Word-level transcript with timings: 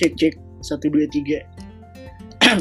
Cek 0.00 0.16
cek 0.16 0.34
satu 0.64 0.88
dua 0.88 1.04
tiga. 1.12 1.44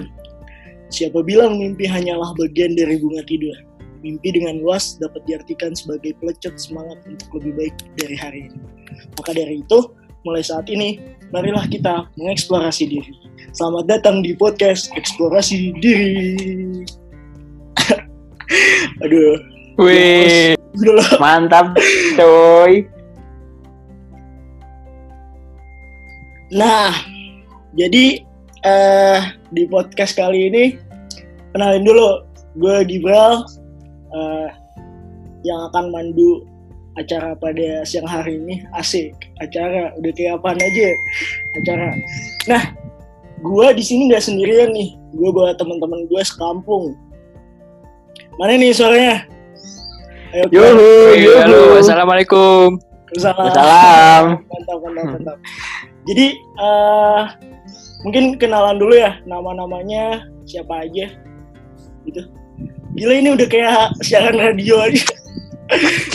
Siapa 0.96 1.24
bilang 1.24 1.56
mimpi 1.56 1.88
hanyalah 1.88 2.36
bagian 2.36 2.76
dari 2.76 3.00
bunga 3.00 3.24
tidur? 3.24 3.56
Mimpi 4.04 4.36
dengan 4.36 4.60
luas 4.60 5.00
dapat 5.00 5.24
diartikan 5.24 5.72
sebagai 5.72 6.20
pelecet 6.20 6.60
semangat 6.60 7.00
untuk 7.08 7.40
lebih 7.40 7.56
baik 7.56 7.76
dari 7.96 8.16
hari 8.20 8.40
ini. 8.52 8.60
Maka 9.16 9.32
dari 9.32 9.64
itu, 9.64 9.80
mulai 10.28 10.44
saat 10.44 10.68
ini, 10.68 11.00
marilah 11.32 11.64
kita 11.72 12.12
mengeksplorasi 12.20 12.92
diri. 12.92 13.16
Selamat 13.56 13.88
datang 13.88 14.20
di 14.20 14.36
podcast 14.36 14.92
Eksplorasi 15.00 15.80
Diri. 15.80 16.36
Aduh, 19.08 19.40
Wih, 19.80 20.60
mantap, 21.24 21.72
coy. 22.20 22.84
Nah, 26.52 27.19
jadi 27.80 28.28
eh 28.68 29.20
di 29.56 29.64
podcast 29.72 30.20
kali 30.20 30.52
ini 30.52 30.76
kenalin 31.56 31.88
dulu 31.88 32.28
gue 32.60 32.76
Gibral 32.84 33.48
eh, 34.12 34.48
yang 35.48 35.72
akan 35.72 35.88
mandu 35.96 36.44
acara 37.00 37.32
pada 37.40 37.88
siang 37.88 38.04
hari 38.04 38.36
ini 38.36 38.60
asik 38.76 39.16
acara 39.40 39.96
udah 39.96 40.12
kayak 40.12 40.36
apaan 40.36 40.60
aja 40.60 40.90
acara. 41.56 41.88
Nah, 42.52 42.64
gue 43.40 43.68
di 43.80 43.84
sini 43.86 44.12
nggak 44.12 44.26
sendirian 44.28 44.76
nih, 44.76 45.00
gue 45.16 45.30
bawa 45.32 45.56
teman-teman 45.56 46.04
gue 46.12 46.22
sekampung. 46.28 46.92
Mana 48.36 48.60
nih 48.60 48.76
suaranya? 48.76 49.24
Ayo, 50.36 50.46
Yuhu, 50.52 50.88
Wih, 51.16 51.40
halo, 51.40 51.60
yuhu. 51.74 51.80
assalamualaikum. 51.80 52.78
Salam. 53.18 53.50
Salam. 53.56 54.24
Mantap, 54.46 54.78
mantap, 54.84 55.06
mantap. 55.16 55.38
Jadi 56.06 56.28
eh 56.38 57.24
mungkin 58.04 58.40
kenalan 58.40 58.80
dulu 58.80 58.96
ya 58.96 59.20
nama-namanya 59.28 60.24
siapa 60.48 60.88
aja 60.88 61.08
gitu. 62.08 62.22
Gila 62.98 63.14
ini 63.16 63.30
udah 63.38 63.48
kayak 63.48 63.94
siaran 64.02 64.36
radio 64.40 64.82
aja. 64.82 65.04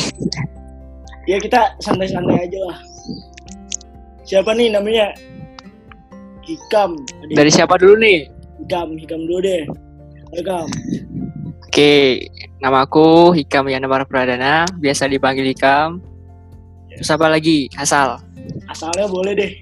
ya 1.30 1.36
kita 1.38 1.78
santai-santai 1.80 2.50
aja 2.50 2.60
lah. 2.66 2.78
Siapa 4.24 4.56
nih 4.56 4.72
namanya? 4.72 5.14
Hikam. 6.44 6.98
Ada 7.24 7.32
Dari 7.32 7.50
siapa 7.52 7.78
dulu 7.80 7.94
nih? 8.00 8.28
Hikam, 8.64 8.88
Hikam 9.00 9.20
dulu 9.28 9.40
deh. 9.44 9.62
Hikam. 10.34 10.66
Oke, 11.64 12.28
namaku 12.60 13.32
Hikam 13.36 13.68
Yanamar 13.68 14.04
Pradana, 14.08 14.68
biasa 14.76 15.08
dipanggil 15.08 15.52
Hikam. 15.52 16.00
Terus 16.94 17.10
apa 17.10 17.26
lagi? 17.26 17.66
Asal. 17.74 18.20
Asalnya 18.70 19.08
boleh 19.08 19.32
deh. 19.34 19.52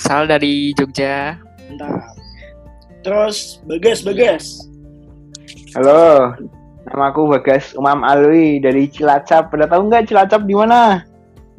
Asal 0.00 0.24
dari 0.24 0.72
Jogja. 0.80 1.36
Mantap. 1.68 2.16
Terus 3.04 3.60
Bagas, 3.68 4.00
Bagas. 4.00 4.44
Halo, 5.76 6.32
namaku 6.88 7.28
Bagas 7.28 7.76
Umam 7.76 8.00
Alwi 8.00 8.64
dari 8.64 8.88
Cilacap. 8.88 9.52
Pada 9.52 9.68
tahu 9.68 9.92
nggak 9.92 10.08
Cilacap 10.08 10.48
di 10.48 10.56
mana? 10.56 11.04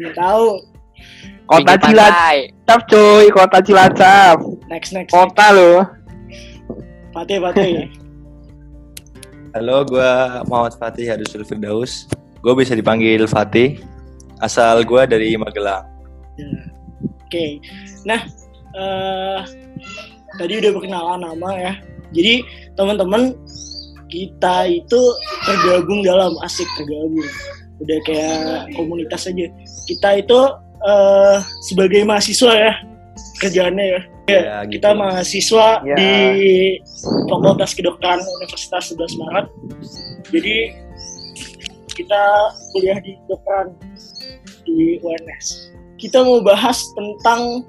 Nggak 0.02 0.18
tahu. 0.18 0.58
Kota 1.46 1.78
Pinggir 1.78 1.86
Cilacap, 1.86 2.82
coy. 2.90 3.26
Kota 3.30 3.60
Cilacap. 3.62 4.38
Next, 4.74 4.90
next. 4.98 5.14
Kota 5.14 5.46
loh. 5.54 5.86
Fatih, 7.14 7.38
Fatih. 7.46 7.94
Halo, 9.54 9.86
gue 9.86 10.12
Muhammad 10.50 10.74
Fatih 10.82 11.14
Hadusul 11.14 11.46
Firdaus. 11.46 12.10
Gue 12.42 12.58
bisa 12.58 12.74
dipanggil 12.74 13.22
Fatih. 13.30 13.78
Asal 14.42 14.82
gue 14.82 15.02
dari 15.06 15.38
Magelang. 15.38 15.86
Ya. 16.42 16.81
Oke, 17.32 17.64
nah 18.04 18.28
eh 18.76 19.40
tadi 20.36 20.60
udah 20.60 20.72
perkenalan 20.76 21.24
nama 21.24 21.50
ya. 21.56 21.74
Jadi 22.12 22.44
teman-teman 22.76 23.32
kita 24.12 24.68
itu 24.68 25.00
tergabung 25.48 26.04
dalam 26.04 26.36
asik 26.44 26.68
tergabung. 26.76 27.24
Udah 27.80 27.98
kayak 28.04 28.68
komunitas 28.76 29.32
aja. 29.32 29.48
Kita 29.88 30.20
itu 30.20 30.40
eh 30.84 31.40
sebagai 31.64 32.04
mahasiswa 32.04 32.52
ya 32.52 32.74
kerjaannya 33.40 33.86
ya. 33.88 34.02
Ya, 34.28 34.68
Kita 34.68 34.92
mahasiswa 34.92 35.88
Ya. 35.88 35.96
di 35.96 36.12
Fakultas 37.32 37.72
Kedokteran 37.72 38.20
Universitas 38.44 38.92
11 38.92 39.16
Maret. 39.24 39.48
Jadi 40.36 40.56
kita 41.96 42.24
kuliah 42.76 43.00
di 43.00 43.16
kedokteran 43.24 43.72
di 44.68 45.00
UNS. 45.00 45.72
Kita 46.02 46.26
mau 46.26 46.42
bahas 46.42 46.82
tentang 46.98 47.62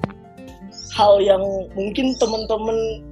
hal 0.96 1.20
yang 1.20 1.44
mungkin 1.76 2.16
teman-teman 2.16 3.04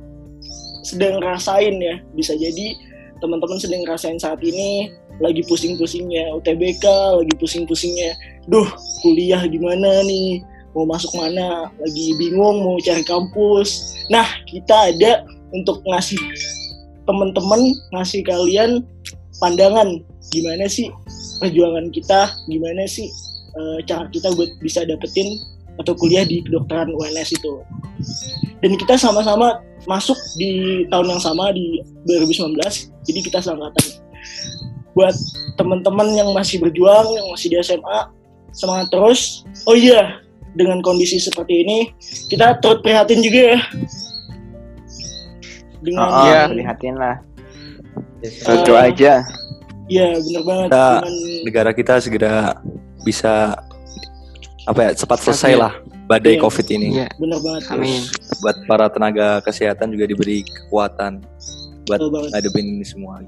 sedang 0.81 1.20
rasain 1.20 1.76
ya. 1.76 2.00
Bisa 2.16 2.32
jadi 2.41 2.72
teman-teman 3.20 3.60
sedang 3.60 3.84
rasain 3.84 4.16
saat 4.16 4.41
ini 4.41 4.88
lagi 5.20 5.44
pusing-pusingnya 5.44 6.32
UTBK, 6.41 6.84
lagi 7.20 7.34
pusing-pusingnya, 7.36 8.16
duh 8.48 8.64
kuliah 9.04 9.44
gimana 9.44 10.00
nih, 10.08 10.41
mau 10.72 10.88
masuk 10.88 11.12
mana, 11.12 11.69
lagi 11.76 12.16
bingung 12.16 12.64
mau 12.64 12.81
cari 12.81 13.04
kampus. 13.04 14.00
Nah 14.08 14.25
kita 14.48 14.97
ada 14.97 15.28
untuk 15.52 15.84
ngasih 15.84 16.16
teman-teman, 17.04 17.76
ngasih 17.92 18.25
kalian 18.25 18.81
pandangan 19.37 20.00
gimana 20.32 20.64
sih 20.64 20.88
perjuangan 21.44 21.92
kita, 21.92 22.32
gimana 22.48 22.88
sih 22.88 23.12
eh, 23.56 23.78
cara 23.87 24.06
kita 24.09 24.31
buat 24.34 24.50
bisa 24.61 24.84
dapetin 24.84 25.38
atau 25.78 25.97
kuliah 25.97 26.22
di 26.22 26.44
kedokteran 26.44 26.93
UNS 26.93 27.34
itu. 27.34 27.55
Dan 28.61 28.77
kita 28.77 29.00
sama-sama 29.00 29.61
masuk 29.88 30.16
di 30.37 30.84
tahun 30.93 31.16
yang 31.16 31.22
sama 31.22 31.49
di 31.56 31.81
2019, 32.05 32.61
jadi 33.09 33.21
kita 33.25 33.38
seangkatan. 33.41 33.87
Buat 34.93 35.16
teman-teman 35.56 36.12
yang 36.12 36.28
masih 36.37 36.61
berjuang, 36.61 37.09
yang 37.16 37.27
masih 37.33 37.49
di 37.49 37.56
SMA, 37.65 38.00
semangat 38.53 38.93
terus. 38.93 39.47
Oh 39.65 39.72
iya, 39.72 40.21
dengan 40.53 40.84
kondisi 40.84 41.17
seperti 41.17 41.65
ini, 41.65 41.78
kita 42.28 42.61
turut 42.61 42.84
prihatin 42.84 43.25
juga 43.25 43.56
ya. 43.56 43.61
Dengan, 45.81 46.05
Oh, 46.12 46.25
Iya. 46.28 46.41
prihatin 46.53 46.94
lah. 47.00 47.17
Eh, 48.21 48.32
Itu 48.37 48.77
aja. 48.77 49.25
Iya, 49.88 50.09
bener 50.21 50.43
banget. 50.44 50.69
Kita- 50.69 51.00
Dengan, 51.00 51.15
Negara 51.49 51.71
kita 51.72 51.94
segera 52.05 52.34
bisa 53.00 53.56
apa 54.65 54.81
ya 54.81 54.91
cepat 54.93 55.19
selesai 55.22 55.53
Stabil. 55.53 55.61
lah 55.61 55.72
badai 56.05 56.34
Iya. 56.34 56.43
COVID 56.43 56.66
ini. 56.71 56.88
Iya, 56.97 57.09
bener 57.16 57.38
banget. 57.38 57.62
amin. 57.71 58.03
Buat 58.38 58.56
para 58.66 58.87
tenaga 58.87 59.38
kesehatan 59.41 59.91
juga 59.91 60.05
diberi 60.05 60.43
kekuatan 60.43 61.22
buat 61.87 61.97
Betul 61.97 62.11
banget, 62.12 62.31
ngadepin 62.33 62.66
ini 62.69 62.84
semua. 62.84 63.19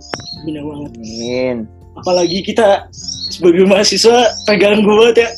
bener 0.42 0.62
banget. 0.62 0.90
Amin. 0.94 1.56
apalagi 1.92 2.40
kita 2.42 2.88
sebagai 3.28 3.68
mahasiswa 3.68 4.16
pegang 4.46 4.80
gue 4.80 5.12
ya 5.14 5.28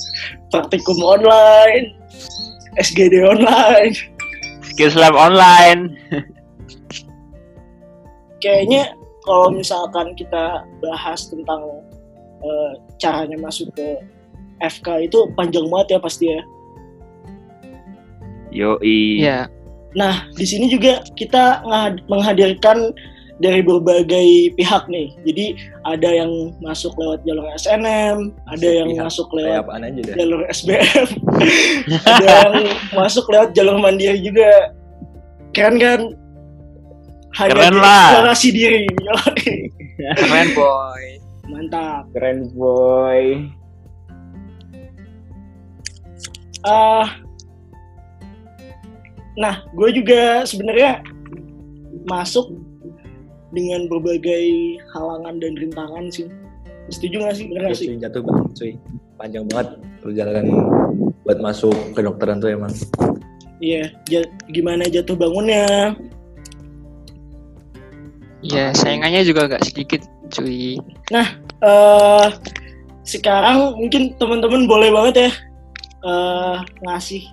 praktikum 0.48 0.94
online 1.00 1.90
SGD 2.76 3.22
online 3.22 3.90
Skills 4.62 4.94
Lab 4.94 5.14
online. 5.14 5.98
kayaknya 8.38 8.92
kalau 9.22 9.50
misalkan 9.50 10.12
kita 10.14 10.62
bahas 10.78 11.26
tentang 11.26 11.64
eh, 12.38 12.70
caranya 12.96 13.38
masuk 13.40 13.66
ke 13.72 13.98
FK 14.70 14.88
itu 15.04 15.18
panjang 15.32 15.66
banget 15.68 15.96
ya 15.96 16.00
pasti 16.00 16.24
ya 16.28 16.40
Yoi. 18.54 19.18
Iya, 19.18 19.50
nah 19.94 20.30
di 20.32 20.46
sini 20.46 20.70
juga 20.70 21.02
kita 21.18 21.62
menghadirkan 22.06 22.94
dari 23.34 23.66
berbagai 23.66 24.54
pihak 24.54 24.86
nih 24.86 25.10
jadi 25.26 25.58
ada 25.82 26.06
yang 26.06 26.30
masuk 26.62 26.94
lewat 26.94 27.18
jalur 27.26 27.42
SNM 27.58 28.30
ada 28.46 28.62
yang 28.70 28.94
Pihak. 28.94 29.04
masuk 29.04 29.26
lewat 29.34 29.66
apaan 29.66 29.82
aja 29.82 30.00
deh. 30.00 30.14
jalur 30.14 30.40
SBM 30.46 31.08
ada 32.06 32.26
yang 32.46 32.54
masuk 32.94 33.26
lewat 33.26 33.50
jalur 33.50 33.74
mandiri 33.82 34.22
juga 34.22 34.70
keren 35.50 35.82
kan 35.82 36.00
hanya 37.34 37.50
Keren 37.50 37.74
lah. 37.74 38.06
eksplorasi 38.14 38.48
diri 38.54 38.86
keren 40.22 40.48
boy. 40.54 41.02
mantap 41.50 42.06
Keren 42.14 42.38
boy. 42.54 43.50
Ah 46.64 47.08
nah 49.34 49.66
gue 49.74 49.90
juga 49.92 50.46
sebenarnya 50.46 51.02
masuk 52.06 52.54
dengan 53.50 53.86
berbagai 53.86 54.78
halangan 54.94 55.38
dan 55.38 55.52
rintangan 55.58 56.06
sih 56.10 56.26
setuju 56.90 57.24
gak 57.24 57.34
sih 57.38 57.44
bener 57.50 57.62
gak 57.70 57.78
sih 57.78 57.88
jatuh 57.96 58.20
banget 58.22 58.44
cuy. 58.54 58.72
Panjang 59.14 59.46
banget 59.46 59.68
perjalanan 60.02 60.46
buat 61.22 61.38
masuk 61.40 61.72
kedokteran 61.94 62.42
tuh 62.42 62.50
emang. 62.52 62.74
iya 63.62 63.88
ja- 64.10 64.28
gimana 64.50 64.84
jatuh 64.90 65.14
bangunnya 65.16 65.94
Iya, 68.44 68.76
saingannya 68.76 69.24
juga 69.24 69.48
gak 69.48 69.64
sedikit, 69.64 70.04
cuy. 70.28 70.76
eh 71.64 72.28
sekarang 73.08 73.72
mungkin 73.80 74.12
teman-teman 74.20 74.68
boleh 74.68 74.92
banget 74.92 75.14
ya 75.16 75.30
eh 76.04 76.58
ngasih 76.84 77.24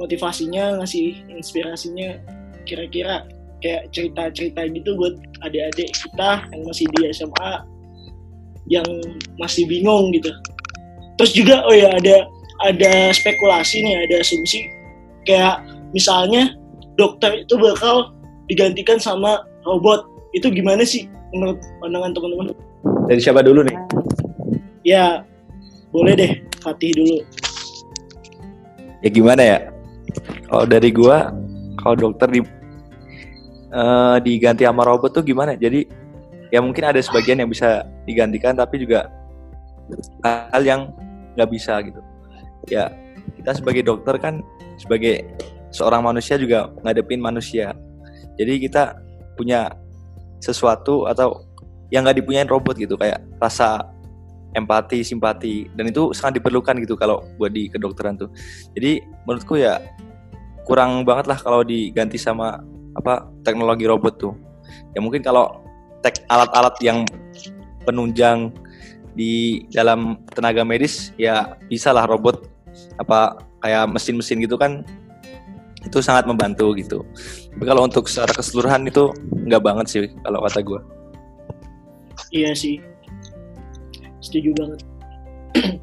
motivasinya 0.00 0.80
ngasih 0.80 1.24
inspirasinya 1.28 2.20
kira-kira 2.64 3.28
kayak 3.60 3.88
cerita-cerita 3.92 4.68
gitu 4.72 4.96
buat 4.96 5.16
adik-adik 5.44 5.92
kita 5.92 6.44
yang 6.52 6.62
masih 6.68 6.86
di 6.96 7.00
SMA 7.12 7.52
yang 8.66 8.88
masih 9.38 9.64
bingung 9.68 10.12
gitu. 10.12 10.28
Terus 11.16 11.32
juga 11.32 11.64
oh 11.64 11.76
ya 11.76 11.92
ada 11.96 12.28
ada 12.66 12.92
spekulasi 13.12 13.84
nih 13.84 14.08
ada 14.08 14.20
asumsi 14.20 14.68
kayak 15.24 15.62
misalnya 15.92 16.56
dokter 16.96 17.44
itu 17.46 17.54
bakal 17.56 18.12
digantikan 18.48 19.00
sama 19.00 19.44
robot. 19.64 20.04
Itu 20.36 20.52
gimana 20.52 20.84
sih 20.84 21.08
menurut 21.32 21.60
pandangan 21.80 22.12
teman-teman? 22.12 22.46
Dari 23.08 23.20
siapa 23.22 23.40
dulu 23.40 23.64
nih? 23.64 23.76
ya 24.86 25.26
boleh 25.90 26.14
deh 26.14 26.32
Fatih 26.62 26.94
dulu 26.94 27.18
Ya 29.04 29.08
gimana 29.12 29.42
ya? 29.42 29.58
Kalau 30.48 30.64
dari 30.64 30.90
gua, 30.94 31.34
kalau 31.80 31.94
dokter 31.96 32.28
di 32.30 32.40
eh, 33.74 34.16
diganti 34.22 34.62
sama 34.64 34.86
robot 34.86 35.20
tuh 35.20 35.24
gimana? 35.26 35.58
Jadi 35.58 35.84
ya 36.54 36.62
mungkin 36.62 36.86
ada 36.86 37.00
sebagian 37.02 37.42
yang 37.42 37.50
bisa 37.50 37.84
digantikan, 38.06 38.56
tapi 38.56 38.80
juga 38.80 39.10
hal 40.24 40.62
yang 40.62 40.80
nggak 41.36 41.50
bisa 41.50 41.78
gitu. 41.84 42.00
Ya 42.70 42.90
kita 43.36 43.62
sebagai 43.62 43.82
dokter 43.86 44.16
kan 44.18 44.42
sebagai 44.80 45.26
seorang 45.70 46.02
manusia 46.06 46.40
juga 46.40 46.72
ngadepin 46.82 47.20
manusia. 47.20 47.76
Jadi 48.36 48.68
kita 48.68 48.96
punya 49.36 49.72
sesuatu 50.40 51.08
atau 51.08 51.44
yang 51.92 52.02
nggak 52.02 52.18
dipunyain 52.22 52.50
robot 52.50 52.76
gitu 52.76 52.98
kayak 52.98 53.22
rasa 53.38 53.86
empati, 54.56 55.04
simpati 55.04 55.68
dan 55.76 55.92
itu 55.92 56.16
sangat 56.16 56.40
diperlukan 56.40 56.80
gitu 56.80 56.96
kalau 56.96 57.22
buat 57.36 57.52
di 57.52 57.68
kedokteran 57.68 58.16
tuh. 58.16 58.32
Jadi 58.72 59.04
menurutku 59.28 59.60
ya 59.60 59.78
kurang 60.64 61.04
banget 61.04 61.28
lah 61.30 61.38
kalau 61.38 61.60
diganti 61.62 62.16
sama 62.16 62.58
apa 62.96 63.28
teknologi 63.44 63.84
robot 63.84 64.14
tuh. 64.16 64.34
Ya 64.96 65.04
mungkin 65.04 65.20
kalau 65.20 65.62
tek 66.00 66.24
alat-alat 66.32 66.74
yang 66.80 67.04
penunjang 67.84 68.50
di 69.16 69.64
dalam 69.72 70.20
tenaga 70.32 70.64
medis 70.66 71.12
ya 71.16 71.56
bisa 71.70 71.92
lah 71.94 72.04
robot 72.04 72.44
apa 73.00 73.40
kayak 73.64 73.88
mesin-mesin 73.88 74.44
gitu 74.44 74.60
kan 74.60 74.84
itu 75.86 76.02
sangat 76.02 76.26
membantu 76.26 76.74
gitu. 76.74 77.06
Tapi 77.54 77.64
kalau 77.64 77.86
untuk 77.86 78.10
secara 78.10 78.34
keseluruhan 78.34 78.90
itu 78.90 79.14
nggak 79.46 79.62
banget 79.62 79.86
sih 79.86 80.00
kalau 80.26 80.42
kata 80.42 80.60
gue. 80.64 80.80
iya 82.34 82.50
sih 82.56 82.82
setuju 84.20 84.50
banget. 84.56 84.80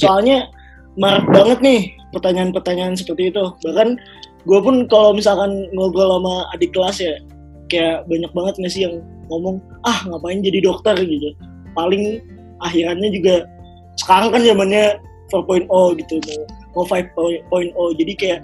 Soalnya 0.00 0.50
marak 0.98 1.26
banget 1.30 1.58
nih 1.62 1.80
pertanyaan-pertanyaan 2.14 2.94
seperti 2.94 3.30
itu. 3.34 3.44
Bahkan 3.66 3.98
gue 4.44 4.58
pun 4.60 4.86
kalau 4.86 5.14
misalkan 5.16 5.66
ngobrol 5.74 6.20
sama 6.20 6.46
adik 6.54 6.74
kelas 6.74 7.02
ya 7.02 7.14
kayak 7.72 8.06
banyak 8.06 8.30
banget 8.36 8.54
nggak 8.60 8.72
sih 8.72 8.82
yang 8.86 9.02
ngomong 9.32 9.58
ah 9.88 9.98
ngapain 10.06 10.44
jadi 10.44 10.62
dokter? 10.62 10.94
gitu. 11.00 11.34
Paling 11.74 12.22
akhirannya 12.62 13.10
juga 13.10 13.50
sekarang 13.98 14.30
kan 14.30 14.42
zamannya 14.42 14.98
4.0 15.30 15.66
gitu 16.02 16.14
mau 16.74 16.82
mau 16.86 17.30
5.0 17.30 18.00
jadi 18.02 18.12
kayak 18.18 18.40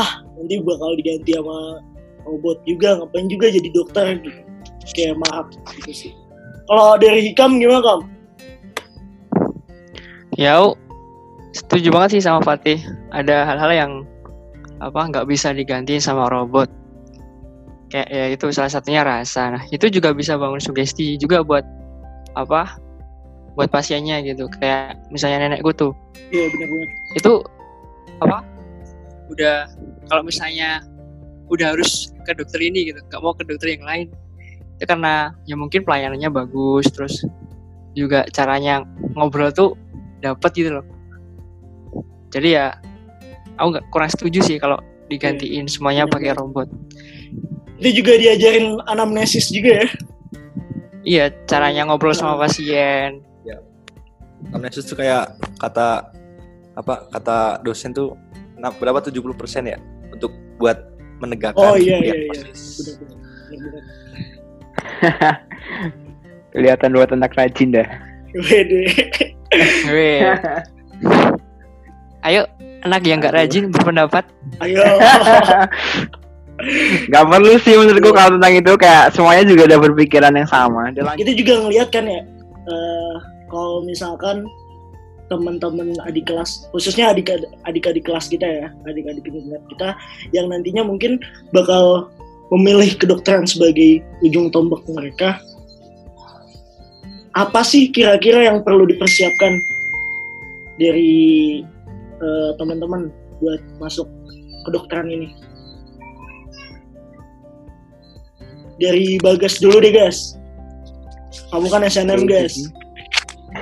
ah 0.00 0.24
nanti 0.40 0.56
bakal 0.64 0.96
diganti 0.96 1.36
sama 1.36 1.84
robot 2.24 2.56
juga 2.64 3.00
ngapain 3.00 3.28
juga 3.28 3.46
jadi 3.48 3.68
dokter? 3.72 4.04
gitu. 4.20 4.40
Kayak 4.96 5.22
maaf 5.28 5.46
gitu 5.80 5.92
sih. 5.92 6.12
Kalau 6.66 6.96
dari 6.98 7.30
Hikam 7.30 7.60
gimana 7.60 7.80
Kam? 7.82 8.00
Ya, 10.40 10.56
setuju 11.52 11.92
banget 11.92 12.16
sih 12.16 12.22
sama 12.24 12.40
Fatih. 12.40 12.80
Ada 13.12 13.44
hal-hal 13.44 13.72
yang 13.76 13.92
apa 14.80 15.12
nggak 15.12 15.28
bisa 15.28 15.52
digantiin 15.52 16.00
sama 16.00 16.32
robot. 16.32 16.64
Kayak 17.92 18.08
ya 18.08 18.24
itu 18.32 18.48
salah 18.48 18.72
satunya 18.72 19.04
rasa. 19.04 19.52
Nah, 19.52 19.62
itu 19.68 19.92
juga 19.92 20.16
bisa 20.16 20.40
bangun 20.40 20.56
sugesti 20.56 21.20
juga 21.20 21.44
buat 21.44 21.60
apa? 22.40 22.80
Buat 23.52 23.68
pasiennya 23.68 24.24
gitu. 24.24 24.48
Kayak 24.48 24.96
misalnya 25.12 25.44
nenekku 25.44 25.76
tuh. 25.76 25.92
Iya 26.32 26.48
benar 26.56 26.68
banget. 26.72 26.90
Itu 27.20 27.32
apa? 28.24 28.40
Udah 29.28 29.68
kalau 30.08 30.24
misalnya 30.24 30.80
udah 31.52 31.76
harus 31.76 32.16
ke 32.24 32.32
dokter 32.32 32.64
ini 32.64 32.88
gitu, 32.88 33.04
nggak 33.12 33.20
mau 33.20 33.36
ke 33.36 33.44
dokter 33.44 33.76
yang 33.76 33.84
lain. 33.84 34.08
Itu 34.80 34.88
karena 34.88 35.36
ya 35.44 35.60
mungkin 35.60 35.84
pelayanannya 35.84 36.32
bagus, 36.32 36.88
terus 36.88 37.20
juga 37.92 38.24
caranya 38.32 38.88
ngobrol 39.18 39.52
tuh 39.52 39.76
dapat 40.20 40.50
gitu 40.54 40.70
loh. 40.80 40.86
Jadi 42.30 42.54
ya 42.54 42.76
aku 43.58 43.76
nggak 43.76 43.86
kurang 43.90 44.10
setuju 44.12 44.40
sih 44.44 44.56
kalau 44.62 44.78
digantiin 45.10 45.66
semuanya 45.66 46.06
Bener 46.06 46.14
pakai 46.14 46.32
robot. 46.38 46.68
Itu 47.80 48.04
juga 48.04 48.14
diajarin 48.20 48.78
anamnesis 48.86 49.50
juga 49.50 49.84
ya. 49.84 49.88
Iya, 51.00 51.24
caranya 51.48 51.88
ngobrol 51.88 52.12
sama 52.12 52.36
pasien. 52.36 53.24
Amnesis 54.52 54.88
tuh 54.88 54.96
kayak 54.96 55.36
kata 55.60 56.12
apa 56.74 56.94
kata 57.12 57.60
dosen 57.60 57.92
tuh 57.92 58.16
berapa 58.80 59.00
70% 59.04 59.20
ya 59.68 59.76
untuk 60.12 60.32
buat 60.56 60.76
menegakkan 61.20 61.60
Oh 61.60 61.76
iya 61.76 62.00
iya 62.00 62.12
niat 62.12 62.16
iya. 62.16 62.42
Benar-benar. 62.52 63.16
Kelihatan 66.56 66.90
dua 66.92 67.04
anak 67.08 67.36
rajin 67.36 67.76
dah. 67.76 67.88
Wede. 68.34 68.84
Ayo, 72.20 72.44
anak 72.84 73.02
yang 73.08 73.18
nggak 73.18 73.34
rajin 73.34 73.72
berpendapat. 73.72 74.24
Ayo. 74.62 74.84
Gak 77.08 77.24
perlu 77.24 77.56
sih 77.64 77.72
menurutku 77.72 78.12
kalau 78.12 78.36
tentang 78.36 78.52
itu 78.60 78.72
kayak 78.76 79.16
semuanya 79.16 79.48
juga 79.48 79.62
udah 79.72 79.78
berpikiran 79.80 80.36
yang 80.36 80.44
sama. 80.44 80.92
Kita 80.92 81.32
juga 81.32 81.52
ngelihat 81.64 81.88
kan 81.88 82.04
ya. 82.04 82.20
eh, 82.68 83.14
kalau 83.48 83.80
misalkan 83.82 84.44
teman-teman 85.32 85.94
adik 86.04 86.28
kelas, 86.28 86.68
khususnya 86.74 87.14
adik 87.14 87.32
adik-adik 87.64 88.04
kelas 88.04 88.28
kita 88.28 88.44
ya, 88.44 88.68
adik-adik 88.84 89.24
kita 89.72 89.96
yang 90.36 90.52
nantinya 90.52 90.84
mungkin 90.84 91.22
bakal 91.54 92.10
memilih 92.50 92.92
kedokteran 92.98 93.46
sebagai 93.46 94.02
ujung 94.26 94.50
tombak 94.50 94.82
mereka. 94.90 95.38
Apa 97.30 97.62
sih 97.62 97.94
kira-kira 97.94 98.50
yang 98.50 98.66
perlu 98.66 98.90
dipersiapkan 98.90 99.62
dari 100.80 101.62
eh, 102.18 102.50
teman-teman 102.58 103.14
buat 103.38 103.62
masuk 103.78 104.10
kedokteran 104.66 105.06
ini? 105.06 105.30
Dari 108.80 109.20
Bagas 109.20 109.60
dulu 109.60 109.78
deh, 109.78 109.92
guys. 109.92 110.34
Kamu 111.52 111.68
kan 111.70 111.86
SNM, 111.86 112.26
guys. 112.26 112.54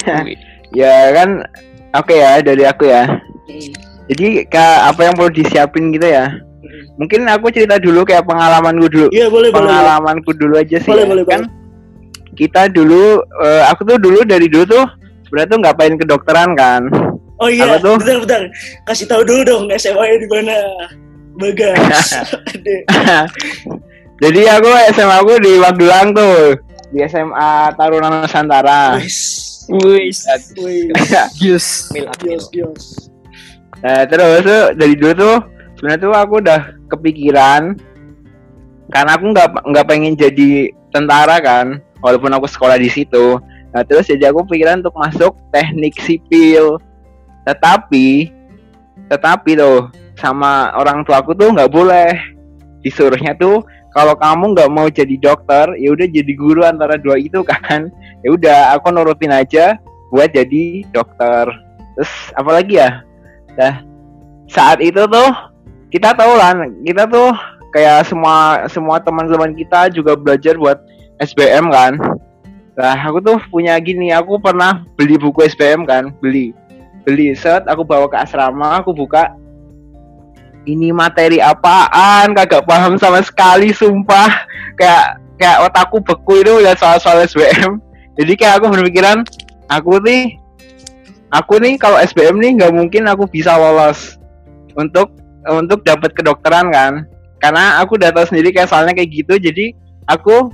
Ya 0.69 1.17
kan, 1.17 1.49
oke 1.97 2.13
ya 2.13 2.45
dari 2.45 2.61
aku 2.69 2.93
ya. 2.93 3.09
Hmm. 3.09 3.73
Jadi 4.13 4.45
kak 4.53 4.93
apa 4.93 5.01
yang 5.09 5.17
perlu 5.17 5.33
disiapin 5.33 5.97
gitu 5.97 6.05
ya? 6.05 6.29
Hmm. 6.29 6.85
Mungkin 7.01 7.25
aku 7.25 7.49
cerita 7.49 7.81
dulu 7.81 8.05
kayak 8.05 8.29
pengalamanku 8.29 8.85
dulu. 8.93 9.09
Iya, 9.09 9.33
boleh, 9.33 9.49
boleh. 9.49 9.65
boleh. 9.65 9.65
Pengalamanku 9.65 10.31
dulu 10.37 10.61
aja 10.61 10.77
sih. 10.77 10.93
Boleh, 10.93 11.09
ya. 11.09 11.11
boleh, 11.11 11.25
kan 11.25 11.49
kita 12.39 12.71
dulu, 12.71 13.19
eh, 13.43 13.63
aku 13.67 13.83
tuh 13.83 13.99
dulu 13.99 14.23
dari 14.23 14.47
dulu 14.47 14.65
tuh 14.65 14.87
sebenarnya 15.27 15.51
tuh 15.51 15.59
nggak 15.59 15.77
pengen 15.77 15.97
kedokteran 15.99 16.51
kan. 16.55 16.83
Oh 17.39 17.51
iya, 17.51 17.67
Apa 17.67 17.83
tuh? 17.83 17.99
bentar, 17.99 18.19
bentar. 18.23 18.43
Kasih 18.87 19.07
tahu 19.11 19.27
dulu 19.27 19.41
dong 19.43 19.65
SMA-nya 19.75 20.17
di 20.23 20.29
mana. 20.31 20.59
Bagas. 21.39 22.19
Jadi 24.23 24.41
aku 24.51 24.69
SMA 24.91 25.17
aku 25.23 25.39
di 25.39 25.55
Magelang 25.63 26.11
tuh 26.11 26.59
di 26.91 26.99
SMA 27.07 27.71
Taruna 27.79 28.11
Nusantara. 28.11 28.99
Wis. 28.99 29.47
Wis, 29.69 30.25
gios. 31.37 31.69
Nah, 33.85 34.03
terus 34.11 34.41
tuh 34.43 34.63
dari 34.75 34.95
dulu 34.97 35.13
tuh 35.13 35.37
sebenarnya 35.77 36.01
tuh 36.01 36.13
aku 36.17 36.35
udah 36.41 36.61
kepikiran 36.89 37.77
karena 38.89 39.11
aku 39.13 39.25
nggak 39.37 39.49
nggak 39.69 39.87
pengen 39.87 40.17
jadi 40.17 40.73
tentara 40.89 41.37
kan, 41.45 41.85
walaupun 42.05 42.31
aku 42.35 42.47
sekolah 42.47 42.77
di 42.77 42.91
situ. 42.91 43.41
Nah, 43.75 43.83
terus 43.85 44.09
jadi 44.09 44.33
aku 44.33 44.49
pikiran 44.49 44.81
untuk 44.81 44.97
masuk 44.97 45.33
teknik 45.53 45.97
sipil. 46.01 46.81
Tetapi 47.45 48.35
tetapi 49.09 49.51
tuh 49.57 49.89
sama 50.19 50.75
orang 50.77 51.07
tua 51.07 51.23
aku 51.23 51.33
tuh 51.33 51.55
nggak 51.55 51.71
boleh 51.71 52.13
disuruhnya 52.83 53.33
tuh 53.39 53.65
kalau 53.95 54.13
kamu 54.19 54.53
nggak 54.53 54.71
mau 54.75 54.91
jadi 54.91 55.17
dokter 55.17 55.71
ya 55.81 55.95
udah 55.95 56.07
jadi 56.11 56.33
guru 56.35 56.67
antara 56.67 56.99
dua 57.01 57.17
itu 57.17 57.41
kan 57.49 57.89
ya 58.21 58.29
udah 58.35 58.59
aku 58.77 58.91
nurutin 58.93 59.33
aja 59.33 59.79
buat 60.13 60.35
jadi 60.35 60.85
dokter 60.93 61.47
terus 61.97 62.13
apalagi 62.37 62.83
ya 62.83 63.07
Nah, 63.59 63.83
saat 64.47 64.79
itu 64.79 65.03
tuh 65.11 65.31
kita 65.91 66.15
tahu 66.15 66.33
lah, 66.39 66.55
kita 66.87 67.11
tuh 67.11 67.35
kayak 67.75 68.07
semua 68.07 68.65
semua 68.71 69.03
teman-teman 69.03 69.51
kita 69.59 69.91
juga 69.91 70.15
belajar 70.15 70.55
buat 70.55 70.79
SBM 71.23 71.71
kan. 71.71 71.99
Nah, 72.79 72.95
aku 72.95 73.19
tuh 73.19 73.39
punya 73.51 73.75
gini, 73.83 74.15
aku 74.15 74.39
pernah 74.39 74.87
beli 74.95 75.19
buku 75.19 75.43
SBM 75.47 75.83
kan, 75.83 76.15
beli. 76.23 76.55
Beli 77.03 77.35
set, 77.35 77.67
aku 77.67 77.83
bawa 77.83 78.07
ke 78.07 78.17
asrama, 78.19 78.79
aku 78.79 78.95
buka. 78.95 79.35
ini 80.69 80.93
materi 80.93 81.41
apaan 81.41 82.37
kagak 82.37 82.69
paham 82.69 83.01
sama 83.01 83.25
sekali 83.25 83.73
sumpah 83.73 84.29
kayak 84.77 85.17
kayak 85.41 85.65
otakku 85.65 86.03
beku 86.05 86.45
itu 86.45 86.61
lihat 86.61 86.77
soal-soal 86.77 87.25
SBM 87.25 87.81
jadi 88.21 88.33
kayak 88.37 88.55
aku 88.61 88.67
berpikiran 88.77 89.25
aku 89.73 89.97
nih 90.05 90.37
aku 91.33 91.57
nih 91.63 91.81
kalau 91.81 91.97
SBM 91.97 92.37
nih 92.37 92.51
nggak 92.61 92.73
mungkin 92.77 93.09
aku 93.09 93.25
bisa 93.31 93.57
lolos 93.57 94.21
untuk 94.77 95.15
untuk 95.49 95.81
dapat 95.87 96.13
kedokteran 96.13 96.69
kan 96.69 97.09
karena 97.39 97.79
aku 97.81 97.97
udah 97.97 98.11
tahu 98.13 98.27
sendiri 98.29 98.53
kayak 98.53 98.69
soalnya 98.69 98.93
kayak 98.93 99.15
gitu 99.15 99.39
jadi 99.39 99.73
aku 100.11 100.51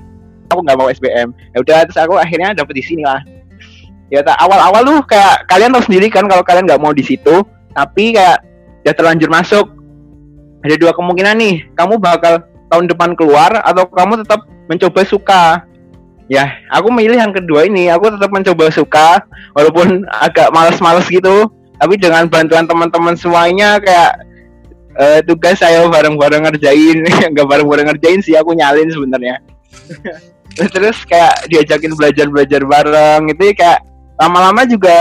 aku 0.50 0.60
nggak 0.64 0.78
mau 0.78 0.88
SBM 0.90 1.28
ya 1.54 1.58
udah 1.60 1.78
terus 1.88 1.98
aku 1.98 2.14
akhirnya 2.20 2.54
dapet 2.54 2.74
di 2.78 2.84
sini 2.84 3.02
lah. 3.04 3.20
Ya 4.12 4.20
ta- 4.20 4.36
awal-awal 4.38 4.84
tuh 4.84 5.00
kayak 5.08 5.48
kalian 5.48 5.72
tahu 5.72 5.90
sendiri 5.90 6.06
kan 6.12 6.28
kalau 6.28 6.44
kalian 6.44 6.68
nggak 6.68 6.82
mau 6.82 6.92
di 6.92 7.02
situ 7.02 7.42
tapi 7.72 8.14
kayak 8.14 8.44
udah 8.84 8.94
terlanjur 8.94 9.30
masuk. 9.32 9.66
Ada 10.64 10.80
dua 10.80 10.92
kemungkinan 10.96 11.34
nih 11.40 11.54
kamu 11.76 12.00
bakal 12.00 12.40
tahun 12.72 12.88
depan 12.88 13.16
keluar 13.16 13.52
atau 13.64 13.84
kamu 13.88 14.24
tetap 14.24 14.48
mencoba 14.68 15.00
suka? 15.04 15.44
Ya 16.24 16.56
aku 16.72 16.88
milih 16.88 17.20
yang 17.20 17.36
kedua 17.36 17.68
ini 17.68 17.92
aku 17.92 18.08
tetap 18.08 18.32
mencoba 18.32 18.72
suka 18.72 19.08
walaupun 19.52 20.08
agak 20.08 20.48
males-males 20.52 21.08
gitu. 21.08 21.48
Tapi 21.74 22.00
dengan 22.00 22.30
bantuan 22.30 22.64
teman-teman 22.64 23.12
semuanya 23.18 23.76
kayak 23.82 24.24
eh, 24.96 25.20
tugas 25.26 25.60
saya 25.60 25.84
bareng-bareng 25.84 26.48
ngerjain. 26.48 27.04
Nggak 27.34 27.44
bareng-bareng 27.44 27.92
ngerjain 27.92 28.20
sih 28.24 28.38
aku 28.38 28.56
nyalin 28.56 28.88
sebenarnya 28.88 29.42
terus 30.74 30.98
kayak 31.06 31.50
diajakin 31.50 31.92
belajar-belajar 31.98 32.62
bareng 32.62 33.22
itu 33.30 33.54
kayak 33.58 33.82
lama-lama 34.22 34.62
juga 34.66 34.94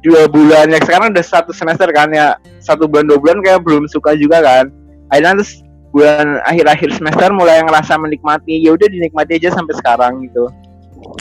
dua 0.00 0.30
bulan 0.30 0.70
ya 0.70 0.78
sekarang 0.80 1.12
udah 1.12 1.24
satu 1.24 1.50
semester 1.50 1.90
kan 1.92 2.08
ya. 2.14 2.38
Satu 2.62 2.86
bulan 2.86 3.10
dua 3.10 3.18
bulan 3.18 3.38
kayak 3.42 3.60
belum 3.66 3.84
suka 3.90 4.14
juga 4.16 4.40
kan. 4.40 4.70
Akhirnya 5.12 5.42
terus 5.42 5.66
bulan 5.94 6.42
akhir-akhir 6.44 6.90
semester 6.92 7.28
mulai 7.32 7.62
ngerasa 7.64 7.96
menikmati 7.96 8.60
ya 8.60 8.74
udah 8.76 8.88
dinikmati 8.90 9.38
aja 9.40 9.54
sampai 9.54 9.74
sekarang 9.80 10.24
gitu. 10.28 10.50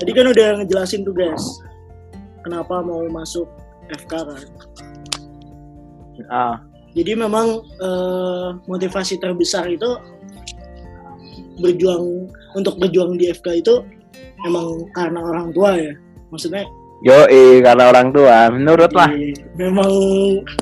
Tadi 0.02 0.12
kan 0.12 0.26
udah 0.32 0.48
ngejelasin 0.62 1.06
tuh 1.06 1.14
guys, 1.14 1.44
kenapa 2.42 2.82
mau 2.82 3.06
masuk 3.12 3.48
FK 3.92 4.12
kan. 4.12 4.44
ah. 6.32 6.58
Jadi 6.96 7.12
memang 7.12 7.60
eh, 7.60 8.50
motivasi 8.72 9.20
terbesar 9.20 9.68
itu 9.68 10.00
berjuang 11.60 12.30
untuk 12.56 12.76
berjuang 12.80 13.20
di 13.20 13.32
FK 13.32 13.62
itu 13.66 13.84
memang 14.44 14.86
karena 14.96 15.20
orang 15.20 15.50
tua 15.56 15.76
ya. 15.78 15.94
Maksudnya 16.32 16.66
yo 17.04 17.28
karena 17.62 17.92
orang 17.92 18.10
tua 18.16 18.50
menurut 18.50 18.92
lah 18.96 19.12
eh, 19.12 19.36
memang 19.60 19.92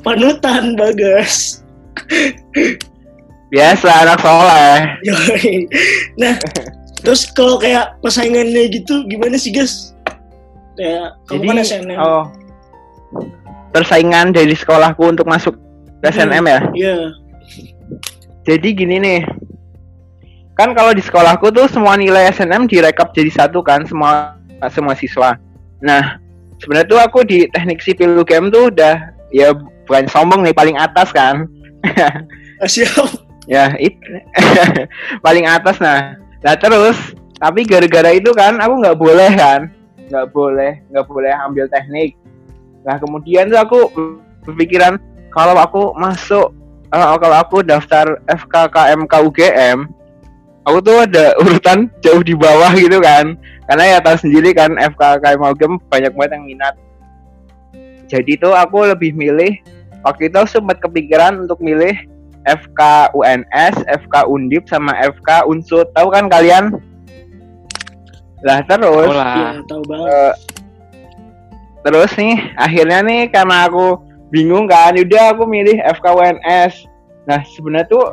panutan 0.02 0.74
bagus. 0.74 1.62
biasa 3.54 3.86
anak 4.02 4.18
soleh 4.18 4.82
Yoi. 5.06 5.70
nah, 6.18 6.34
terus 7.06 7.30
kalau 7.30 7.54
kayak 7.54 7.94
persaingannya 8.02 8.66
gitu 8.66 9.06
gimana 9.06 9.38
sih 9.38 9.54
guys? 9.54 9.94
Kayak 10.74 11.14
kamu 11.30 11.42
kan 11.54 11.56
SNM. 11.62 11.98
oh 12.02 12.24
persaingan 13.70 14.34
dari 14.34 14.58
sekolahku 14.58 15.06
untuk 15.06 15.26
masuk 15.30 15.54
SNM 16.02 16.44
ya 16.50 16.60
Iya. 16.74 16.98
jadi 18.42 18.68
gini 18.74 18.96
nih 18.98 19.20
kan 20.54 20.70
kalau 20.72 20.94
di 20.94 21.02
sekolahku 21.02 21.50
tuh 21.50 21.66
semua 21.66 21.98
nilai 21.98 22.30
SNM 22.30 22.70
direkap 22.70 23.10
jadi 23.10 23.30
satu 23.30 23.60
kan 23.60 23.82
semua 23.86 24.38
semua 24.70 24.94
siswa. 24.94 25.34
Nah 25.82 26.18
sebenarnya 26.62 26.88
tuh 26.88 27.00
aku 27.02 27.18
di 27.26 27.50
teknik 27.50 27.82
sipil 27.82 28.22
UGM 28.22 28.54
tuh 28.54 28.70
udah 28.70 29.10
ya 29.34 29.50
bukan 29.86 30.06
sombong 30.06 30.46
nih 30.46 30.54
paling 30.54 30.78
atas 30.78 31.10
kan. 31.10 31.50
Ah, 32.62 32.70
siap. 32.70 33.10
ya 33.44 33.76
itu 33.76 34.00
paling 35.26 35.44
atas 35.44 35.76
nah. 35.82 36.16
Nah 36.40 36.54
terus 36.56 36.96
tapi 37.36 37.66
gara-gara 37.66 38.14
itu 38.14 38.32
kan 38.32 38.56
aku 38.62 38.80
nggak 38.80 38.96
boleh 38.96 39.30
kan 39.36 39.68
nggak 40.08 40.32
boleh 40.32 40.80
nggak 40.94 41.06
boleh 41.10 41.32
ambil 41.44 41.66
teknik. 41.68 42.14
Nah 42.86 42.96
kemudian 43.02 43.50
tuh 43.50 43.60
aku 43.60 43.78
berpikiran 44.46 44.96
kalau 45.34 45.58
aku 45.58 45.92
masuk 45.98 46.54
eh, 46.94 47.16
kalau 47.18 47.36
aku 47.36 47.60
daftar 47.66 48.16
FKKMK 48.30 49.12
UGM 49.26 49.90
aku 50.64 50.78
tuh 50.80 50.96
ada 51.04 51.36
urutan 51.40 51.88
jauh 52.00 52.20
di 52.24 52.34
bawah 52.36 52.72
gitu 52.76 52.98
kan 53.00 53.36
karena 53.70 53.96
ya 53.96 53.98
tahu 54.00 54.16
sendiri 54.20 54.52
kan 54.52 54.76
FKKMK 54.76 55.44
UGM 55.56 55.74
banyak 55.88 56.12
banget 56.12 56.32
yang 56.36 56.44
minat 56.44 56.74
jadi 58.08 58.32
tuh 58.36 58.52
aku 58.52 58.84
lebih 58.92 59.16
milih 59.16 59.56
waktu 60.04 60.28
itu 60.28 60.40
sempat 60.46 60.78
kepikiran 60.84 61.48
untuk 61.48 61.58
milih 61.64 61.96
FK 62.44 63.10
UNS, 63.16 63.74
FK 63.88 64.28
Undip 64.28 64.68
sama 64.68 64.92
FK 65.00 65.48
Unsut. 65.48 65.88
Tahu 65.96 66.12
kan 66.12 66.28
kalian? 66.28 66.76
Lah 68.44 68.60
terus 68.68 69.08
lah. 69.08 69.56
Iya, 69.56 69.64
tahu 69.64 69.82
banget. 69.88 70.12
eh, 70.12 70.34
terus 71.84 72.12
nih 72.20 72.36
akhirnya 72.60 72.98
nih 73.00 73.20
karena 73.32 73.64
aku 73.64 73.96
bingung 74.28 74.68
kan, 74.68 74.92
udah 74.92 75.32
aku 75.32 75.48
milih 75.48 75.80
FK 75.96 76.04
UNS. 76.04 76.74
Nah, 77.24 77.40
sebenarnya 77.56 77.88
tuh 77.88 78.12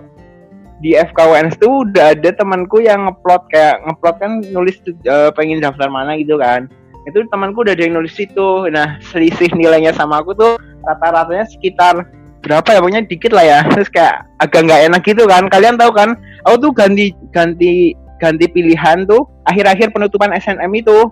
di 0.81 0.97
FK 0.97 1.17
UNS 1.29 1.55
tuh 1.61 1.85
udah 1.85 2.17
ada 2.17 2.29
temanku 2.33 2.81
yang 2.81 3.05
ngeplot 3.05 3.45
kayak 3.53 3.79
ngeplot 3.85 4.15
kan 4.17 4.41
nulis 4.49 4.81
eh, 4.85 5.29
pengen 5.37 5.61
daftar 5.61 5.87
mana 5.87 6.17
gitu 6.17 6.41
kan. 6.41 6.65
Itu 7.05 7.21
temanku 7.29 7.61
udah 7.61 7.77
ada 7.77 7.85
yang 7.85 8.01
nulis 8.01 8.17
situ. 8.17 8.65
Nah, 8.69 8.97
selisih 9.13 9.53
nilainya 9.53 9.93
sama 9.93 10.21
aku 10.21 10.33
tuh 10.33 10.57
rata-ratanya 10.85 11.45
sekitar 11.49 12.09
berapa 12.41 12.65
ya? 12.73 12.81
Pokoknya 12.81 13.01
dikit 13.05 13.31
lah 13.33 13.45
ya. 13.45 13.59
Terus 13.73 13.89
kayak 13.93 14.25
agak 14.41 14.65
nggak 14.65 14.81
enak 14.89 15.01
gitu 15.05 15.23
kan. 15.29 15.45
Kalian 15.49 15.77
tahu 15.77 15.93
kan? 15.93 16.17
Aku 16.49 16.69
tuh 16.69 16.71
ganti 16.73 17.13
ganti 17.29 17.93
ganti 18.17 18.45
pilihan 18.49 19.05
tuh 19.05 19.25
akhir-akhir 19.49 19.93
penutupan 19.93 20.33
SNM 20.33 20.69
itu. 20.73 21.09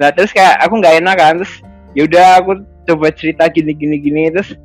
Nah 0.00 0.08
terus 0.12 0.32
kayak 0.32 0.60
aku 0.64 0.80
nggak 0.80 1.04
enak 1.04 1.16
kan. 1.16 1.32
Terus 1.40 1.54
yaudah 1.92 2.40
aku 2.40 2.64
coba 2.88 3.12
cerita 3.12 3.48
gini 3.52 3.76
gini 3.76 4.00
gini 4.00 4.32
terus 4.32 4.56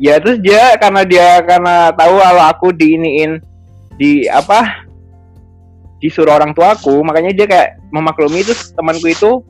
ya 0.00 0.20
terus 0.20 0.38
dia 0.40 0.76
karena 0.80 1.02
dia 1.04 1.28
karena 1.44 1.92
tahu 1.92 2.14
kalau 2.20 2.44
aku 2.48 2.66
diiniin 2.72 3.40
di 4.00 4.26
apa 4.28 4.86
disuruh 6.02 6.34
orang 6.34 6.50
tuaku 6.56 6.98
makanya 7.06 7.30
dia 7.32 7.46
kayak 7.46 7.70
memaklumi 7.94 8.42
terus 8.42 8.72
temanku 8.74 9.06
itu 9.06 9.44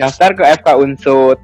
daftar 0.00 0.32
ke 0.32 0.42
FK 0.60 0.68
Unsut. 0.80 1.38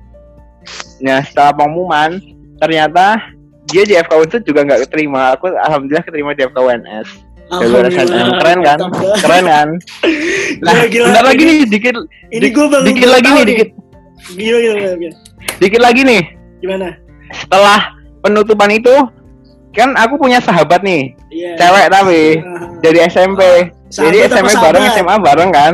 Nah 1.05 1.21
setelah 1.23 1.53
pengumuman 1.55 2.19
ternyata 2.59 3.21
dia 3.69 3.85
di 3.85 3.95
FK 3.95 4.13
Unsut 4.17 4.43
juga 4.43 4.65
nggak 4.67 4.89
keterima. 4.89 5.37
Aku 5.37 5.53
alhamdulillah 5.53 6.03
keterima 6.03 6.33
di 6.35 6.43
FK 6.49 6.59
UNS 6.59 7.09
jalur 7.47 7.87
SNM 7.87 8.29
keren 8.43 8.59
kan? 8.67 8.79
Keren 9.23 9.45
kan? 9.47 9.69
Nah 10.57 10.89
Gila, 10.89 11.13
bentar 11.13 11.25
lagi 11.27 11.43
nih 11.45 11.59
dikit 11.69 11.95
Ini 12.33 12.49
di- 12.49 12.55
baru 12.55 12.83
dikit 12.87 13.09
lagi 13.13 13.29
nih 13.29 13.45
dikit 13.45 13.69
gila, 14.35 14.59
gila, 14.59 14.75
gila. 14.97 15.15
dikit 15.61 15.81
lagi 15.85 16.01
nih. 16.03 16.23
Gimana? 16.65 16.89
setelah 17.35 17.96
penutupan 18.27 18.69
itu 18.69 18.91
kan 19.71 19.95
aku 19.95 20.17
punya 20.17 20.41
sahabat 20.41 20.83
nih 20.83 21.15
Iya. 21.29 21.55
cewek 21.55 21.87
tapi 21.89 22.23
Ah, 22.41 22.67
dari 22.81 22.99
SMP 23.07 23.41
jadi 23.87 24.27
sahabat 24.27 24.35
apa 24.35 24.51
SMP 24.51 24.59
bareng 24.59 24.83
sahabat? 24.83 24.97
SMA 24.99 25.15
bareng 25.23 25.51
kan? 25.53 25.73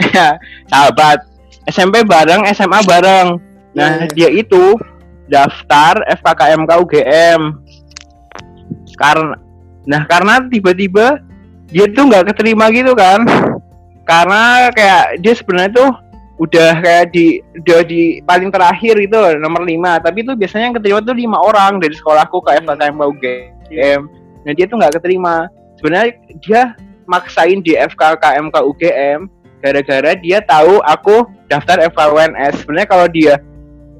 Ya 0.16 0.28
sahabat. 0.66 1.18
SMP 1.68 1.94
bareng 2.02 2.42
SMA 2.50 2.80
bareng. 2.82 3.28
Nah 3.72 3.90
Iya. 4.02 4.08
dia 4.10 4.28
itu 4.32 4.74
daftar 5.28 6.00
FKKMK 6.18 6.70
UGM 6.80 7.40
karena 8.94 9.34
nah 9.82 10.02
karena 10.06 10.38
tiba-tiba 10.46 11.18
dia 11.66 11.86
tuh 11.88 12.06
nggak 12.06 12.32
keterima 12.32 12.70
gitu 12.70 12.92
kan. 12.94 13.24
Karena 14.02 14.68
kayak 14.70 15.22
dia 15.22 15.32
sebenarnya 15.32 15.72
tuh 15.72 15.90
udah 16.40 16.80
kayak 16.80 17.12
di 17.12 17.44
udah 17.60 17.80
di 17.84 18.24
paling 18.24 18.48
terakhir 18.48 18.96
itu 18.96 19.18
nomor 19.38 19.62
5 19.68 20.04
tapi 20.04 20.24
itu 20.24 20.32
biasanya 20.32 20.64
yang 20.72 20.76
keterima 20.80 21.00
tuh 21.04 21.14
lima 21.14 21.38
orang 21.38 21.76
dari 21.76 21.92
sekolahku 21.92 22.40
ke 22.40 22.56
FKKMK 22.64 23.02
UGM 23.04 24.00
nah 24.42 24.52
dia 24.52 24.66
tuh 24.66 24.76
nggak 24.78 24.98
keterima. 24.98 25.46
Sebenarnya 25.78 26.10
dia 26.42 26.62
maksain 27.06 27.62
di 27.62 27.74
FKKMK 27.74 28.56
UGM 28.58 29.20
gara-gara 29.62 30.12
dia 30.18 30.42
tahu 30.42 30.82
aku 30.82 31.26
daftar 31.46 31.78
FKUNS 31.90 32.66
sebenarnya 32.66 32.88
kalau 32.90 33.06
dia 33.06 33.34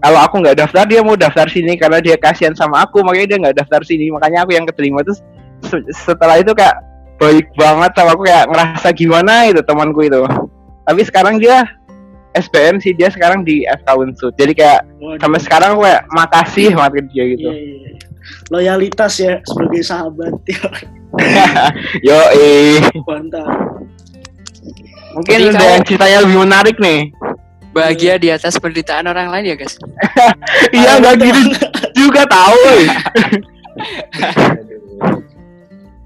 kalau 0.02 0.18
aku 0.18 0.42
nggak 0.42 0.58
daftar 0.58 0.82
dia 0.82 0.98
mau 0.98 1.14
daftar 1.14 1.46
sini 1.46 1.78
karena 1.78 2.02
dia 2.02 2.18
kasihan 2.18 2.58
sama 2.58 2.82
aku 2.82 3.06
makanya 3.06 3.26
dia 3.34 3.38
nggak 3.38 3.56
daftar 3.62 3.86
sini. 3.86 4.10
Makanya 4.10 4.42
aku 4.42 4.58
yang 4.58 4.66
keterima. 4.66 5.06
Terus 5.06 5.22
se- 5.62 5.86
setelah 5.94 6.42
itu 6.42 6.50
kayak 6.58 6.74
baik 7.22 7.46
banget 7.54 7.94
sama 7.94 8.18
aku 8.18 8.26
kayak 8.26 8.50
ngerasa 8.50 8.88
gimana 8.90 9.46
itu 9.46 9.62
temanku 9.62 10.02
itu. 10.02 10.26
Tapi 10.82 11.00
sekarang 11.06 11.38
dia 11.38 11.62
SBM 12.32 12.80
sih 12.80 12.92
dia 12.96 13.12
sekarang 13.12 13.44
di 13.44 13.64
FK 13.68 13.88
Unsut 13.96 14.32
jadi 14.36 14.52
kayak 14.56 14.80
Waduh. 15.00 15.18
sampai 15.20 15.40
sekarang 15.40 15.68
aku 15.76 15.82
kayak 15.84 16.02
makasih 16.12 16.66
banget 16.72 16.92
ke 16.92 17.02
dia 17.12 17.24
gitu 17.36 17.48
Iya, 17.50 17.60
iya, 17.60 17.76
iya. 17.88 17.90
Loyalitas 18.48 19.12
ya 19.18 19.42
sebagai 19.44 19.82
sahabat. 19.82 20.32
yo 22.06 22.18
eh 22.38 22.78
Mantap. 23.04 23.50
mungkin 25.12 25.36
Jadi 25.36 25.52
ada 25.52 25.66
yang 25.76 25.84
ceritanya 25.84 26.18
lebih 26.24 26.38
menarik 26.40 26.76
nih 26.80 27.12
Bahagia 27.72 28.20
di 28.20 28.28
atas 28.28 28.60
penderitaan 28.60 29.08
orang 29.08 29.32
lain 29.32 29.52
ya 29.52 29.56
guys. 29.56 29.80
iya 30.76 31.00
nggak 31.00 31.24
gitu 31.24 31.40
juga 31.96 32.28
tahu. 32.28 32.60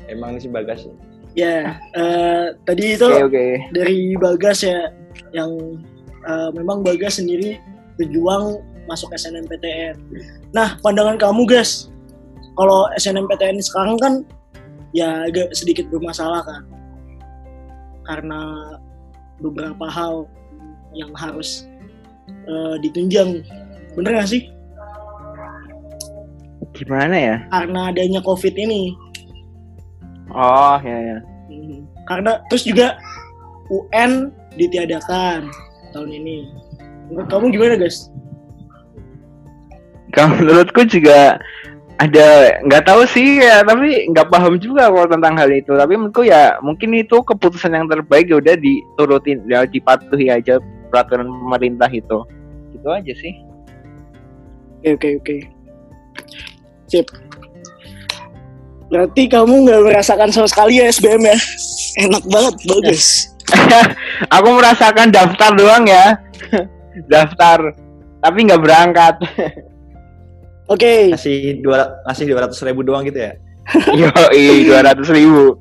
Emang 0.06 0.38
si 0.38 0.46
Bagas 0.46 0.86
ya? 0.86 0.94
Ya, 1.36 1.58
eh, 1.92 2.54
tadi 2.64 2.94
itu 2.96 3.04
Oke 3.04 3.26
oke. 3.28 3.46
dari 3.74 4.14
Bagas 4.14 4.62
ya, 4.62 4.94
yang 5.34 5.52
eh, 6.26 6.50
memang 6.52 6.82
Bagas 6.82 7.22
sendiri 7.22 7.56
berjuang 7.96 8.60
masuk 8.86 9.10
SNMPTN. 9.14 9.96
Nah, 10.54 10.78
pandangan 10.82 11.18
kamu 11.18 11.46
guys, 11.48 11.90
kalau 12.54 12.86
SNMPTN 12.94 13.58
sekarang 13.62 13.96
kan 13.98 14.14
ya 14.94 15.26
agak 15.26 15.50
sedikit 15.52 15.90
bermasalah 15.90 16.42
kan, 16.46 16.62
karena 18.06 18.40
beberapa 19.42 19.86
hal 19.90 20.24
yang 20.94 21.10
harus 21.16 21.66
eh, 22.28 22.76
ditunjang. 22.80 23.42
Bener 23.96 24.22
gak 24.22 24.30
sih? 24.30 24.46
Gimana 26.76 27.16
ya? 27.16 27.36
Karena 27.48 27.88
adanya 27.88 28.20
COVID 28.20 28.52
ini. 28.52 28.92
Oh 30.36 30.76
ya 30.84 30.98
ya. 31.00 31.18
Hmm, 31.48 31.88
Karena 32.04 32.36
terus 32.52 32.68
juga 32.68 33.00
UN 33.72 34.28
ditiadakan 34.60 35.48
tahun 35.96 36.10
ini. 36.12 36.36
Menurut 37.08 37.28
kamu 37.32 37.44
gimana 37.56 37.74
guys? 37.80 38.12
Kalau 40.12 40.36
menurutku 40.36 40.84
juga 40.84 41.40
ada 41.96 42.60
nggak 42.68 42.84
tahu 42.84 43.08
sih 43.08 43.40
ya 43.40 43.64
tapi 43.64 44.04
nggak 44.12 44.28
paham 44.28 44.60
juga 44.60 44.92
kalau 44.92 45.08
tentang 45.08 45.32
hal 45.40 45.48
itu 45.48 45.72
tapi 45.72 45.96
menurutku 45.96 46.28
ya 46.28 46.60
mungkin 46.60 46.92
itu 46.92 47.24
keputusan 47.24 47.72
yang 47.72 47.88
terbaik 47.88 48.28
ya 48.28 48.36
udah 48.36 48.52
diturutin 48.52 49.40
ya 49.48 49.64
dipatuhi 49.64 50.28
aja 50.28 50.60
peraturan 50.92 51.24
pemerintah 51.24 51.88
itu 51.88 52.20
itu 52.76 52.88
aja 52.92 53.12
sih 53.16 53.32
Oke 54.86 55.18
oke 55.18 55.18
oke. 55.18 55.36
Sip. 56.86 57.06
Berarti 58.86 59.26
kamu 59.26 59.66
nggak 59.66 59.82
merasakan 59.82 60.30
sama 60.30 60.46
sekali 60.46 60.78
ya 60.78 60.86
SBM 60.86 61.26
ya? 61.26 61.36
Enak 62.06 62.22
banget, 62.30 62.54
bagus. 62.70 63.34
aku 64.36 64.48
merasakan 64.54 65.08
daftar 65.14 65.50
doang 65.54 65.84
ya. 65.86 66.18
Daftar 67.12 67.76
tapi 68.24 68.38
nggak 68.48 68.62
berangkat. 68.62 69.14
Oke, 70.72 71.14
Ngasih 71.14 71.62
dua 71.62 72.02
ngasih 72.10 72.24
dua 72.26 72.38
ratus 72.48 72.58
ribu 72.66 72.82
doang 72.82 73.06
gitu 73.06 73.22
ya? 73.22 73.32
yo 73.94 74.10
dua 74.66 74.80
ratus 74.82 75.08
ribu. 75.14 75.54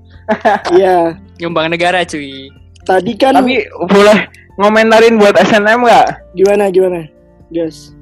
Iya. 0.74 1.13
Nyumbang 1.38 1.70
negara 1.70 2.01
cuy. 2.01 2.50
Tadi 2.86 3.13
kan 3.13 3.38
tapi 3.38 3.70
boleh 3.70 4.30
ngomentarin 4.58 5.22
buat 5.22 5.38
SNM 5.38 5.86
nggak? 5.86 6.08
Gimana 6.34 6.74
gimana, 6.74 7.06
guys? 7.54 7.94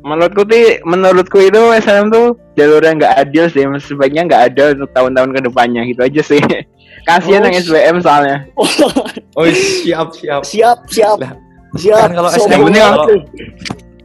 menurutku 0.00 0.48
sih 0.48 0.80
menurutku 0.88 1.38
itu 1.44 1.60
SNM 1.76 2.08
tuh 2.08 2.26
jalurnya 2.56 2.92
nggak 2.96 3.14
adil 3.20 3.44
sih. 3.52 3.68
Sebaiknya 3.84 4.24
nggak 4.24 4.42
ada 4.52 4.64
untuk 4.72 4.90
tahun-tahun 4.96 5.30
ke 5.36 5.40
depannya 5.44 5.82
gitu 5.92 6.00
aja 6.00 6.22
sih 6.24 6.40
kasihan 7.02 7.40
Oh, 7.40 7.46
yang 7.46 7.56
SBM 7.56 7.96
soalnya 7.98 8.38
Oh, 9.38 9.46
siap 9.46 10.08
siap. 10.12 10.42
siap 10.42 10.78
siap 10.86 11.16
Lah, 11.18 11.32
siap. 11.74 11.98
kan 12.00 12.12
kalau 12.12 12.30
SBM 12.30 12.60
banget 12.64 12.82
kalau- 12.82 13.08
tuh. 13.08 13.20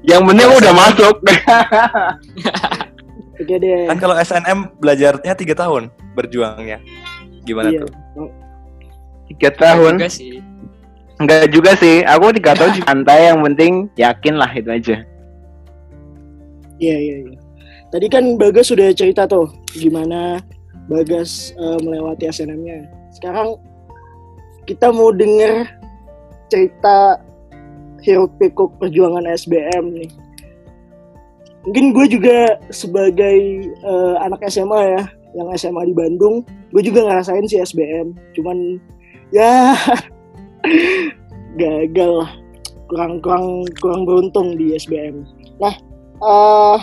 yang 0.03 0.21
penting 0.23 0.49
udah 0.51 0.73
masuk 0.73 1.15
Oke 3.35 3.55
deh. 3.59 3.83
Kan 3.85 3.97
kalau 3.97 4.15
SNM 4.15 4.79
belajarnya 4.79 5.35
tiga 5.35 5.51
tahun 5.53 5.91
berjuangnya. 6.15 6.79
Gimana 7.43 7.67
Iya. 7.67 7.83
tuh? 7.83 8.31
tiga 9.27 9.49
tahun 9.51 9.97
Juga 9.97 10.07
sih. 10.07 10.39
enggak 11.17 11.49
juga 11.49 11.71
sih 11.73 11.99
aku 11.99 12.31
tiga 12.31 12.53
tahun 12.53 12.79
santai 12.79 13.27
yang 13.27 13.41
penting 13.43 13.73
yakin 13.95 14.35
lah 14.35 14.47
itu 14.49 14.69
aja 14.69 14.97
Iya 16.77 16.95
iya 16.95 17.15
iya. 17.23 17.37
Tadi 17.87 18.05
kan 18.05 18.35
Bagas 18.35 18.67
sudah 18.67 18.91
cerita 18.91 19.25
tuh 19.25 19.47
gimana 19.73 20.39
Bagas 20.85 21.53
eh, 21.57 21.79
melewati 21.81 22.29
SNM-nya. 22.29 22.85
Sekarang 23.15 23.57
kita 24.65 24.89
mau 24.89 25.13
denger 25.13 25.65
cerita 26.49 27.21
hiruk 28.05 28.33
pikuk 28.37 28.69
perjuangan 28.77 29.25
SBM 29.25 29.85
nih. 29.97 30.09
Mungkin 31.65 31.97
gue 31.97 32.05
juga 32.17 32.61
sebagai 32.69 33.37
eh, 33.65 34.15
anak 34.21 34.45
SMA 34.45 34.81
ya, 34.93 35.03
yang 35.33 35.49
SMA 35.57 35.89
di 35.89 35.95
Bandung, 35.97 36.45
gue 36.69 36.81
juga 36.85 37.01
ngerasain 37.09 37.45
sih 37.49 37.61
SBM. 37.65 38.13
Cuman 38.37 38.77
ya 39.33 39.73
gagal 41.59 42.11
lah, 42.21 42.31
kurang 42.85 43.17
kurang 43.25 43.65
kurang 43.81 44.01
beruntung 44.05 44.53
di 44.53 44.77
SBM. 44.77 45.25
Nah, 45.57 45.73
eh 46.21 46.79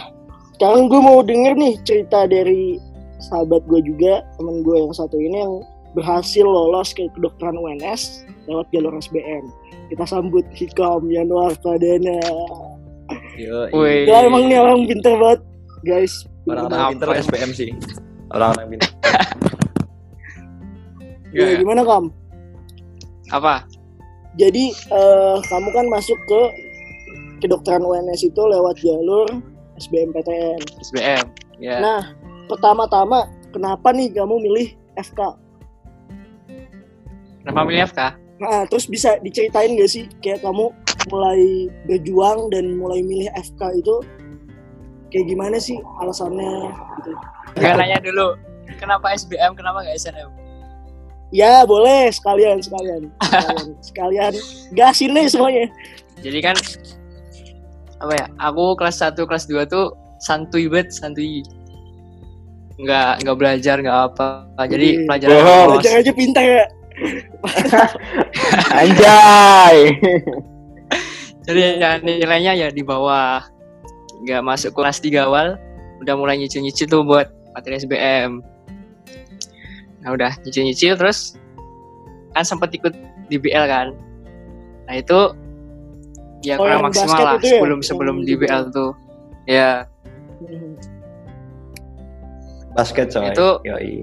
sekarang 0.58 0.90
gue 0.90 1.00
mau 1.02 1.22
denger 1.22 1.54
nih 1.58 1.74
cerita 1.86 2.26
dari 2.26 2.78
sahabat 3.22 3.62
gue 3.66 3.80
juga 3.82 4.22
temen 4.36 4.62
gue 4.62 4.76
yang 4.76 4.92
satu 4.92 5.16
ini 5.16 5.42
yang 5.42 5.54
berhasil 5.92 6.42
lolos 6.42 6.90
ke 6.90 7.06
kedokteran 7.14 7.54
UNS 7.54 8.26
lewat 8.48 8.66
jalur 8.72 8.96
SBM 8.96 9.44
kita 9.92 10.04
sambut 10.08 10.44
Hikam 10.56 11.04
Yanuar 11.08 11.52
Pradana 11.60 12.16
Yo, 13.36 13.68
Wih. 13.76 14.08
ya 14.08 14.24
emang 14.24 14.48
nih 14.48 14.56
orang 14.56 14.88
pinter 14.88 15.12
banget 15.16 15.40
guys 15.84 16.24
Orang-orang 16.42 16.98
pinter 16.98 17.06
ya? 17.06 17.22
SPM 17.22 17.50
sih. 17.54 17.70
Orang-orang 18.34 18.66
pinter. 18.74 18.90
ya, 21.36 21.44
Ya. 21.46 21.54
gimana 21.60 21.86
kam 21.86 22.10
Apa? 23.30 23.62
jadi 24.34 24.72
eh, 24.72 25.36
kamu 25.44 25.68
kan 25.70 25.86
masuk 25.92 26.16
ke 26.24 26.40
kedokteran 27.40 27.84
UNS 27.84 28.24
itu 28.24 28.42
lewat 28.42 28.80
jalur 28.80 29.28
SBMPTN 29.76 30.60
SBM. 30.80 31.24
Ya. 31.60 31.76
nah 31.78 32.00
pertama-tama 32.52 33.32
kenapa 33.50 33.88
nih 33.96 34.12
kamu 34.12 34.36
milih 34.36 34.68
FK 35.00 35.40
Kenapa 37.42 37.66
milih 37.66 37.90
FK? 37.90 38.00
Nah, 38.38 38.62
terus 38.70 38.86
bisa 38.86 39.18
diceritain 39.18 39.74
gak 39.74 39.90
sih 39.90 40.06
kayak 40.22 40.46
kamu 40.46 40.70
mulai 41.10 41.66
berjuang 41.90 42.54
dan 42.54 42.78
mulai 42.78 43.02
milih 43.02 43.26
FK 43.34 43.82
itu 43.82 43.94
kayak 45.10 45.26
gimana 45.26 45.58
sih 45.58 45.78
alasannya 45.98 46.70
gitu. 47.02 47.10
Gak 47.58 47.74
nanya 47.82 47.98
dulu. 47.98 48.38
Kenapa 48.78 49.10
SBM? 49.18 49.58
Kenapa 49.58 49.82
gak 49.82 49.98
SNM? 49.98 50.30
Ya, 51.34 51.66
boleh 51.66 52.14
sekalian 52.14 52.62
sekalian. 52.62 53.10
Sekalian, 53.18 53.66
sekalian 53.90 54.32
gasin 54.78 55.10
nih 55.10 55.26
semuanya. 55.26 55.66
Jadi 56.22 56.38
kan 56.38 56.54
apa 57.98 58.12
ya? 58.14 58.26
Aku 58.38 58.78
kelas 58.78 59.02
1, 59.02 59.18
kelas 59.18 59.50
2 59.50 59.66
tuh 59.66 59.98
santuy 60.22 60.70
banget, 60.70 60.94
santuy. 60.94 61.42
Nggak 62.80 63.10
nggak 63.24 63.36
belajar, 63.36 63.76
nggak 63.80 63.98
apa. 64.12 64.28
Jadi 64.68 65.04
pelajaran 65.04 65.32
bohong. 65.36 65.68
Belajar 65.76 65.92
aja 66.00 66.12
pintar 66.12 66.44
ya. 66.44 66.66
anjay 68.78 69.76
Jadi 71.42 71.60
ya, 71.82 71.98
nilainya 71.98 72.52
ya 72.54 72.68
di 72.70 72.82
bawah. 72.86 73.42
Nggak 74.22 74.42
masuk 74.46 74.70
kelas 74.78 75.02
3 75.02 75.26
awal, 75.26 75.58
udah 75.98 76.14
mulai 76.14 76.38
nyicil-nyicil 76.38 76.86
tuh 76.86 77.02
buat 77.02 77.26
materi 77.58 77.82
SBM. 77.82 78.38
Nah 80.02 80.10
udah 80.14 80.38
nyicil-nyicil 80.46 80.94
terus 80.94 81.34
kan 82.32 82.46
sempat 82.46 82.70
ikut 82.70 82.94
di 83.26 83.36
BL 83.42 83.66
kan. 83.66 83.90
Nah 84.86 84.94
itu 84.94 85.34
ya 86.46 86.58
Oh, 86.58 86.66
kurang 86.66 86.86
maksimal 86.86 87.18
lah 87.18 87.34
ya? 87.42 87.58
sebelum 87.58 87.78
sebelum 87.82 88.14
di 88.22 88.34
di 88.34 88.34
BL 88.38 88.70
tuh. 88.70 88.94
Ya 89.46 89.86
Hmm. 90.42 90.74
Basket 92.72 93.06
coy. 93.08 93.30
Itu- 93.32 93.60
Yoi. 93.64 93.94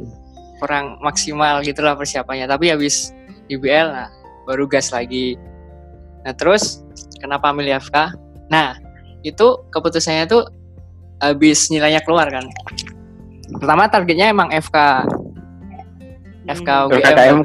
kurang 0.60 1.00
maksimal 1.00 1.64
gitulah 1.64 1.96
persiapannya. 1.96 2.44
Tapi 2.44 2.76
habis 2.76 3.16
di 3.48 3.56
BL 3.56 3.88
nah, 3.88 4.12
baru 4.44 4.68
gas 4.68 4.92
lagi. 4.92 5.40
Nah 6.28 6.36
terus 6.36 6.84
kenapa 7.18 7.56
milih 7.56 7.80
FK? 7.80 8.12
Nah 8.52 8.76
itu 9.24 9.48
keputusannya 9.72 10.28
tuh 10.28 10.44
habis 11.24 11.72
nilainya 11.72 12.04
keluar 12.04 12.28
kan. 12.28 12.44
Pertama 13.56 13.88
targetnya 13.88 14.30
emang 14.30 14.52
FK. 14.52 14.78
FK. 16.46 16.70
UGM. 16.92 17.40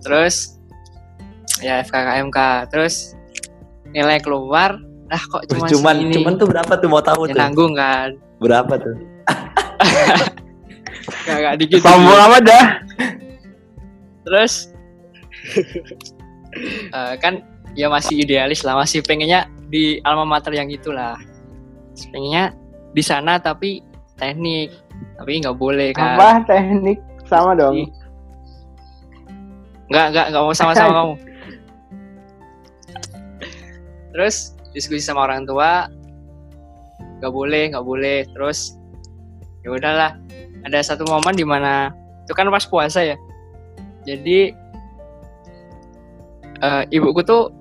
Terus 0.00 0.54
ya 1.60 1.82
FKKMK. 1.84 2.38
Terus 2.70 3.18
nilai 3.90 4.22
keluar, 4.22 4.78
ah 5.10 5.22
kok 5.26 5.50
cuma 5.50 5.66
cuman 5.66 5.94
segini? 5.98 6.14
cuman 6.14 6.32
tuh 6.38 6.46
berapa 6.46 6.72
tuh 6.78 6.88
mau 6.88 7.02
tahu 7.02 7.26
Ya, 7.26 7.34
tuh? 7.34 7.40
nanggung 7.42 7.72
kan. 7.74 8.08
Berapa 8.38 8.78
tuh? 8.78 8.96
Gak, 11.26 11.36
gak 11.42 11.54
dikit. 11.62 11.80
sombong 11.84 12.20
amat 12.30 12.42
dah 12.42 12.66
Terus 14.26 14.70
eh, 16.96 17.14
kan 17.18 17.42
ya 17.74 17.86
masih 17.90 18.22
idealis 18.22 18.66
lah, 18.66 18.78
masih 18.78 19.02
pengennya 19.04 19.46
di 19.70 20.02
alma 20.02 20.26
mater 20.26 20.54
yang 20.54 20.68
itulah. 20.70 21.16
Pengennya 22.10 22.54
di 22.94 23.02
sana 23.04 23.38
tapi 23.38 23.82
teknik, 24.18 24.74
tapi 25.16 25.40
nggak 25.40 25.56
boleh 25.56 25.94
kan. 25.94 26.18
apa 26.18 26.44
teknik 26.48 26.98
sama 27.28 27.54
dong 27.54 27.86
Nggak 29.90 30.06
nggak 30.14 30.26
nggak 30.30 30.42
mau 30.42 30.54
sama-sama 30.54 30.92
kamu. 30.98 31.14
Terus 34.10 34.36
diskusi 34.74 35.02
sama 35.02 35.26
orang 35.26 35.46
tua, 35.46 35.86
nggak 37.22 37.32
boleh 37.32 37.74
nggak 37.74 37.86
boleh. 37.86 38.26
Terus 38.30 38.79
ya 39.64 39.68
udahlah 39.72 40.16
ada 40.64 40.78
satu 40.80 41.04
momen 41.08 41.36
di 41.36 41.44
mana 41.44 41.92
itu 42.24 42.32
kan 42.36 42.48
pas 42.52 42.64
puasa 42.64 43.02
ya. 43.02 43.16
Jadi 44.04 44.52
eh, 46.60 46.82
ibuku 46.92 47.20
tuh 47.24 47.52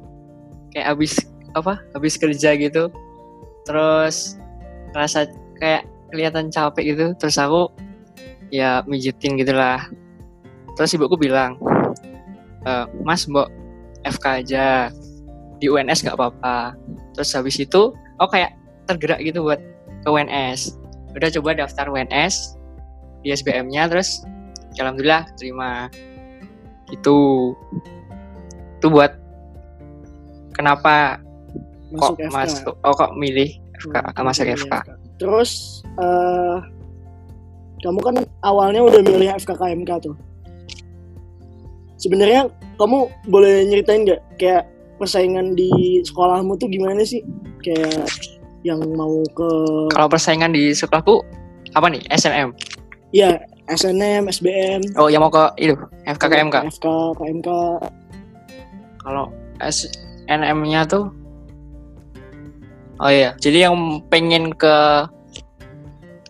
kayak 0.75 0.95
habis 0.95 1.19
apa 1.55 1.81
habis 1.95 2.15
kerja 2.19 2.55
gitu. 2.55 2.91
Terus 3.67 4.39
rasa 4.93 5.29
kayak 5.59 5.87
kelihatan 6.13 6.53
capek 6.53 6.95
gitu. 6.95 7.05
Terus 7.17 7.37
aku 7.39 7.71
ya 8.53 8.85
mijitin 8.85 9.39
gitulah. 9.39 9.83
Terus 10.77 10.95
ibuku 10.95 11.19
bilang 11.19 11.59
"Eh, 12.67 12.85
mas 13.03 13.27
mbok 13.27 13.49
FK 14.05 14.25
aja. 14.45 14.67
Di 15.59 15.67
UNS 15.67 16.07
nggak 16.07 16.15
apa-apa. 16.15 16.77
Terus 17.17 17.35
habis 17.35 17.59
itu 17.59 17.91
oh 17.91 18.29
kayak 18.31 18.55
tergerak 18.87 19.19
gitu 19.23 19.43
buat 19.43 19.59
ke 20.03 20.07
UNS 20.07 20.79
udah 21.15 21.29
coba 21.39 21.49
daftar 21.65 21.85
UNS 21.89 22.55
di 23.25 23.35
SBM-nya 23.35 23.89
terus 23.89 24.23
ya 24.77 24.85
alhamdulillah 24.87 25.27
terima 25.35 25.89
gitu 26.89 27.51
itu 28.79 28.87
buat 28.87 29.11
kenapa 30.55 31.19
masuk 31.91 32.15
kok 32.15 32.29
FK. 32.29 32.33
masuk 32.33 32.73
oh 32.85 32.93
kok 32.95 33.11
milih 33.17 33.49
FK 33.79 33.95
Hmm, 33.99 34.23
masuk 34.27 34.45
milih 34.45 34.59
FK 34.59 34.73
Terus 35.19 35.83
eh 35.99 36.57
kamu 37.79 37.99
kan 38.03 38.15
awalnya 38.43 38.83
udah 38.83 39.03
milih 39.03 39.35
FKKMK 39.39 39.91
tuh. 40.03 40.15
Sebenarnya 41.99 42.47
kamu 42.79 43.11
boleh 43.27 43.67
nyeritain 43.67 44.07
nggak 44.07 44.21
kayak 44.39 44.63
persaingan 44.99 45.55
di 45.55 45.99
sekolahmu 46.03 46.55
tuh 46.55 46.71
gimana 46.71 47.03
sih? 47.03 47.23
Kayak 47.63 48.07
yang 48.61 48.79
mau 48.93 49.23
ke 49.31 49.49
kalau 49.89 50.07
persaingan 50.07 50.51
di 50.51 50.71
sekolahku 50.71 51.23
apa 51.71 51.87
nih? 51.87 52.03
SNM 52.09 52.51
ya 53.11 53.39
SNM, 53.69 54.25
SBM, 54.27 54.81
oh 54.97 55.07
yang 55.07 55.21
mau 55.21 55.29
ke 55.29 55.45
itu 55.61 55.77
FKKMK 56.03 56.73
FK, 56.73 56.87
KMK. 57.15 57.49
kalau 58.99 59.29
SNM-nya 59.61 60.83
tuh 60.85 61.13
oh 62.97 63.07
iya 63.07 63.37
jadi 63.37 63.69
yang 63.69 63.75
pengen 64.09 64.51
ke 64.51 64.75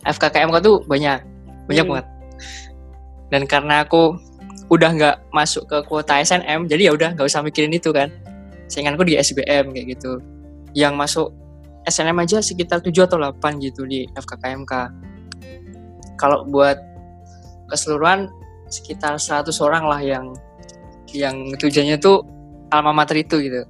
FKKMK 0.06 0.56
tuh 0.60 0.84
banyak 0.86 1.20
banyak 1.66 1.86
Hmm. 1.86 1.92
banget. 1.94 2.08
Dan 3.30 3.46
karena 3.46 3.86
aku 3.86 4.18
udah 4.68 4.90
nggak 4.90 5.16
masuk 5.30 5.70
ke 5.70 5.78
kuota 5.86 6.18
SNM 6.18 6.66
jadi 6.66 6.90
ya 6.90 6.92
udah 6.98 7.14
nggak 7.14 7.28
usah 7.28 7.46
mikirin 7.46 7.70
itu 7.70 7.94
kan. 7.94 8.10
Sainganku 8.66 9.06
di 9.06 9.14
SBM 9.14 9.70
kayak 9.70 9.98
gitu. 9.98 10.18
Yang 10.74 10.94
masuk 10.98 11.28
SNM 11.88 12.18
aja 12.20 12.38
sekitar 12.44 12.84
7 12.84 12.92
atau 13.08 13.18
8 13.18 13.40
gitu 13.64 13.88
di 13.88 14.04
FKKMK 14.14 14.74
kalau 16.20 16.44
buat 16.44 16.76
keseluruhan 17.72 18.28
sekitar 18.68 19.16
100 19.16 19.50
orang 19.64 19.84
lah 19.88 20.02
yang 20.04 20.26
yang 21.10 21.36
tujuannya 21.58 21.98
tuh 21.98 22.22
alma 22.70 22.94
mater 22.94 23.18
itu 23.18 23.42
gitu. 23.42 23.66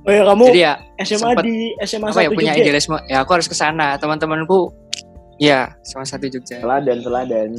Oh 0.00 0.12
ya 0.12 0.22
kamu 0.24 0.44
jadi 0.54 0.60
ya 0.60 0.72
SMA 1.02 1.18
sempet- 1.34 1.44
di 1.44 1.56
SMA 1.82 2.08
apa 2.08 2.20
ya 2.20 2.28
satu 2.30 2.36
punya 2.38 2.52
Jogja. 2.54 2.62
idealisme. 2.64 2.96
Ya 3.10 3.18
aku 3.20 3.30
harus 3.36 3.48
ke 3.50 3.56
sana. 3.58 3.98
Teman-temanku 3.98 4.70
ya 5.36 5.74
sama 5.82 6.06
satu 6.06 6.30
Jogja. 6.30 6.62
Teladan, 6.62 6.98
teladan. 7.02 7.50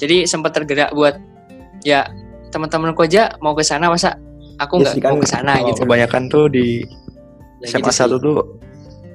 jadi 0.00 0.24
sempat 0.26 0.56
tergerak 0.56 0.90
buat 0.96 1.14
ya 1.86 2.08
teman-temanku 2.50 3.06
aja 3.06 3.30
mau 3.38 3.54
ke 3.54 3.62
sana 3.62 3.86
masa 3.86 4.18
aku 4.58 4.80
Ya 4.82 4.88
nggak 4.88 4.94
kan, 4.98 5.10
mau 5.14 5.20
ke 5.20 5.28
sana 5.28 5.52
kalau 5.58 5.68
gitu. 5.70 5.80
Kebanyakan 5.84 6.22
tuh 6.32 6.44
di 6.50 6.66
Ya 7.62 7.68
SMA 7.70 7.80
gitu 7.80 7.90
satu 7.92 8.16
sih. 8.16 8.22
tuh 8.22 8.36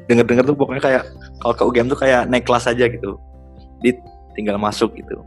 denger-denger 0.08 0.44
tuh 0.46 0.56
pokoknya 0.56 0.82
kayak 0.82 1.04
kalau 1.38 1.54
ke 1.54 1.64
UGM 1.64 1.88
tuh 1.88 2.00
kayak 2.00 2.26
naik 2.26 2.44
kelas 2.44 2.66
aja 2.66 2.86
gitu. 2.86 3.20
Di 3.78 3.92
tinggal 4.34 4.56
masuk 4.56 4.92
gitu. 4.94 5.20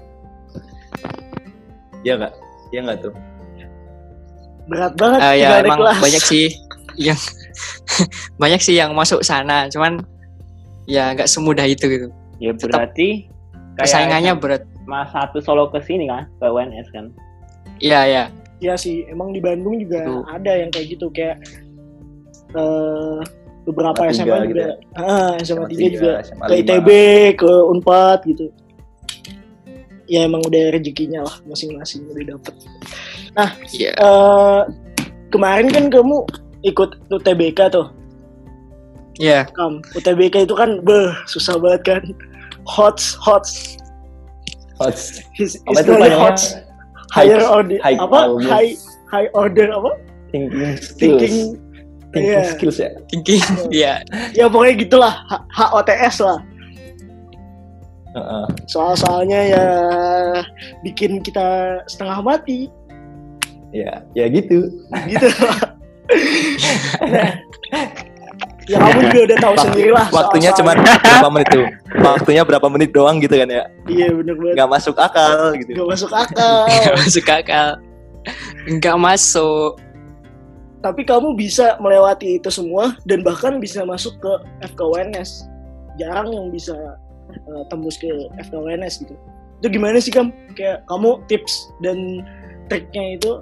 Iya 2.00 2.16
nggak? 2.16 2.32
Iya 2.70 2.80
nggak 2.82 2.98
tuh? 3.02 3.12
Berat 4.66 4.94
banget 4.94 5.18
Eh, 5.20 5.34
ya 5.38 5.60
emang 5.60 5.78
kelas. 5.78 5.98
banyak 5.98 6.22
sih 6.22 6.46
yang 6.96 7.18
banyak 8.42 8.60
sih 8.60 8.74
yang 8.74 8.92
masuk 8.92 9.20
sana 9.20 9.66
cuman 9.66 9.98
ya 10.86 11.12
nggak 11.12 11.26
semudah 11.26 11.64
itu 11.64 11.86
gitu 11.86 12.08
Ya 12.38 12.54
Tetap 12.54 12.72
berarti 12.88 13.28
persaingannya 13.74 14.32
berat 14.34 14.62
Mas 14.82 15.06
satu 15.08 15.38
solo 15.38 15.68
ke 15.68 15.78
sini 15.80 16.06
kan, 16.06 16.26
ke 16.34 16.46
UNS 16.46 16.88
kan. 16.90 17.12
iya 17.78 18.00
ya 18.04 18.24
Ya 18.58 18.76
sih, 18.76 19.04
emang 19.06 19.32
di 19.32 19.40
Bandung 19.40 19.76
juga 19.78 20.02
Gitu. 20.02 20.20
ada 20.26 20.52
yang 20.54 20.68
kayak 20.68 20.86
gitu 20.90 21.06
kayak 21.08 21.40
eh 22.56 23.20
beberapa 23.68 24.00
SMA 24.10 24.24
SMA 24.26 24.38
juga, 24.48 24.48
gitu 24.48 24.62
ah, 24.98 25.30
SMA 25.44 25.66
tiga 25.70 25.86
juga 25.94 26.12
SMA 26.26 26.44
ke. 26.48 26.52
ITB, 26.64 26.88
ke 27.38 27.52
Unpad 27.70 28.18
gitu. 28.26 28.46
Ya 30.10 30.26
emang 30.26 30.42
udah 30.42 30.74
rezekinya 30.74 31.22
lah 31.22 31.36
masing-masing 31.46 32.02
udah 32.10 32.34
dapet. 32.34 32.54
iya 33.70 33.94
eh 33.94 34.60
kemarin 35.30 35.70
kan 35.70 35.86
kamu 35.86 36.26
ikut 36.66 36.98
UTBK 37.14 37.70
tuh, 37.70 37.94
iya 39.22 39.46
Kam. 39.54 39.78
UTBK 39.94 40.50
itu 40.50 40.54
kan, 40.58 40.82
beh, 40.82 41.14
susah 41.30 41.54
banget 41.62 41.82
kan. 41.86 42.02
Hots, 42.66 43.14
hots. 43.22 43.78
Is- 45.38 45.62
Apa 45.70 45.80
itu 45.80 45.92
hots. 46.18 46.58
Higher 47.14 47.42
order, 47.42 47.78
high 47.82 47.98
apa? 47.98 48.18
High, 48.46 48.74
high 49.10 49.30
order 49.34 49.70
apa? 49.70 49.94
Thinking 50.34 50.74
skills. 50.78 50.98
Thinking, 50.98 51.38
Thinking 52.10 52.26
iya. 52.34 52.42
skills 52.44 52.78
ya. 52.78 52.90
thinking 53.06 53.42
iya 53.70 53.92
ya 54.32 54.46
pokoknya 54.46 54.74
gitulah 54.80 55.14
H- 55.26 55.46
HOTS 55.48 56.16
lah 56.20 56.38
Heeh. 58.10 58.44
soal-soalnya 58.66 59.40
ya 59.46 59.66
bikin 60.82 61.22
kita 61.22 61.46
setengah 61.86 62.18
mati 62.20 62.66
Ya, 63.70 64.02
ya 64.12 64.26
gitu. 64.26 64.66
gitu 65.06 65.28
ya 68.66 68.76
kamu 68.78 69.00
juga 69.04 69.20
udah 69.26 69.38
tahu 69.40 69.54
sendiri 69.60 69.90
lah 69.90 70.06
Waktunya 70.10 70.50
cuma 70.54 70.74
berapa 70.74 71.28
menit 71.30 71.48
tuh? 71.48 71.66
Waktunya 71.96 72.42
berapa 72.42 72.66
menit 72.66 72.90
doang 72.90 73.18
gitu 73.18 73.34
kan 73.34 73.46
ya? 73.46 73.64
iya 73.86 74.10
bener 74.10 74.34
banget 74.34 74.54
Nggak 74.58 74.70
masuk 74.70 74.96
akal 74.98 75.54
gitu. 75.54 75.70
gak 75.76 75.86
masuk 75.88 76.10
akal 76.10 76.56
nggak 76.82 76.96
masuk 76.98 77.26
akal 77.30 77.68
nggak 78.68 78.96
masuk 78.98 79.70
tapi 80.80 81.04
kamu 81.04 81.36
bisa 81.36 81.76
melewati 81.76 82.40
itu 82.40 82.48
semua 82.48 82.96
dan 83.04 83.20
bahkan 83.20 83.60
bisa 83.60 83.84
masuk 83.84 84.16
ke 84.20 84.32
FKWNS 84.72 85.44
jarang 86.00 86.32
yang 86.32 86.48
bisa 86.48 86.72
uh, 87.52 87.64
tembus 87.68 88.00
ke 88.00 88.08
FKWNS 88.48 89.04
gitu. 89.04 89.14
Itu 89.60 89.66
gimana 89.68 90.00
sih 90.00 90.08
kamu 90.08 90.32
kayak 90.56 90.88
kamu 90.88 91.20
tips 91.28 91.68
dan 91.84 92.24
triknya 92.72 93.20
itu 93.20 93.32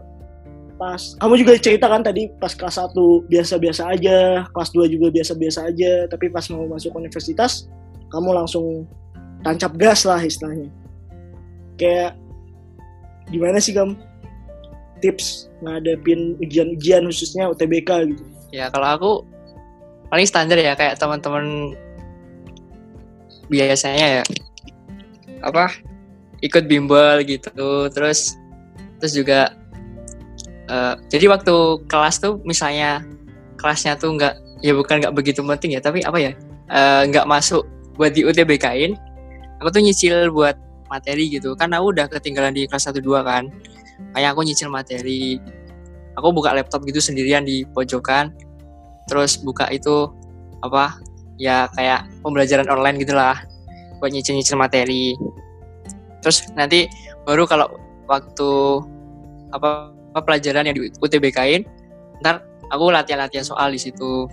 pas 0.78 0.98
kamu 1.18 1.34
juga 1.42 1.52
cerita 1.58 1.86
kan 1.90 2.06
tadi 2.06 2.30
pas 2.38 2.54
kelas 2.54 2.78
1 2.78 2.94
biasa-biasa 3.26 3.82
aja 3.98 4.46
kelas 4.54 4.70
2 4.70 4.94
juga 4.94 5.10
biasa-biasa 5.10 5.66
aja 5.74 6.06
tapi 6.06 6.30
pas 6.30 6.46
mau 6.54 6.70
masuk 6.70 6.94
universitas 6.94 7.66
kamu 8.14 8.30
langsung 8.30 8.86
tancap 9.46 9.74
gas 9.78 10.02
lah 10.02 10.18
istilahnya. 10.18 10.70
Kayak 11.78 12.18
gimana 13.30 13.62
sih 13.62 13.76
kamu 13.76 13.94
tips 14.98 15.50
ngadepin 15.62 16.38
ujian-ujian 16.42 17.06
khususnya 17.06 17.50
UTBK 17.50 18.14
gitu. 18.14 18.22
Ya 18.54 18.70
kalau 18.72 18.88
aku 18.88 19.12
paling 20.08 20.24
standar 20.24 20.56
ya 20.56 20.72
kayak 20.72 20.96
teman-teman 20.96 21.76
biasanya 23.48 24.20
ya 24.20 24.24
apa 25.44 25.72
ikut 26.44 26.64
bimbel 26.68 27.24
gitu 27.24 27.88
terus 27.92 28.36
terus 28.98 29.12
juga 29.14 29.54
eh, 30.68 30.94
jadi 31.08 31.32
waktu 31.32 31.54
kelas 31.88 32.20
tuh 32.22 32.40
misalnya 32.44 33.04
kelasnya 33.58 33.98
tuh 33.98 34.14
nggak 34.14 34.34
ya 34.62 34.72
bukan 34.74 35.02
nggak 35.02 35.14
begitu 35.14 35.40
penting 35.42 35.76
ya 35.76 35.80
tapi 35.82 36.02
apa 36.04 36.18
ya 36.18 36.32
eh, 36.70 37.02
nggak 37.08 37.26
masuk 37.26 37.64
buat 37.98 38.14
di 38.14 38.22
UTBK-in 38.22 38.94
aku 39.58 39.68
tuh 39.74 39.82
nyicil 39.82 40.30
buat 40.30 40.54
materi 40.88 41.28
gitu 41.28 41.52
kan 41.58 41.74
aku 41.74 41.92
udah 41.92 42.06
ketinggalan 42.08 42.54
di 42.54 42.64
kelas 42.64 42.88
1 42.88 43.02
2 43.02 43.22
kan 43.26 43.50
kayak 44.14 44.34
aku 44.34 44.42
nyicil 44.46 44.68
materi. 44.70 45.38
Aku 46.18 46.34
buka 46.34 46.50
laptop 46.50 46.82
gitu 46.86 46.98
sendirian 46.98 47.46
di 47.46 47.62
pojokan. 47.70 48.34
Terus 49.06 49.38
buka 49.40 49.70
itu 49.70 50.10
apa 50.60 50.98
ya 51.38 51.70
kayak 51.78 52.10
pembelajaran 52.22 52.66
online 52.66 52.98
gitulah. 52.98 53.38
Buat 54.02 54.14
nyicil-nyicil 54.14 54.58
materi. 54.58 55.14
Terus 56.22 56.46
nanti 56.58 56.90
baru 57.22 57.46
kalau 57.46 57.70
waktu 58.10 58.50
apa, 59.54 59.94
apa 60.14 60.20
pelajaran 60.24 60.66
yang 60.66 60.76
di 60.76 60.90
UTBK-in 60.98 61.62
ntar 62.18 62.42
aku 62.74 62.90
latihan-latihan 62.90 63.46
soal 63.46 63.70
di 63.70 63.80
situ. 63.80 64.26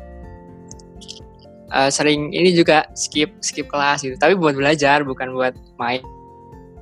Eh, 1.76 1.90
sering 1.90 2.30
ini 2.34 2.54
juga 2.54 2.86
skip 2.98 3.42
skip 3.42 3.70
kelas 3.70 4.02
gitu. 4.06 4.18
Tapi 4.18 4.34
buat 4.38 4.58
belajar 4.58 5.06
bukan 5.06 5.34
buat 5.34 5.54
main 5.78 6.02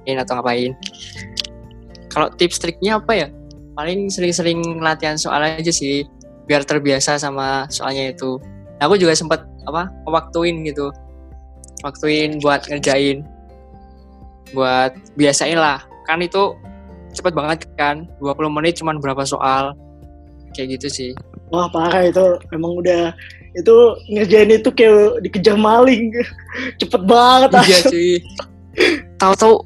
atau 0.03 0.35
ngapain 0.39 0.75
kalau 2.13 2.29
tips 2.37 2.61
triknya 2.61 3.01
apa 3.01 3.11
ya? 3.11 3.27
Paling 3.73 4.07
sering-sering 4.13 4.61
latihan 4.79 5.17
soal 5.17 5.41
aja 5.41 5.73
sih 5.73 6.05
biar 6.45 6.61
terbiasa 6.61 7.17
sama 7.17 7.65
soalnya 7.73 8.13
itu. 8.13 8.37
Nah, 8.77 8.85
aku 8.85 9.01
juga 9.01 9.17
sempat 9.17 9.41
apa 9.65 9.89
waktuin 10.05 10.61
gitu. 10.63 10.93
Waktuin 11.81 12.37
buat 12.39 12.69
ngerjain. 12.69 13.25
Buat 14.53 14.93
biasain 15.17 15.57
lah. 15.57 15.81
Kan 16.05 16.21
itu 16.21 16.53
cepet 17.17 17.33
banget 17.33 17.65
kan 17.75 18.05
20 18.21 18.53
menit 18.53 18.77
cuman 18.77 19.01
berapa 19.01 19.25
soal. 19.25 19.73
Kayak 20.53 20.77
gitu 20.77 20.87
sih. 20.87 21.11
Wah 21.49 21.65
parah 21.73 22.05
itu. 22.05 22.37
Emang 22.53 22.77
udah 22.77 23.09
itu 23.57 23.75
ngerjain 24.13 24.53
itu 24.53 24.69
kayak 24.69 25.25
dikejar 25.25 25.57
maling. 25.57 26.13
Cepet 26.79 27.01
banget. 27.09 27.49
Iya 27.65 27.79
cuy 27.89 28.13
tahu-tahu 29.23 29.63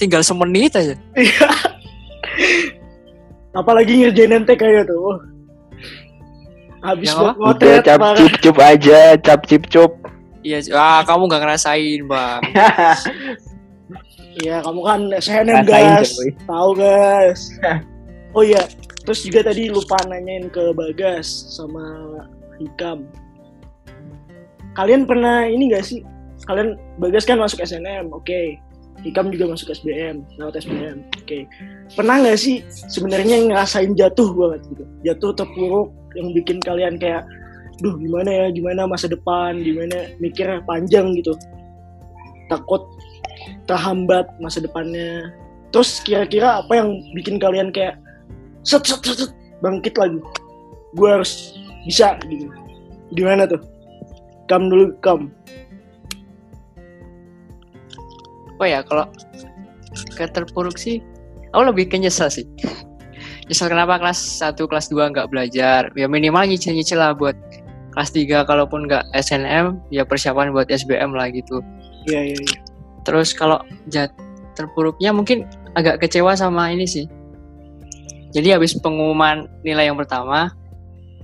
tinggal 0.00 0.22
semenit 0.24 0.72
aja. 0.76 0.94
Iya. 1.16 1.48
Apalagi 3.56 4.04
ngerjain 4.04 4.42
NTK 4.44 4.62
ya 4.62 4.82
tuh. 4.84 5.20
Habis 6.84 7.08
Yang 7.10 7.18
buat 7.18 7.36
ngotet 7.40 7.80
cap 7.82 8.00
cip 8.14 8.34
cup 8.44 8.56
aja, 8.62 9.00
cap 9.18 9.40
cip 9.48 9.64
cup. 9.66 9.92
iya 10.46 10.62
ah 10.78 11.02
kamu 11.02 11.26
nggak 11.26 11.42
ngerasain 11.42 12.00
bang. 12.06 12.42
Iya 14.36 14.60
kamu 14.60 14.80
kan 14.84 15.00
SNM 15.16 15.64
Rasain, 15.64 15.64
guys. 15.64 16.12
tahu 16.44 16.70
guys. 16.76 17.40
Oh 18.36 18.44
iya. 18.44 18.68
Terus 19.08 19.24
juga 19.24 19.48
tadi 19.48 19.72
lupa 19.72 19.96
nanyain 20.04 20.52
ke 20.52 20.76
Bagas 20.76 21.24
sama 21.56 21.80
Hikam. 22.60 23.08
Kalian 24.76 25.08
pernah 25.08 25.48
ini 25.48 25.72
gak 25.72 25.88
sih? 25.88 26.04
Kalian 26.44 26.76
Bagas 27.00 27.24
kan 27.24 27.40
masuk 27.40 27.64
SNM 27.64 28.12
oke 28.12 28.60
Hikam 29.04 29.28
juga 29.30 29.52
masuk 29.52 29.70
SBM 29.70 30.24
lewat 30.40 30.60
SBM 30.60 31.04
oke. 31.04 31.38
Pernah 31.94 32.14
nggak 32.24 32.38
sih 32.40 32.64
sebenarnya 32.90 33.44
ngerasain 33.50 33.92
jatuh 33.92 34.32
banget 34.32 34.60
gitu? 34.72 34.84
Jatuh 35.04 35.30
terpuruk 35.36 35.88
yang 36.16 36.32
bikin 36.32 36.58
kalian 36.64 36.96
kayak 36.96 37.28
duh 37.84 37.94
gimana 38.00 38.30
ya? 38.32 38.46
Gimana 38.50 38.88
masa 38.88 39.06
depan? 39.06 39.60
Gimana? 39.60 40.10
Mikir 40.18 40.48
panjang 40.64 41.12
gitu. 41.14 41.36
Takut 42.48 42.82
terhambat 43.68 44.26
masa 44.40 44.64
depannya. 44.64 45.30
Terus 45.70 46.00
kira-kira 46.00 46.64
apa 46.64 46.72
yang 46.72 47.02
bikin 47.12 47.36
kalian 47.36 47.68
kayak 47.70 48.00
set 48.64 48.82
set 48.86 49.02
set, 49.04 49.28
set, 49.28 49.32
bangkit 49.60 49.94
lagi. 50.00 50.18
Gue 50.96 51.08
harus 51.20 51.54
bisa 51.84 52.16
gitu. 52.26 52.48
Gimana 53.14 53.44
tuh? 53.46 53.60
Kam 54.46 54.72
dulu 54.72 54.94
kam 55.02 55.30
oh 58.60 58.66
ya 58.66 58.80
kalau 58.84 59.08
kayak 60.16 60.32
terpuruk 60.36 60.76
sih 60.76 61.00
aku 61.56 61.72
lebih 61.72 61.88
ke 61.88 61.96
nyesel 61.96 62.28
sih. 62.28 62.46
Nyesel 63.48 63.70
kenapa 63.70 63.96
kelas 64.02 64.18
1 64.42 64.58
kelas 64.58 64.90
2 64.90 65.12
nggak 65.14 65.28
belajar? 65.30 65.88
Ya 65.94 66.06
minimal 66.10 66.44
nyicil-nyicil 66.50 66.98
lah 66.98 67.16
buat 67.16 67.36
kelas 67.96 68.10
3 68.12 68.44
kalaupun 68.44 68.84
nggak 68.90 69.08
SNM 69.16 69.80
ya 69.88 70.04
persiapan 70.04 70.52
buat 70.52 70.68
SBM 70.68 71.16
lah 71.16 71.32
gitu. 71.32 71.64
Iya 72.10 72.34
iya 72.34 72.36
iya. 72.36 72.58
Terus 73.08 73.32
kalau 73.32 73.62
jat 73.88 74.12
terpuruknya 74.58 75.16
mungkin 75.16 75.48
agak 75.78 76.04
kecewa 76.04 76.36
sama 76.36 76.68
ini 76.74 76.84
sih. 76.84 77.08
Jadi 78.36 78.52
habis 78.52 78.76
pengumuman 78.76 79.48
nilai 79.64 79.88
yang 79.88 79.96
pertama 79.96 80.52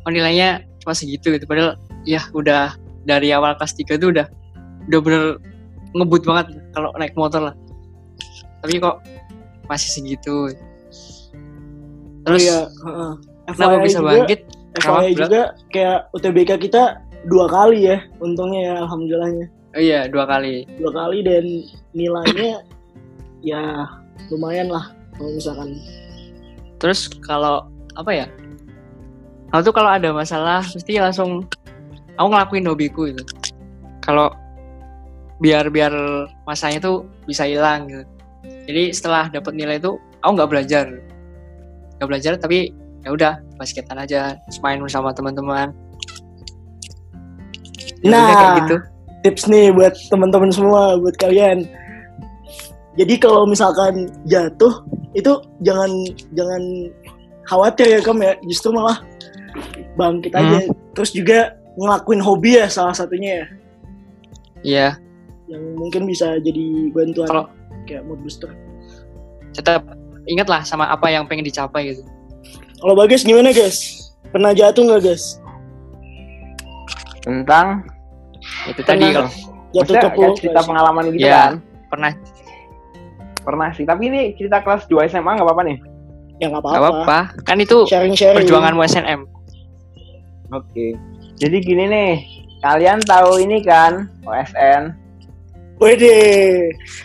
oh 0.07 0.11
nilainya 0.11 0.65
cuma 0.81 0.97
segitu 0.97 1.35
gitu. 1.37 1.45
Padahal 1.45 1.77
ya 2.09 2.25
udah 2.33 2.73
dari 3.05 3.35
awal 3.35 3.59
kelas 3.59 3.77
3 3.77 4.01
tuh 4.01 4.15
udah 4.15 4.27
udah 4.89 5.01
bener 5.03 5.23
ngebut 5.93 6.23
banget 6.25 6.47
kalau 6.73 6.91
naik 6.97 7.15
motor 7.17 7.53
lah. 7.53 7.55
Tapi 8.65 8.79
kok 8.79 9.03
masih 9.67 9.91
segitu. 9.91 10.53
Terus 10.53 11.27
terus 12.23 12.43
ya 12.47 12.59
heeh. 12.71 13.13
kenapa 13.51 13.75
FYI 13.75 13.85
bisa 13.85 13.99
juga, 13.99 14.11
bangkit? 14.15 14.41
FYI 14.79 15.13
juga 15.19 15.43
kayak 15.75 15.99
UTBK 16.15 16.51
kita 16.71 16.83
dua 17.27 17.47
kali 17.51 17.79
ya 17.87 17.99
untungnya 18.23 18.61
ya 18.63 18.75
alhamdulillahnya. 18.87 19.47
Oh 19.73 19.83
iya 19.83 20.01
dua 20.07 20.25
kali. 20.29 20.69
Dua 20.79 20.93
kali 20.93 21.19
dan 21.25 21.45
nilainya 21.97 22.63
ya 23.43 23.89
lumayan 24.31 24.71
lah 24.71 24.95
kalau 25.19 25.31
misalkan. 25.35 25.77
Terus 26.79 27.11
kalau 27.23 27.67
apa 27.99 28.11
ya? 28.15 28.27
Aku 29.53 29.69
tuh 29.69 29.75
kalau 29.77 29.91
ada 29.93 30.09
masalah 30.17 30.65
mesti 30.65 30.97
langsung 30.97 31.45
aku 32.17 32.29
ngelakuin 32.33 32.69
hobiku 32.69 33.09
itu 33.09 33.21
kalau 34.05 34.33
biar 35.43 35.75
biar 35.75 35.91
masanya 36.47 36.79
tuh 36.79 37.11
bisa 37.27 37.43
hilang 37.43 37.91
gitu. 37.91 38.07
Jadi 38.71 38.95
setelah 38.95 39.27
dapat 39.27 39.59
nilai 39.59 39.83
itu 39.83 39.99
aku 40.23 40.31
nggak 40.39 40.51
belajar. 40.51 40.87
Nggak 41.99 42.09
belajar 42.09 42.33
tapi 42.39 42.71
ya 43.03 43.11
udah 43.11 43.33
basketan 43.59 43.99
aja 43.99 44.39
main 44.63 44.79
bersama 44.79 45.11
teman-teman. 45.11 45.75
Ya 48.07 48.11
Nah. 48.11 48.27
kayak 48.31 48.55
gitu. 48.63 48.77
tips 49.23 49.47
nih 49.47 49.71
buat 49.71 49.95
teman-teman 50.11 50.51
semua 50.51 50.99
buat 50.99 51.15
kalian. 51.15 51.63
Jadi 52.99 53.15
kalau 53.23 53.47
misalkan 53.47 54.11
jatuh 54.27 54.83
itu 55.15 55.39
jangan 55.63 55.91
jangan 56.35 56.63
khawatir 57.47 57.87
ya 57.87 58.01
kamu 58.03 58.27
ya. 58.27 58.35
Justru 58.51 58.75
malah 58.75 58.99
bangkit 59.95 60.35
aja. 60.35 60.67
Terus 60.99 61.15
juga 61.15 61.55
ngelakuin 61.79 62.19
hobi 62.19 62.59
ya 62.59 62.67
salah 62.67 62.95
satunya 62.99 63.31
ya. 63.31 63.47
Ya 64.63 64.89
yang 65.47 65.63
mungkin 65.75 66.07
bisa 66.07 66.39
jadi 66.39 66.65
bantuan 66.91 67.29
Kalau- 67.29 67.51
kayak 67.85 68.07
mood 68.07 68.23
booster. 68.23 68.51
Tetap 69.53 69.83
ingatlah 70.25 70.63
sama 70.63 70.87
apa 70.87 71.11
yang 71.11 71.27
pengen 71.27 71.45
dicapai 71.45 71.93
gitu. 71.93 72.03
Kalau 72.79 72.95
bagus 72.95 73.23
gimana 73.23 73.51
guys? 73.51 74.11
Pernah 74.31 74.55
jatuh 74.55 74.83
nggak 74.83 75.03
guys? 75.03 75.43
Tentang? 77.23 77.87
Itu 78.67 78.83
tadi 78.83 79.15
kalau 79.15 79.31
jatuh 79.73 79.95
ke 79.95 80.09
kayak 80.15 80.33
cerita 80.39 80.61
pengalaman 80.63 81.11
gitu 81.15 81.27
Iya. 81.27 81.35
kan. 81.35 81.53
pernah. 81.93 82.11
Pernah 83.43 83.69
sih, 83.77 83.85
tapi 83.85 84.09
ini 84.09 84.33
cerita 84.33 84.63
kelas 84.63 84.89
2 84.89 85.05
SMA 85.05 85.37
nggak 85.37 85.45
apa-apa 85.47 85.65
nih. 85.67 85.79
ya 86.41 86.51
nggak 86.51 86.59
nggak 86.59 86.75
apa-apa. 86.75 87.05
apa-apa. 87.07 87.19
Kan 87.47 87.57
itu 87.63 87.87
sharing 87.87 88.19
sharing 88.19 88.43
perjuanganmu 88.43 88.83
SNM 88.83 89.21
Oke. 90.51 90.99
Jadi 91.39 91.57
gini 91.63 91.85
nih, 91.87 92.13
kalian 92.61 92.99
tahu 93.03 93.39
ini 93.39 93.63
kan 93.63 94.11
OSN? 94.27 94.91
Wede 95.83 96.15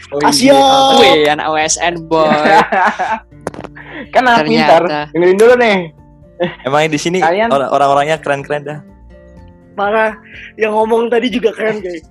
Oh, 0.08 0.22
Asia. 0.22 0.54
Wih, 0.96 1.26
anak 1.28 1.50
OSN 1.50 2.06
boy. 2.06 2.30
kan 4.14 4.24
anak 4.24 4.46
pintar. 4.46 4.84
Dengerin 5.10 5.36
dulu 5.36 5.54
nih. 5.58 5.78
Emang 6.62 6.86
di 6.86 6.96
sini 6.96 7.18
Kalian- 7.18 7.50
orang- 7.50 7.72
orang-orangnya 7.72 8.18
keren-keren 8.18 8.64
dah. 8.64 8.80
parah 9.74 10.10
yang 10.56 10.74
ngomong 10.74 11.06
tadi 11.06 11.30
juga 11.30 11.54
keren 11.54 11.78
guys 11.78 12.02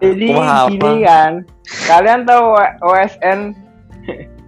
Jadi 0.00 0.32
apa? 0.32 0.72
gini 0.72 1.04
kan, 1.04 1.32
kalian 1.84 2.24
tahu 2.24 2.56
OSN? 2.82 3.52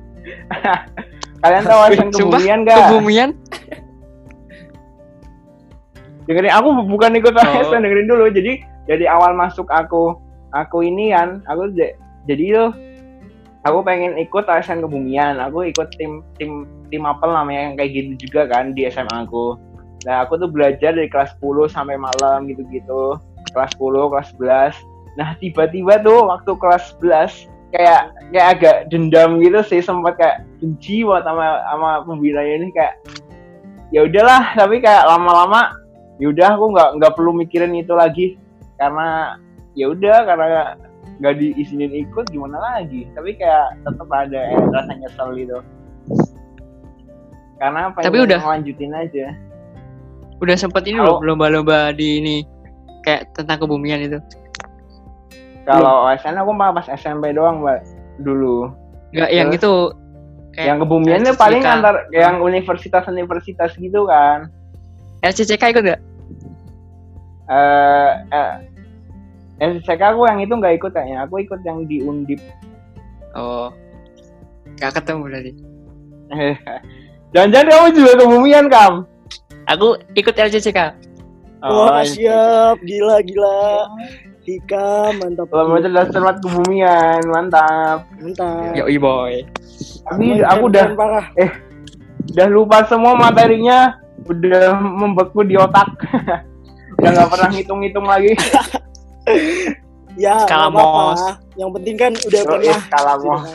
kalian 1.44 1.62
tahu 1.62 1.78
OSN 1.82 2.08
kebumian 2.10 2.58
gak? 2.64 2.80
Kebumian? 2.82 3.30
dengerin 6.24 6.48
aku 6.50 6.68
bukan 6.86 7.12
ikut 7.14 7.32
Oh. 7.34 7.44
OSN 7.58 7.80
dengerin 7.82 8.04
dulu 8.06 8.24
jadi 8.30 8.52
jadi 8.84 9.04
awal 9.10 9.32
masuk 9.32 9.68
aku 9.68 10.16
aku 10.52 10.84
ini 10.84 11.12
kan 11.12 11.44
aku 11.48 11.72
jadi 12.28 12.42
itu 12.42 12.64
aku 13.64 13.78
pengen 13.84 14.16
ikut 14.20 14.44
OSN 14.48 14.84
kebumian. 14.84 15.40
Aku 15.42 15.66
ikut 15.66 15.88
tim 15.96 16.24
tim 16.36 16.68
tim 16.88 17.02
apel 17.04 17.32
namanya 17.32 17.72
yang 17.72 17.74
kayak 17.76 17.90
gitu 17.96 18.12
juga 18.28 18.48
kan 18.48 18.72
di 18.72 18.88
SMA 18.88 19.28
aku. 19.28 19.56
Nah 20.06 20.24
aku 20.24 20.38
tuh 20.38 20.48
belajar 20.48 20.94
dari 20.94 21.10
kelas 21.10 21.34
10 21.42 21.68
sampai 21.68 21.98
malam 21.98 22.46
gitu-gitu. 22.46 23.18
Kelas 23.52 23.72
10 23.76 24.12
kelas 24.12 24.28
11 24.38 24.76
nah 25.18 25.34
tiba-tiba 25.42 25.98
tuh 25.98 26.30
waktu 26.30 26.54
kelas 26.62 26.94
11 27.02 27.50
kayak 27.74 28.14
kayak 28.30 28.48
agak 28.54 28.76
dendam 28.86 29.42
gitu 29.42 29.66
sih 29.66 29.82
sempat 29.82 30.14
kayak 30.14 30.46
benci 30.62 31.02
banget 31.02 31.26
sama 31.26 31.58
sama 31.66 31.90
pembinanya 32.06 32.54
ini 32.54 32.70
kayak 32.70 32.94
ya 33.90 34.06
udahlah 34.06 34.54
tapi 34.54 34.78
kayak 34.78 35.10
lama-lama 35.10 35.74
ya 36.22 36.30
udah 36.30 36.54
aku 36.54 36.64
nggak 36.70 36.90
nggak 37.02 37.12
perlu 37.18 37.32
mikirin 37.34 37.74
itu 37.74 37.94
lagi. 37.98 38.38
Karena 38.78 39.34
ya 39.78 39.86
udah 39.94 40.26
karena 40.26 40.74
nggak 41.22 41.34
diizinin 41.38 41.94
ikut 41.94 42.26
gimana 42.34 42.58
lagi 42.58 43.06
tapi 43.14 43.38
kayak 43.38 43.78
tetap 43.86 44.08
ada 44.10 44.40
eh, 44.50 44.58
rasa 44.74 44.92
nyesel 44.98 45.28
gitu 45.38 45.58
karena 47.58 47.90
pengen 47.94 48.06
Tapi 48.10 48.18
udah. 48.22 48.40
lanjutin 48.42 48.94
aja 48.94 49.26
Udah 50.38 50.54
sempet 50.54 50.86
ini 50.86 51.02
loh 51.02 51.18
lomba-lomba 51.18 51.90
di 51.90 52.22
ini 52.22 52.36
kayak 53.02 53.34
tentang 53.34 53.58
kebumian 53.58 53.98
itu. 54.06 54.18
kalau 55.66 56.06
OSN 56.06 56.38
aku 56.38 56.50
malah 56.54 56.78
pas 56.78 56.86
SMP 56.88 57.34
doang 57.34 57.60
mbak 57.62 57.82
dulu 58.22 58.70
Enggak 59.10 59.30
yang 59.34 59.50
itu 59.50 59.72
kayak 60.54 60.66
yang 60.70 60.78
kebumian 60.78 61.20
itu 61.26 61.34
paling 61.34 61.62
antar 61.66 62.06
yang 62.14 62.38
universitas-universitas 62.38 63.74
gitu 63.74 64.06
kan 64.06 64.46
LCCK 65.26 65.74
ikut 65.74 65.82
enggak? 65.82 66.00
eh 67.50 68.12
eh 68.30 68.50
SCK 69.58 70.02
aku 70.14 70.26
yang 70.30 70.38
itu 70.42 70.54
nggak 70.54 70.74
ikut 70.78 70.90
kayaknya 70.94 71.26
aku 71.26 71.42
ikut 71.42 71.60
yang 71.66 71.82
di 71.86 72.02
Undip 72.02 72.38
Oh. 73.36 73.70
Gak 74.78 74.98
ketemu 74.98 75.20
berarti. 75.26 75.52
Jangan-jangan 77.34 77.68
kamu 77.68 77.86
juga 77.92 78.12
kebumian 78.24 78.66
kam? 78.72 78.92
Aku 79.68 80.00
ikut 80.16 80.32
LCCK. 80.32 80.96
Oh, 81.58 81.90
wah 81.90 82.06
siap 82.06 82.78
gila 82.86 83.18
gila 83.26 83.90
Dika 84.46 85.10
mantap 85.18 85.50
Selamat 85.50 85.82
cerdas 85.82 86.08
cermat 86.14 86.36
kebumian, 86.38 87.20
mantap. 87.26 88.06
mantap 88.22 88.72
Yo 88.78 88.86
boy. 89.02 89.42
Tapi 90.06 90.40
aku 90.40 90.62
udah 90.70 90.86
parah 90.94 91.26
udah 92.28 92.46
lupa 92.48 92.86
semua 92.86 93.18
materinya, 93.18 93.98
udah 94.24 94.78
membeku 94.78 95.44
di 95.44 95.58
otak. 95.58 95.90
udah 96.96 97.10
nggak 97.12 97.28
pernah 97.28 97.48
ngitung-ngitung 97.52 98.06
lagi. 98.08 98.32
ya 100.18 100.42
Skala 100.44 100.74
yang 101.54 101.70
penting 101.74 101.96
kan 101.98 102.12
udah 102.26 102.42
Yoi, 102.42 102.50
pernah. 102.50 102.80
skala 102.86 103.12
gitu 103.18 103.28
mos. 103.30 103.42
kan. 103.42 103.54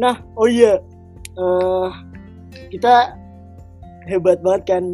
nah 0.02 0.16
oh 0.36 0.48
iya. 0.48 0.80
Eh, 1.40 1.88
kita 2.72 3.14
hebat 4.08 4.40
banget 4.44 4.62
kan 4.76 4.84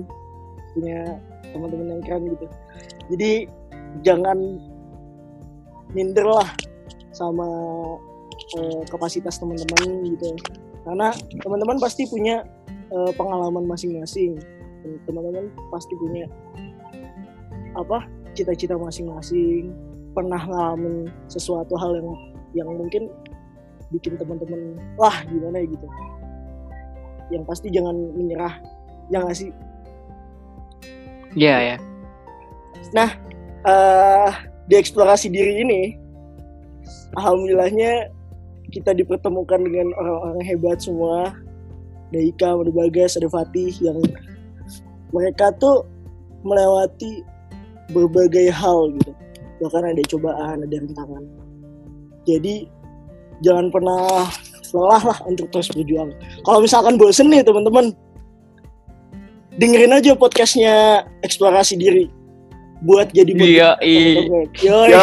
punya 0.76 1.18
teman-teman 1.50 1.98
yang 1.98 2.02
keren 2.04 2.22
gitu. 2.34 2.46
Jadi 3.14 3.32
jangan 4.04 4.38
minder 5.94 6.26
lah 6.26 6.48
sama 7.14 7.46
eh, 8.58 8.82
kapasitas 8.90 9.38
teman-teman 9.38 10.04
gitu. 10.14 10.34
Karena 10.86 11.10
teman-teman 11.42 11.78
pasti 11.82 12.06
punya 12.06 12.42
eh, 12.90 13.10
pengalaman 13.14 13.66
masing-masing 13.66 14.38
teman-teman 15.04 15.50
pasti 15.70 15.94
punya 15.98 16.26
apa 17.76 18.08
cita-cita 18.32 18.76
masing-masing 18.76 19.72
pernah 20.16 20.40
ngalamin 20.40 21.12
sesuatu 21.28 21.76
hal 21.76 21.92
yang 22.00 22.08
yang 22.56 22.68
mungkin 22.72 23.12
bikin 23.92 24.16
teman-teman 24.16 24.80
wah 24.96 25.22
gimana 25.28 25.60
ya? 25.60 25.66
gitu. 25.68 25.86
Yang 27.32 27.44
pasti 27.44 27.68
jangan 27.74 27.96
menyerah 28.16 28.54
ya 29.12 29.22
nggak 29.22 29.36
sih? 29.36 29.50
Iya 31.36 31.56
ya. 31.74 31.76
eh 33.66 34.30
di 34.66 34.74
eksplorasi 34.78 35.30
diri 35.30 35.62
ini 35.62 35.82
alhamdulillahnya 37.18 38.10
kita 38.70 38.94
dipertemukan 38.94 39.62
dengan 39.62 39.94
orang-orang 39.96 40.42
hebat 40.42 40.78
semua. 40.82 41.34
Ada 42.10 42.20
Ika, 42.22 42.50
ada 42.54 42.70
Bagas, 42.70 43.18
ada 43.18 43.26
Fatih 43.26 43.74
yang 43.82 43.98
mereka 45.14 45.54
tuh 45.58 45.86
melewati 46.42 47.22
berbagai 47.90 48.50
hal 48.50 48.94
gitu. 48.98 49.12
Bahkan 49.62 49.82
ada 49.94 50.02
cobaan, 50.10 50.56
ada 50.66 50.76
rintangan. 50.76 51.22
Jadi 52.26 52.66
jangan 53.40 53.70
pernah 53.70 54.26
lelah 54.74 55.02
lah 55.14 55.18
untuk 55.24 55.48
terus 55.54 55.70
berjuang. 55.72 56.10
Kalau 56.42 56.58
misalkan 56.60 56.98
bosen 56.98 57.30
nih 57.30 57.46
teman-teman 57.46 57.94
dengerin 59.56 59.96
aja 59.96 60.12
podcastnya 60.18 61.06
eksplorasi 61.24 61.78
diri. 61.80 62.06
Buat 62.84 63.08
jadi 63.16 63.32
Iya. 63.32 63.70
Yo, 64.60 65.02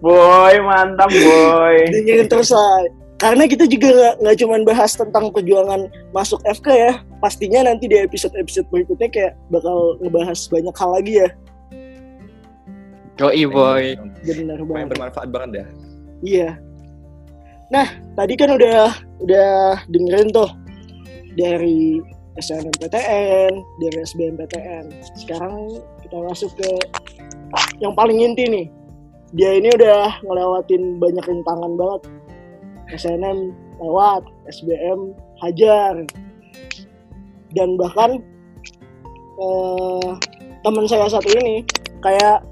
boy, 0.00 0.54
mantap 0.64 1.12
boy. 1.12 1.76
dengerin 1.92 2.26
terus 2.30 2.48
lah 2.54 2.88
karena 3.20 3.44
kita 3.44 3.68
juga 3.68 3.92
nggak 3.92 4.14
nggak 4.24 4.36
cuma 4.40 4.56
bahas 4.64 4.96
tentang 4.96 5.28
perjuangan 5.28 5.92
masuk 6.16 6.40
FK 6.48 6.68
ya 6.72 6.92
pastinya 7.20 7.68
nanti 7.68 7.84
di 7.84 8.00
episode-episode 8.00 8.64
berikutnya 8.72 9.12
kayak 9.12 9.32
bakal 9.52 10.00
ngebahas 10.00 10.40
banyak 10.48 10.72
hal 10.72 10.90
lagi 10.96 11.12
ya. 11.20 11.28
Yo 13.20 13.28
boy. 13.52 14.00
benar 14.24 14.56
Yang 14.56 14.68
banget. 14.72 14.88
bermanfaat 14.96 15.28
banget 15.28 15.50
ya. 15.52 15.66
iya. 16.24 16.50
Nah 17.68 17.86
tadi 18.16 18.32
kan 18.40 18.56
udah 18.56 18.88
udah 19.20 19.84
dengerin 19.92 20.32
tuh 20.32 20.48
dari 21.36 22.00
SNMPTN 22.40 23.52
dari 23.84 23.96
SBMPTN 24.00 24.84
sekarang 25.20 25.76
kita 26.00 26.16
masuk 26.24 26.50
ke 26.56 26.70
yang 27.84 27.92
paling 27.92 28.16
inti 28.24 28.48
nih. 28.48 28.66
Dia 29.36 29.60
ini 29.60 29.68
udah 29.76 30.24
ngelewatin 30.24 30.96
banyak 30.98 31.22
rintangan 31.22 31.76
banget 31.76 32.02
SNM 32.94 33.54
lewat 33.80 34.22
SBM 34.50 35.14
hajar 35.40 35.94
dan 37.56 37.68
bahkan 37.80 38.20
eh, 39.40 40.08
teman 40.62 40.84
saya 40.86 41.08
satu 41.08 41.28
ini 41.32 41.64
kayak 42.04 42.42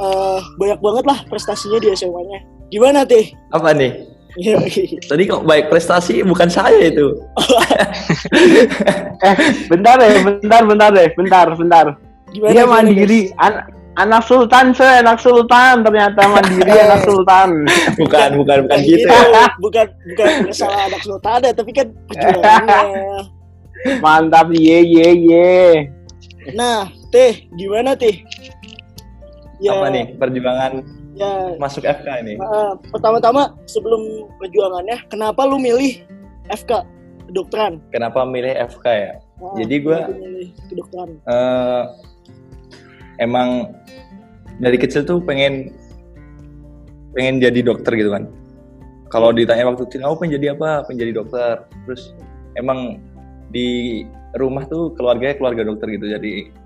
eh, 0.00 0.38
banyak 0.58 0.78
banget 0.80 1.04
lah 1.06 1.18
prestasinya 1.28 1.78
di 1.80 1.92
SMA-nya 1.94 2.40
gimana 2.72 3.04
teh 3.04 3.32
Apa 3.52 3.76
nih? 3.76 4.12
Iya, 4.32 4.56
Tadi 5.12 5.28
kok 5.28 5.44
baik 5.44 5.68
prestasi 5.68 6.24
bukan 6.24 6.48
saya 6.48 6.88
itu. 6.88 7.12
Bentar 9.68 10.00
deh, 10.00 10.24
bentar, 10.24 10.64
bentar 10.64 10.88
deh, 10.88 11.08
bentar, 11.12 11.46
bentar. 11.52 11.86
gimana 12.32 12.52
Dia 12.56 12.64
mandiri, 12.64 13.28
An- 13.36 13.68
anak 13.92 14.24
sultan, 14.24 14.72
se, 14.72 14.84
anak 14.84 15.20
sultan 15.20 15.84
ternyata 15.84 16.24
mandiri 16.24 16.72
anak 16.80 17.04
sultan. 17.04 17.68
Bukan, 18.00 18.28
bukan, 18.40 18.58
bukan 18.64 18.78
guys? 18.80 18.88
gitu. 18.88 19.08
bukan 19.60 19.86
bukan 20.08 20.26
masalah 20.48 20.80
anak 20.88 21.02
sultan 21.04 21.32
ada 21.38 21.50
tapi 21.52 21.70
kan 21.70 21.86
perjuangannya 22.08 22.80
Mantap, 24.04 24.48
ye 24.54 24.78
ye 24.80 25.08
ye. 25.26 25.54
nah 26.54 26.86
teh 27.10 27.46
gimana 27.54 27.94
teh 27.94 28.22
ya 29.58 29.78
Apa 29.78 29.86
nih 29.90 30.14
perjuangan 30.16 30.72
ya 31.14 31.54
masuk 31.58 31.86
FK 31.86 32.06
ini? 32.24 32.34
uh, 32.38 32.74
pertama-tama 32.90 33.54
sebelum 33.66 34.26
perjuangannya 34.40 35.06
kenapa 35.06 35.46
lu 35.46 35.58
milih 35.58 36.02
FK 36.50 36.82
kedokteran 37.30 37.78
Kenapa 37.90 38.26
milih 38.26 38.54
FK 38.74 38.86
ya? 38.86 39.12
Nah, 39.38 39.54
Jadi 39.54 39.74
milih 39.82 40.48
kedokteran 40.66 41.10
Eh, 41.22 41.82
emang 43.18 43.70
dari 44.58 44.76
kecil 44.76 45.06
tuh 45.06 45.22
pengen 45.24 45.72
pengen 47.16 47.40
jadi 47.40 47.60
dokter 47.64 47.92
gitu 47.96 48.12
kan. 48.12 48.28
Kalau 49.12 49.28
ditanya 49.28 49.68
waktu 49.68 49.84
kecil, 49.84 50.08
kamu 50.08 50.16
pengen 50.16 50.34
jadi 50.40 50.46
apa? 50.56 50.70
Pengen 50.88 50.98
jadi 51.04 51.12
dokter. 51.20 51.54
Terus 51.84 52.16
emang 52.56 52.96
di 53.52 54.02
rumah 54.40 54.64
tuh 54.64 54.96
keluarganya 54.96 55.36
keluarga 55.36 55.62
dokter 55.68 55.92
gitu. 55.92 56.08
Jadi 56.08 56.62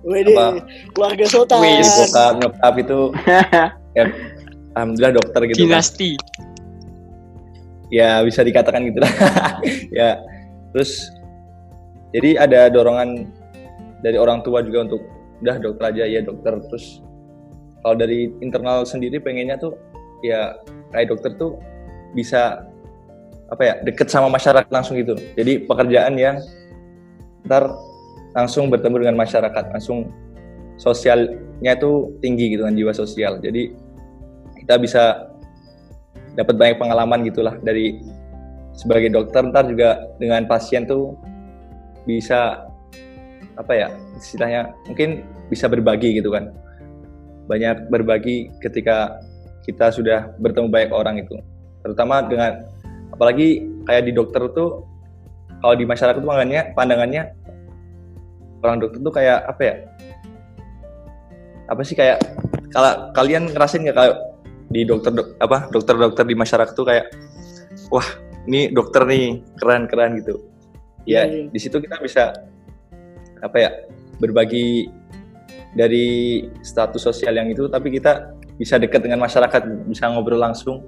Wede, 0.00 0.32
Apa? 0.32 0.64
keluarga 0.96 1.24
sultan 1.28 1.60
Wih, 1.60 1.76
jadi 1.76 1.90
bokap 1.92 2.32
nyokap 2.40 2.74
itu 2.80 2.98
ya 3.98 4.04
alhamdulillah 4.72 5.12
dokter 5.20 5.40
gitu 5.44 5.56
kan. 5.60 5.64
Dinasti. 5.76 6.10
ya 7.90 8.22
bisa 8.22 8.40
dikatakan 8.46 8.86
gitu 8.86 9.02
lah 9.02 9.12
ya 9.98 10.22
terus 10.72 11.10
jadi 12.14 12.38
ada 12.38 12.70
dorongan 12.70 13.28
dari 14.00 14.16
orang 14.16 14.40
tua 14.46 14.62
juga 14.64 14.88
untuk 14.88 15.02
udah 15.40 15.56
dokter 15.58 15.84
aja. 15.92 16.04
Ya 16.06 16.20
dokter. 16.22 16.56
Terus 16.70 17.04
kalau 17.80 17.96
dari 17.96 18.32
internal 18.44 18.84
sendiri 18.84 19.20
pengennya 19.20 19.56
tuh 19.56 19.76
ya 20.20 20.56
kayak 20.92 21.16
dokter 21.16 21.32
tuh 21.40 21.56
bisa 22.12 22.64
apa 23.50 23.62
ya 23.66 23.74
deket 23.82 24.06
sama 24.12 24.30
masyarakat 24.30 24.70
langsung 24.70 25.00
gitu. 25.00 25.16
Jadi 25.34 25.66
pekerjaan 25.66 26.14
yang 26.14 26.38
ntar 27.48 27.72
langsung 28.36 28.70
bertemu 28.70 29.06
dengan 29.08 29.16
masyarakat. 29.18 29.64
Langsung 29.74 30.12
sosialnya 30.78 31.74
tuh 31.76 32.14
tinggi 32.22 32.54
gitu 32.54 32.62
kan 32.64 32.76
jiwa 32.76 32.92
sosial. 32.94 33.42
Jadi 33.42 33.74
kita 34.64 34.78
bisa 34.78 35.32
dapat 36.38 36.54
banyak 36.54 36.76
pengalaman 36.78 37.26
gitulah 37.26 37.58
dari 37.58 37.98
sebagai 38.76 39.10
dokter. 39.10 39.42
Ntar 39.42 39.66
juga 39.66 40.08
dengan 40.22 40.46
pasien 40.46 40.86
tuh 40.86 41.18
bisa 42.06 42.70
apa 43.58 43.72
ya 43.76 43.88
istilahnya 44.20 44.76
mungkin 44.84 45.24
bisa 45.48 45.66
berbagi 45.66 46.20
gitu 46.20 46.30
kan. 46.30 46.52
Banyak 47.48 47.90
berbagi 47.90 48.52
ketika 48.62 49.18
kita 49.66 49.90
sudah 49.90 50.30
bertemu 50.38 50.68
banyak 50.70 50.92
orang 50.92 51.16
itu. 51.24 51.40
Terutama 51.82 52.22
dengan 52.28 52.68
apalagi 53.10 53.66
kayak 53.88 54.06
di 54.06 54.12
dokter 54.14 54.44
tuh 54.52 54.84
kalau 55.60 55.74
di 55.76 55.84
masyarakat 55.88 56.20
tuh 56.20 56.28
pandangannya 56.28 56.62
pandangannya 56.72 57.22
orang 58.60 58.78
dokter 58.78 58.98
tuh 59.00 59.12
kayak 59.12 59.38
apa 59.48 59.62
ya? 59.64 59.74
Apa 61.70 61.82
sih 61.82 61.96
kayak 61.96 62.20
kalau 62.70 63.10
kalian 63.16 63.50
ngerasain 63.50 63.82
nggak 63.82 63.96
kalau 63.96 64.14
di 64.70 64.86
dokter 64.86 65.10
dok, 65.10 65.34
apa 65.42 65.66
dokter-dokter 65.74 66.22
di 66.22 66.38
masyarakat 66.38 66.72
tuh 66.78 66.86
kayak 66.86 67.10
wah 67.90 68.06
ini 68.46 68.70
dokter 68.70 69.02
nih 69.02 69.42
keren-keren 69.58 70.22
gitu. 70.22 70.38
Ya 71.08 71.26
Iya, 71.26 71.32
iya. 71.32 71.44
di 71.50 71.58
situ 71.58 71.76
kita 71.82 71.98
bisa 71.98 72.30
apa 73.40 73.56
ya 73.56 73.70
berbagi 74.20 74.92
dari 75.74 76.44
status 76.60 77.00
sosial 77.00 77.38
yang 77.38 77.48
itu 77.48 77.66
tapi 77.66 77.94
kita 77.94 78.36
bisa 78.60 78.76
dekat 78.76 79.00
dengan 79.00 79.24
masyarakat 79.24 79.88
bisa 79.88 80.12
ngobrol 80.12 80.36
langsung 80.36 80.84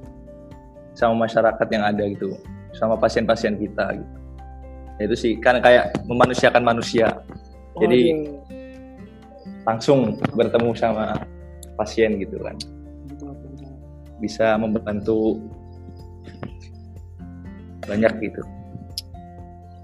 sama 0.92 1.24
masyarakat 1.24 1.66
yang 1.72 1.84
ada 1.88 2.04
gitu 2.04 2.36
sama 2.76 3.00
pasien-pasien 3.00 3.56
kita 3.56 3.96
gitu. 3.96 4.14
Ya 5.00 5.08
itu 5.08 5.16
sih 5.16 5.32
kan 5.40 5.56
kayak 5.64 5.96
memanusiakan 6.04 6.60
manusia. 6.60 7.24
Jadi 7.80 8.00
Waduh, 8.12 8.52
langsung 9.64 10.20
bertemu 10.36 10.70
sama 10.76 11.16
pasien 11.80 12.20
gitu 12.20 12.36
kan. 12.44 12.56
Bisa 14.20 14.60
membantu 14.60 15.40
banyak 17.88 18.12
gitu. 18.20 18.42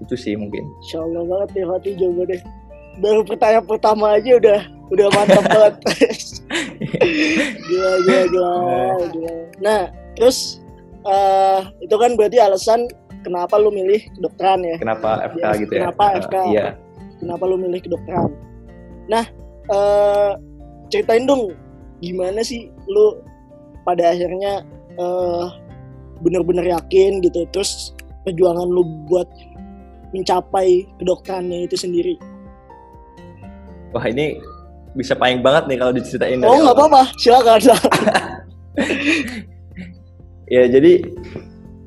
Itu 0.05 0.15
sih 0.15 0.37
mungkin. 0.37 0.63
Insya 0.85 1.01
Allah 1.03 1.23
banget 1.25 1.49
ya 1.57 1.65
Fatih 1.67 1.93
jawabannya 1.97 2.58
baru 2.99 3.21
pertanyaan 3.23 3.65
pertama 3.65 4.15
aja 4.19 4.31
udah 4.37 4.59
udah 4.89 5.07
mantap 5.13 5.43
banget. 5.53 5.73
gila, 7.69 7.91
gila, 8.05 8.21
gila, 8.27 8.51
gila. 9.13 9.33
Nah, 9.63 9.81
terus 10.17 10.59
eh 11.07 11.61
itu 11.79 11.95
kan 11.95 12.13
berarti 12.19 12.37
alasan 12.43 12.85
kenapa 13.23 13.55
lu 13.55 13.71
milih 13.71 14.03
kedokteran 14.19 14.61
ya? 14.63 14.75
Kenapa 14.79 15.09
FK 15.31 15.43
Yes, 15.43 15.55
gitu 15.63 15.73
ya? 15.73 15.81
kenapa 15.87 16.03
FK? 16.27 16.35
Iya. 16.51 16.67
Kenapa 17.19 17.43
lu 17.47 17.55
milih 17.59 17.79
kedokteran? 17.83 18.31
Nah, 19.07 19.25
eh 19.71 20.31
ceritain 20.89 21.23
dong 21.29 21.53
gimana 21.99 22.41
sih 22.41 22.67
lu 22.89 23.19
pada 23.83 24.11
akhirnya 24.11 24.63
eh 24.99 25.45
bener-bener 26.19 26.67
yakin 26.75 27.23
gitu 27.23 27.47
terus 27.55 27.95
perjuangan 28.27 28.67
lu 28.67 28.83
buat 29.07 29.27
mencapai 30.11 30.83
kedokterannya 30.99 31.69
itu 31.69 31.77
sendiri. 31.79 32.17
Wah 33.89 34.05
ini 34.05 34.37
bisa 34.93 35.13
paling 35.13 35.41
banget 35.41 35.69
nih 35.69 35.77
kalau 35.77 35.93
diceritain. 35.93 36.41
Oh 36.41 36.57
nggak 36.61 36.75
apa-apa, 36.75 37.01
silakan. 37.17 37.59
Ya 40.49 40.65
jadi 40.65 41.05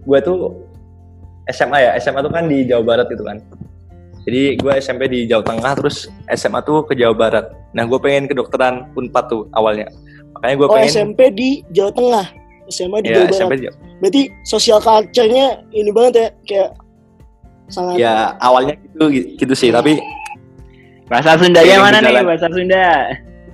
gue 0.07 0.19
tuh 0.23 0.55
SMA 1.51 1.83
ya, 1.83 1.91
SMA 1.99 2.23
tuh 2.23 2.31
kan 2.31 2.47
di 2.47 2.63
Jawa 2.63 2.95
Barat 2.95 3.11
gitu 3.11 3.27
kan. 3.27 3.43
Jadi 4.23 4.55
gue 4.55 4.73
SMP 4.79 5.11
di 5.11 5.27
Jawa 5.27 5.43
Tengah, 5.43 5.75
terus 5.83 6.07
SMA 6.31 6.63
tuh 6.63 6.87
ke 6.87 6.95
Jawa 6.95 7.11
Barat. 7.11 7.51
Nah 7.75 7.83
gue 7.91 7.99
pengen 7.99 8.31
kedokteran 8.31 8.87
Unpad 8.95 9.25
tuh 9.27 9.51
awalnya. 9.51 9.91
Makanya 10.39 10.55
gue 10.63 10.67
Oh 10.71 10.79
pengen. 10.79 10.95
SMP 10.95 11.35
di 11.35 11.67
Jawa 11.75 11.91
Tengah, 11.91 12.27
SMA 12.71 13.03
di 13.03 13.11
ya, 13.11 13.15
Jawa 13.19 13.27
Barat. 13.27 13.35
SMP 13.35 13.53
di 13.59 13.65
Berarti 13.99 14.23
sosial 14.47 14.79
culture-nya 14.79 15.47
ini 15.75 15.91
banget 15.91 16.15
ya, 16.15 16.29
kayak 16.47 16.71
sangat. 17.67 17.95
Ya 17.99 18.15
awalnya 18.39 18.79
gitu 18.79 19.11
gitu 19.43 19.55
sih, 19.59 19.75
tapi 19.75 19.99
Bahasa 21.13 21.37
Sundanya 21.37 21.69
Seiring 21.69 21.85
mana 21.85 21.93
nih 21.93 22.05
berjalan. 22.09 22.25
bahasa 22.25 22.47
Sunda? 22.49 22.87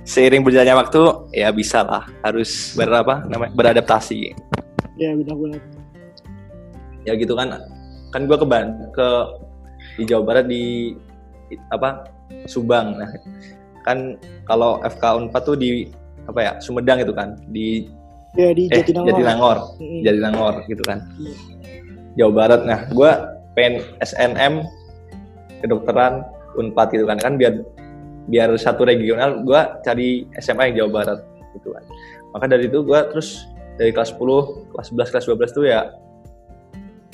seiring 0.07 0.41
berjalannya 0.41 0.75
waktu 0.79 1.01
ya 1.35 1.49
bisa 1.51 1.85
lah 1.85 2.07
harus 2.23 2.73
berapa 2.73 3.27
namanya 3.27 3.51
beradaptasi. 3.53 4.31
Ya 4.95 5.11
benar-benar. 5.13 5.59
Ya 7.03 7.13
gitu 7.13 7.35
kan. 7.35 7.51
Kan 8.09 8.25
gue 8.25 8.33
ke 8.33 8.47
Ban 8.47 8.67
ke 8.89 9.07
di 9.99 10.07
Jawa 10.07 10.23
Barat 10.23 10.45
di 10.47 10.95
apa 11.69 12.09
Subang. 12.47 12.97
Nah 12.97 13.11
kan 13.83 14.17
kalau 14.47 14.81
FK 14.81 15.03
Unpad 15.19 15.41
tuh 15.43 15.53
di 15.53 15.91
apa 16.25 16.39
ya 16.41 16.51
Sumedang 16.57 17.01
itu 17.01 17.11
kan 17.11 17.37
di 17.47 17.85
Ya 18.33 18.53
di 18.53 18.69
eh 18.69 18.81
Jatinangor. 18.81 19.09
Jatinangor 19.09 19.57
Mm-mm. 19.77 20.01
Jatinangor 20.05 20.53
gitu 20.65 20.83
kan 20.85 20.99
Iya. 21.17 21.33
Jawa 22.15 22.31
Barat 22.33 22.61
nah 22.63 22.79
gue 22.87 23.11
pengen 23.53 23.73
SNM 23.99 24.53
kedokteran 25.59 26.21
Unpad 26.59 26.87
gitu 26.91 27.05
kan. 27.07 27.17
Kan 27.17 27.39
biar 27.39 27.63
biar 28.29 28.53
satu 28.61 28.85
regional 28.85 29.41
gue 29.41 29.61
cari 29.81 30.29
SMA 30.37 30.71
yang 30.71 30.85
Jawa 30.85 30.89
Barat 31.01 31.19
gitu 31.57 31.73
kan. 31.73 31.83
Maka 32.35 32.45
dari 32.45 32.69
itu 32.69 32.85
gue 32.85 32.99
terus 33.15 33.49
dari 33.79 33.89
kelas 33.95 34.13
10 34.13 34.75
kelas 34.75 34.87
11 34.93 35.13
kelas 35.15 35.25
12 35.25 35.57
tuh 35.57 35.65
ya 35.65 35.79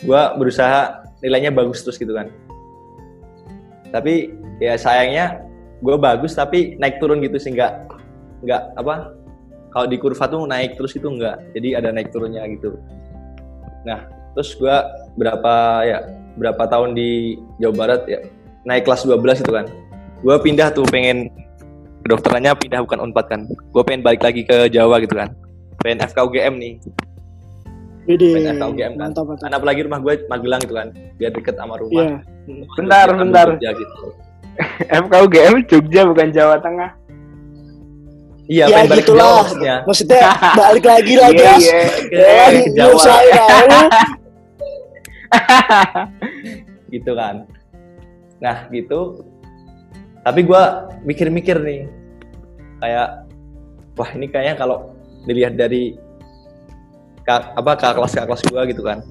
gue 0.03 0.21
berusaha 0.35 1.07
nilainya 1.23 1.55
bagus 1.55 1.85
terus 1.85 1.95
gitu 1.95 2.11
kan. 2.11 2.27
Tapi 3.95 4.33
ya 4.59 4.75
sayangnya 4.75 5.45
gue 5.79 5.95
bagus 5.95 6.35
tapi 6.35 6.75
naik 6.79 6.99
turun 6.99 7.23
gitu 7.23 7.39
sih 7.39 7.55
nggak 7.55 7.87
nggak 8.43 8.61
apa 8.75 9.15
kalau 9.75 9.87
di 9.91 9.99
kurva 9.99 10.27
tuh 10.27 10.47
naik 10.47 10.79
terus 10.79 10.95
itu 10.95 11.07
enggak 11.07 11.39
jadi 11.51 11.83
ada 11.83 11.89
naik 11.91 12.11
turunnya 12.11 12.43
gitu. 12.47 12.75
Nah 13.87 14.07
terus 14.35 14.55
gue 14.55 14.75
berapa 15.15 15.53
ya 15.87 15.99
berapa 16.35 16.63
tahun 16.67 16.95
di 16.95 17.39
Jawa 17.59 17.73
Barat 17.75 18.01
ya 18.07 18.19
naik 18.65 18.83
kelas 18.83 19.05
12 19.05 19.15
itu 19.39 19.51
kan 19.51 19.65
gue 20.17 20.35
pindah 20.41 20.69
tuh 20.69 20.85
pengen 20.85 21.29
kedokterannya 22.01 22.53
pindah 22.55 22.81
bukan 22.81 22.99
unpad 23.03 23.25
kan 23.27 23.39
gue 23.47 23.83
pengen 23.83 24.01
balik 24.01 24.21
lagi 24.21 24.41
ke 24.41 24.67
Jawa 24.67 24.97
gitu 24.99 25.13
kan 25.13 25.33
pengen 25.79 26.01
FKUGM 26.03 26.53
nih 26.55 26.73
Bede. 28.05 28.33
pengen 28.33 28.57
FKUGM 28.57 28.91
kan 28.91 29.09
Mantap, 29.09 29.25
mantap. 29.25 29.43
kan 29.43 29.51
apalagi 29.53 29.79
rumah 29.81 29.99
gue 29.99 30.13
Magelang 30.25 30.61
gitu 30.61 30.73
kan 30.73 30.87
biar 31.15 31.31
deket 31.31 31.55
sama 31.55 31.77
rumah 31.77 32.21
Iya. 32.45 32.61
Bentar, 32.75 33.07
Jogja, 33.07 33.17
bentar. 33.17 33.45
Jogja 33.51 33.69
gitu. 33.73 34.05
FKUGM 35.03 35.53
Jogja 35.65 36.01
bukan 36.05 36.27
Jawa 36.29 36.55
Tengah. 36.57 36.89
iya 38.45 38.65
Ya 38.65 38.77
pengen 38.77 38.85
balik 38.87 39.01
ke 39.01 39.09
gitulah. 39.09 39.25
Jawa 39.25 39.39
maksudnya 39.41 39.75
Maksudnya 39.83 40.21
balik 40.53 40.85
lagi 40.85 41.13
lah 41.17 41.29
Iya, 41.29 41.39
guys. 41.39 41.65
iya. 41.65 41.81
Ya 42.07 42.29
kan, 42.39 42.53
ke 42.53 42.69
Jawa. 42.71 42.85
nyusahin 42.87 43.33
aku. 43.35 43.79
gitu 46.93 47.11
kan 47.11 47.35
nah 48.45 48.69
gitu. 48.69 49.25
Tapi 50.21 50.45
gua 50.45 50.93
mikir-mikir 51.01 51.57
nih. 51.57 51.89
Kayak 52.77 53.25
wah 53.97 54.09
ini 54.13 54.29
kayaknya 54.29 54.53
kalau 54.61 54.93
dilihat 55.25 55.57
dari 55.57 55.97
kak, 57.25 57.57
apa 57.57 57.73
kakak 57.73 57.97
kelas 57.97 58.13
kakak 58.13 58.27
kelas 58.29 58.43
gua 58.53 58.61
gitu 58.69 58.85
kan. 58.85 59.01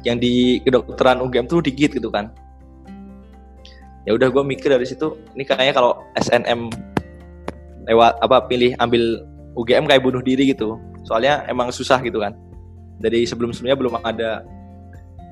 Yang 0.00 0.16
di 0.24 0.32
kedokteran 0.64 1.20
UGM 1.20 1.44
tuh 1.44 1.60
dikit 1.60 1.92
gitu 1.92 2.08
kan. 2.08 2.32
Ya 4.08 4.16
udah 4.16 4.32
gue 4.32 4.40
mikir 4.40 4.72
dari 4.72 4.88
situ 4.88 5.12
ini 5.36 5.44
kayaknya 5.44 5.76
kalau 5.76 6.00
SNM 6.16 6.72
lewat 7.84 8.16
apa 8.24 8.48
pilih 8.48 8.72
ambil 8.80 9.28
UGM 9.60 9.84
kayak 9.84 10.00
bunuh 10.00 10.24
diri 10.24 10.56
gitu. 10.56 10.80
Soalnya 11.04 11.44
emang 11.52 11.68
susah 11.68 12.00
gitu 12.00 12.24
kan. 12.24 12.32
Dari 12.96 13.28
sebelum 13.28 13.52
sebelumnya 13.52 13.76
belum 13.76 13.94
ada. 14.00 14.40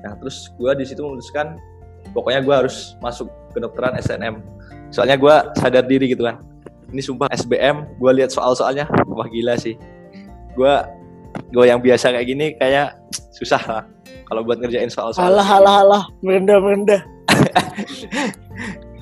Nah 0.05 0.13
terus 0.21 0.53
gue 0.53 0.71
di 0.77 0.85
situ 0.85 1.01
memutuskan 1.01 1.57
pokoknya 2.11 2.41
gue 2.41 2.55
harus 2.55 2.95
masuk 3.03 3.29
kedokteran 3.53 3.97
SNM 3.99 4.41
soalnya 4.89 5.15
gue 5.17 5.35
sadar 5.57 5.85
diri 5.85 6.11
gitu 6.11 6.25
kan 6.25 6.41
ini 6.89 7.01
sumpah 7.01 7.29
SBM 7.29 7.99
gue 8.01 8.11
lihat 8.17 8.33
soal-soalnya 8.33 8.89
wah 9.05 9.27
gila 9.29 9.53
sih 9.57 9.77
gue 10.57 10.73
gue 11.53 11.65
yang 11.65 11.77
biasa 11.81 12.09
kayak 12.13 12.27
gini 12.27 12.57
kayak 12.57 12.97
susah 13.33 13.61
lah 13.69 13.83
kalau 14.25 14.41
buat 14.45 14.57
ngerjain 14.61 14.89
soal-soal 14.89 15.25
Alah, 15.25 15.47
alah, 15.57 15.75
alah. 15.81 16.03
Merendah, 16.21 16.61
merendah. 16.61 17.01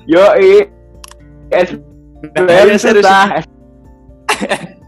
Yo, 0.08 0.24
i. 0.40 0.64
SBM 1.52 2.76
susah. 2.80 3.44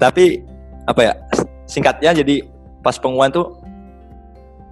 tapi 0.00 0.40
apa 0.88 1.00
ya 1.04 1.12
singkatnya 1.68 2.16
jadi 2.16 2.48
pas 2.80 2.96
pengumuman 2.96 3.28
tuh 3.28 3.59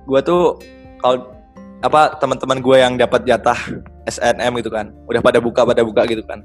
gue 0.09 0.21
tuh 0.25 0.57
kalau 1.05 1.37
apa 1.85 2.17
teman-teman 2.19 2.59
gue 2.59 2.77
yang 2.81 2.97
dapat 2.97 3.23
jatah 3.29 3.61
SNM 4.09 4.65
gitu 4.65 4.73
kan 4.73 4.91
udah 5.07 5.21
pada 5.21 5.39
buka 5.39 5.63
pada 5.69 5.85
buka 5.85 6.09
gitu 6.09 6.25
kan. 6.25 6.41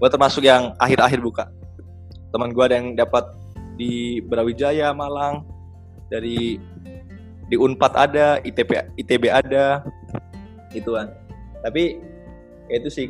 Gue 0.00 0.08
termasuk 0.10 0.42
yang 0.42 0.74
akhir-akhir 0.82 1.20
buka. 1.22 1.44
Teman 2.34 2.50
gue 2.50 2.64
ada 2.64 2.74
yang 2.80 2.98
dapat 2.98 3.22
di 3.76 4.18
Brawijaya 4.24 4.90
Malang 4.90 5.46
dari 6.10 6.58
di 7.52 7.56
Unpad 7.60 7.92
ada 7.94 8.40
ITB 8.40 8.96
ITB 8.96 9.28
ada 9.28 9.84
gitu 10.72 10.96
kan. 10.96 11.12
Tapi 11.60 12.00
ya 12.72 12.80
itu 12.80 12.88
sih 12.88 13.06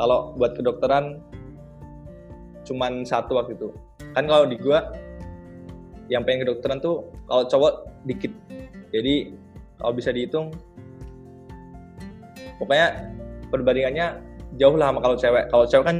kalau 0.00 0.32
buat 0.40 0.56
kedokteran 0.56 1.20
cuman 2.64 3.04
satu 3.04 3.36
waktu 3.36 3.54
itu. 3.60 3.68
Kan 4.16 4.24
kalau 4.24 4.48
di 4.48 4.56
gua 4.56 4.88
yang 6.08 6.24
pengen 6.24 6.48
kedokteran 6.48 6.80
tuh 6.80 7.04
kalau 7.28 7.44
cowok 7.44 7.72
dikit 8.08 8.32
jadi 8.90 9.32
kalau 9.78 9.92
bisa 9.94 10.10
dihitung 10.10 10.50
pokoknya 12.58 13.14
perbandingannya 13.48 14.06
jauh 14.58 14.76
lah 14.76 14.90
sama 14.90 15.00
kalau 15.04 15.16
cewek. 15.16 15.44
Kalau 15.52 15.64
cewek 15.68 15.86
kan 15.86 15.98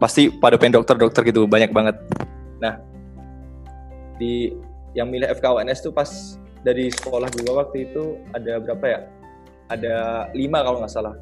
pasti 0.00 0.32
pada 0.32 0.56
pengen 0.56 0.80
dokter 0.80 0.96
dokter 0.96 1.22
gitu 1.28 1.44
banyak 1.44 1.70
banget. 1.70 1.96
Nah 2.58 2.80
di 4.16 4.52
yang 4.96 5.08
milih 5.12 5.30
FKUNS 5.38 5.86
tuh 5.86 5.92
pas 5.94 6.08
dari 6.66 6.90
sekolah 6.90 7.30
gua 7.40 7.64
waktu 7.64 7.88
itu 7.88 8.18
ada 8.34 8.58
berapa 8.60 8.84
ya? 8.84 9.00
Ada 9.70 9.94
lima 10.34 10.66
kalau 10.66 10.82
nggak 10.82 10.92
salah. 10.92 11.14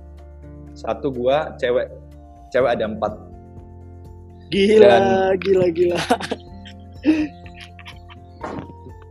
Satu 0.72 1.12
gua 1.12 1.52
cewek. 1.60 1.90
Cewek 2.48 2.80
ada 2.80 2.88
empat. 2.88 3.12
Gila, 4.48 4.88
Dan- 4.88 5.36
gila, 5.44 5.66
gila. 5.68 6.00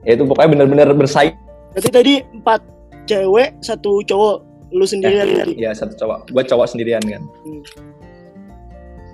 Ya 0.07 0.15
itu 0.15 0.23
pokoknya 0.23 0.49
bener-bener 0.55 0.89
bersaing. 0.95 1.35
Berarti 1.75 1.89
tadi 1.91 2.13
empat 2.33 2.63
cewek, 3.05 3.59
satu 3.59 3.99
cowok. 4.07 4.47
Lu 4.71 4.83
sendirian 4.83 5.27
tadi. 5.31 5.55
ya 5.55 5.71
satu 5.71 5.95
cowok. 5.95 6.31
Gua 6.31 6.43
cowok 6.43 6.67
sendirian 6.71 7.03
kan? 7.03 7.23
Hmm. 7.43 7.61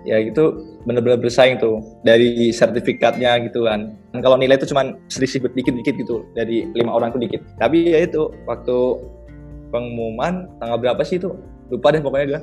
ya 0.03 0.19
itu 0.19 0.43
bener-bener 0.83 1.15
bersaing 1.15 1.57
tuh. 1.61 1.79
Dari 2.05 2.49
sertifikatnya 2.53 3.39
gitu 3.47 3.65
kan. 3.69 3.93
Dan 4.11 4.19
kalau 4.21 4.35
nilai 4.37 4.57
itu 4.59 4.67
cuman 4.69 4.97
selisih 5.09 5.41
dikit-dikit 5.45 5.95
gitu. 5.97 6.25
Dari 6.33 6.67
lima 6.73 6.93
orang 6.93 7.13
tuh 7.13 7.21
dikit. 7.21 7.41
Tapi 7.61 7.93
ya 7.93 8.03
itu 8.05 8.33
waktu 8.49 8.77
pengumuman 9.71 10.49
tanggal 10.57 10.77
berapa 10.77 11.01
sih 11.05 11.17
itu? 11.21 11.33
Lupa 11.69 11.93
deh 11.93 12.01
pokoknya 12.01 12.25
gua. 12.37 12.41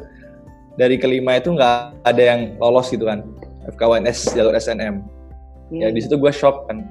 Dari 0.79 0.97
kelima 0.97 1.37
itu 1.37 1.51
nggak 1.53 2.07
ada 2.07 2.23
yang 2.23 2.57
lolos 2.63 2.89
gitu 2.95 3.11
kan. 3.11 3.27
FKWNS 3.75 4.33
jalur 4.35 4.55
SNM 4.57 5.21
ya 5.71 5.87
Hmm. 5.87 5.95
di 5.95 6.01
situ 6.03 6.19
gue 6.19 6.33
shock 6.35 6.67
kan 6.67 6.83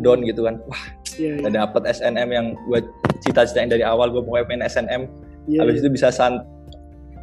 down 0.00 0.20
gitu 0.22 0.44
kan 0.44 0.58
wah 0.66 0.84
Iya, 1.16 1.32
iya. 1.32 1.48
udah 1.48 1.52
dapet 1.64 1.82
SNM 1.96 2.28
yang 2.28 2.46
gue 2.68 2.80
cita-citain 3.24 3.72
dari 3.72 3.80
awal 3.80 4.12
gue 4.12 4.20
pokoknya 4.20 4.44
pengen 4.44 4.64
SNM 4.68 5.02
Iya, 5.48 5.64
habis 5.64 5.78
iya. 5.78 5.82
itu 5.82 5.88
bisa 5.88 6.08
sant 6.12 6.44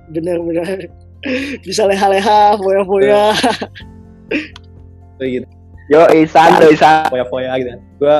benar-benar 0.09 0.89
bisa 1.67 1.87
leha-leha, 1.87 2.57
foya-foya. 2.59 3.31
gitu 5.23 5.47
Yo, 5.87 6.03
santai 6.25 6.73
santai. 6.75 7.11
foya-foya 7.11 7.53
gitu 7.59 7.69
kan 7.69 7.81
gue 8.01 8.15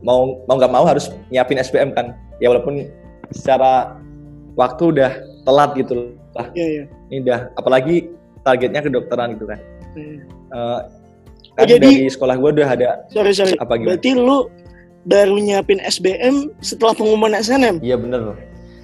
mau 0.00 0.40
mau 0.46 0.56
nggak 0.56 0.72
mau 0.72 0.84
harus 0.86 1.10
nyiapin 1.28 1.60
SBM 1.60 1.92
kan 1.92 2.16
ya 2.40 2.48
walaupun 2.48 2.86
secara 3.28 3.98
waktu 4.54 4.94
udah 4.94 5.10
telat 5.44 5.70
gitu 5.74 6.16
lah 6.32 6.48
Iya, 6.52 6.66
iya. 6.70 6.84
ini 7.10 7.24
udah 7.24 7.50
apalagi 7.56 8.08
targetnya 8.40 8.80
kedokteran 8.80 9.34
gitu 9.36 9.48
kan 9.48 9.60
Hmm. 9.96 10.20
Eh, 10.52 10.52
Oh, 10.52 10.80
kan 11.56 11.64
jadi- 11.66 11.88
dari 11.98 12.06
sekolah 12.06 12.34
gue 12.36 12.50
udah 12.52 12.68
ada 12.68 12.88
Sorry, 13.08 13.32
sorry. 13.32 13.56
apa 13.56 13.72
gimana 13.74 13.88
Berarti 13.90 14.10
lu 14.12 14.38
baru 15.02 15.36
nyiapin 15.36 15.80
SBM 15.80 16.52
setelah 16.60 16.92
pengumuman 16.92 17.32
SNM? 17.32 17.80
iya 17.80 17.96
bener 17.96 18.36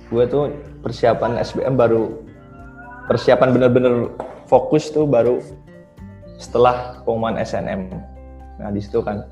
gue 0.08 0.24
tuh 0.26 0.52
persiapan 0.80 1.36
SBM 1.38 1.74
baru 1.74 2.20
persiapan 3.04 3.48
bener-bener 3.50 4.12
fokus 4.44 4.88
tuh 4.88 5.04
baru 5.04 5.40
setelah 6.36 7.00
pengumuman 7.02 7.36
SNM 7.38 7.92
nah 8.56 8.68
di 8.68 8.78
situ 8.78 9.00
kan 9.00 9.24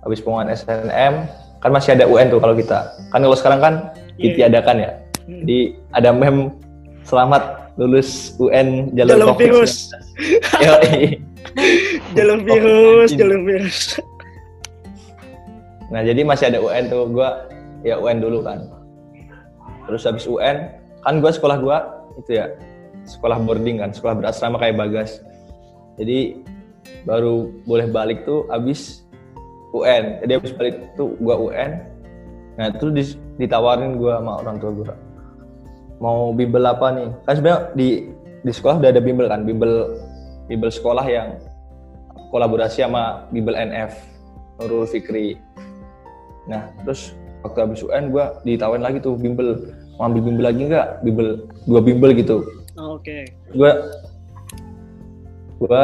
habis 0.00 0.18
pengumuman 0.18 0.48
SNM 0.48 1.14
kan 1.58 1.70
masih 1.70 1.92
ada 1.92 2.04
UN 2.04 2.28
tuh 2.28 2.38
kalau 2.38 2.52
kita 2.52 2.78
kan 3.08 3.20
kalau 3.20 3.34
sekarang 3.34 3.60
kan 3.60 3.74
Iya, 4.12 4.36
ditiadakan 4.48 4.76
ya 4.78 4.90
Hmm. 5.22 5.38
Jadi 5.40 5.58
ada 5.92 6.10
meme 6.10 6.50
selamat 7.02 7.42
lulus 7.74 8.34
UN 8.36 8.90
jalur 8.90 9.14
Jalur 9.14 9.28
COVID-19. 9.30 9.38
virus. 9.38 9.74
Jalur 12.16 12.38
Oh, 12.40 12.44
virus, 12.44 13.10
jalur 13.16 13.40
virus. 13.44 13.78
Nah 15.92 16.00
jadi 16.00 16.24
masih 16.24 16.48
ada 16.48 16.58
UN 16.60 16.88
tuh 16.88 17.04
gua 17.12 17.48
ya 17.84 18.00
UN 18.00 18.24
dulu 18.24 18.40
kan. 18.40 18.64
Terus 19.88 20.02
habis 20.08 20.24
UN 20.24 20.72
kan 21.04 21.20
gua 21.20 21.30
sekolah 21.32 21.56
gua 21.60 21.78
itu 22.16 22.40
ya 22.40 22.48
sekolah 23.04 23.42
boarding 23.44 23.82
kan, 23.82 23.92
sekolah 23.92 24.16
berasrama 24.16 24.56
kayak 24.56 24.80
Bagas. 24.80 25.20
Jadi 26.00 26.40
baru 27.04 27.52
boleh 27.68 27.92
balik 27.92 28.24
tuh 28.24 28.48
habis 28.48 29.04
UN. 29.76 30.24
Jadi 30.24 30.32
habis 30.40 30.52
balik 30.56 30.96
tuh 30.96 31.12
gua 31.20 31.36
UN. 31.36 31.84
Nah 32.56 32.72
terus 32.72 33.20
ditawarin 33.36 34.00
gua 34.00 34.20
sama 34.20 34.32
orang 34.40 34.56
tua 34.56 34.72
gua 34.72 34.94
mau 36.00 36.32
bimbel 36.32 36.64
apa 36.64 36.88
nih? 36.90 37.08
Kan 37.28 37.34
sebenarnya 37.38 37.60
di 37.76 37.88
di 38.42 38.50
sekolah 38.50 38.82
udah 38.82 38.90
ada 38.90 39.02
bimbel 39.04 39.30
kan, 39.30 39.46
bimbel 39.46 39.94
bimbel 40.46 40.70
sekolah 40.70 41.06
yang 41.06 41.38
kolaborasi 42.32 42.82
sama 42.82 43.28
bimbel 43.28 43.54
NF 43.54 43.92
Nurul 44.58 44.88
Fikri. 44.88 45.36
Nah, 46.48 46.72
terus 46.82 47.14
waktu 47.44 47.58
habis 47.62 47.84
UN 47.84 48.10
gua 48.10 48.40
ditawarin 48.42 48.82
lagi 48.82 48.98
tuh 49.02 49.14
bimbel, 49.14 49.74
mau 49.98 50.08
ambil 50.10 50.22
bimbel 50.24 50.44
lagi 50.48 50.62
nggak? 50.66 50.88
Bimbel 51.06 51.28
dua 51.68 51.80
bimbel 51.84 52.10
gitu. 52.16 52.42
Oke. 52.78 53.28
Gua 53.52 53.72
gua 55.60 55.82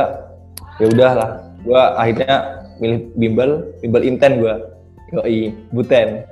ya 0.81 0.87
udahlah. 0.89 1.31
Gua 1.67 1.99
akhirnya 1.99 2.65
milih 2.79 3.01
bimbel, 3.19 3.51
bimbel 3.85 4.03
inten 4.07 4.41
gua. 4.41 4.57
Yoi, 5.13 5.53
buten. 5.73 6.25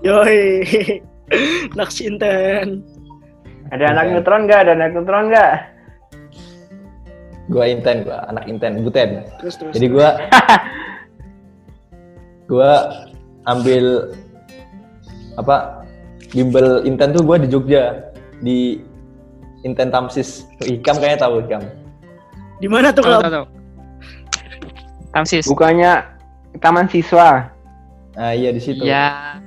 Yoi. 0.00 0.64
Naksinten. 1.78 2.84
Ada 3.72 3.96
anak 3.96 4.04
neutron 4.12 4.44
nggak? 4.44 4.60
Ada 4.64 4.72
anak 4.76 4.90
neutron 4.92 5.24
nggak? 5.32 5.73
Gua 7.52 7.68
inten 7.68 8.08
gua, 8.08 8.24
anak 8.32 8.48
inten, 8.48 8.80
buten. 8.80 9.20
Terus 9.40 9.54
terus. 9.60 9.72
Jadi 9.76 9.86
gua 9.92 10.16
gua 12.50 12.70
ambil 13.44 14.12
apa 15.36 15.84
bimbel 16.32 16.84
inten 16.88 17.12
tuh 17.12 17.20
gua 17.24 17.36
di 17.36 17.48
Jogja 17.50 18.12
di 18.40 18.80
Inten 19.64 19.88
Tamsis 19.88 20.44
Ikam 20.64 21.00
kayaknya 21.00 21.24
tahu 21.24 21.40
Ikam 21.44 21.62
di 22.62 22.68
mana 22.70 22.94
tuh 22.94 23.02
kalau 23.02 23.20
tahu. 23.20 23.46
Tamsis. 25.14 25.46
Bukannya 25.46 26.02
taman 26.58 26.86
siswa. 26.90 27.50
nah 28.14 28.30
iya 28.30 28.54
di 28.54 28.62
situ 28.62 28.82
Ya, 28.86 29.38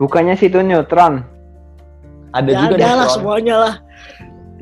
Bukannya 0.00 0.34
situ 0.36 0.60
neutron. 0.64 1.24
ada 2.32 2.48
ya 2.48 2.56
juga 2.64 2.74
ada 2.80 2.80
lah 2.80 2.88
neutron 3.04 3.14
semuanya 3.14 3.54
lah. 3.60 3.74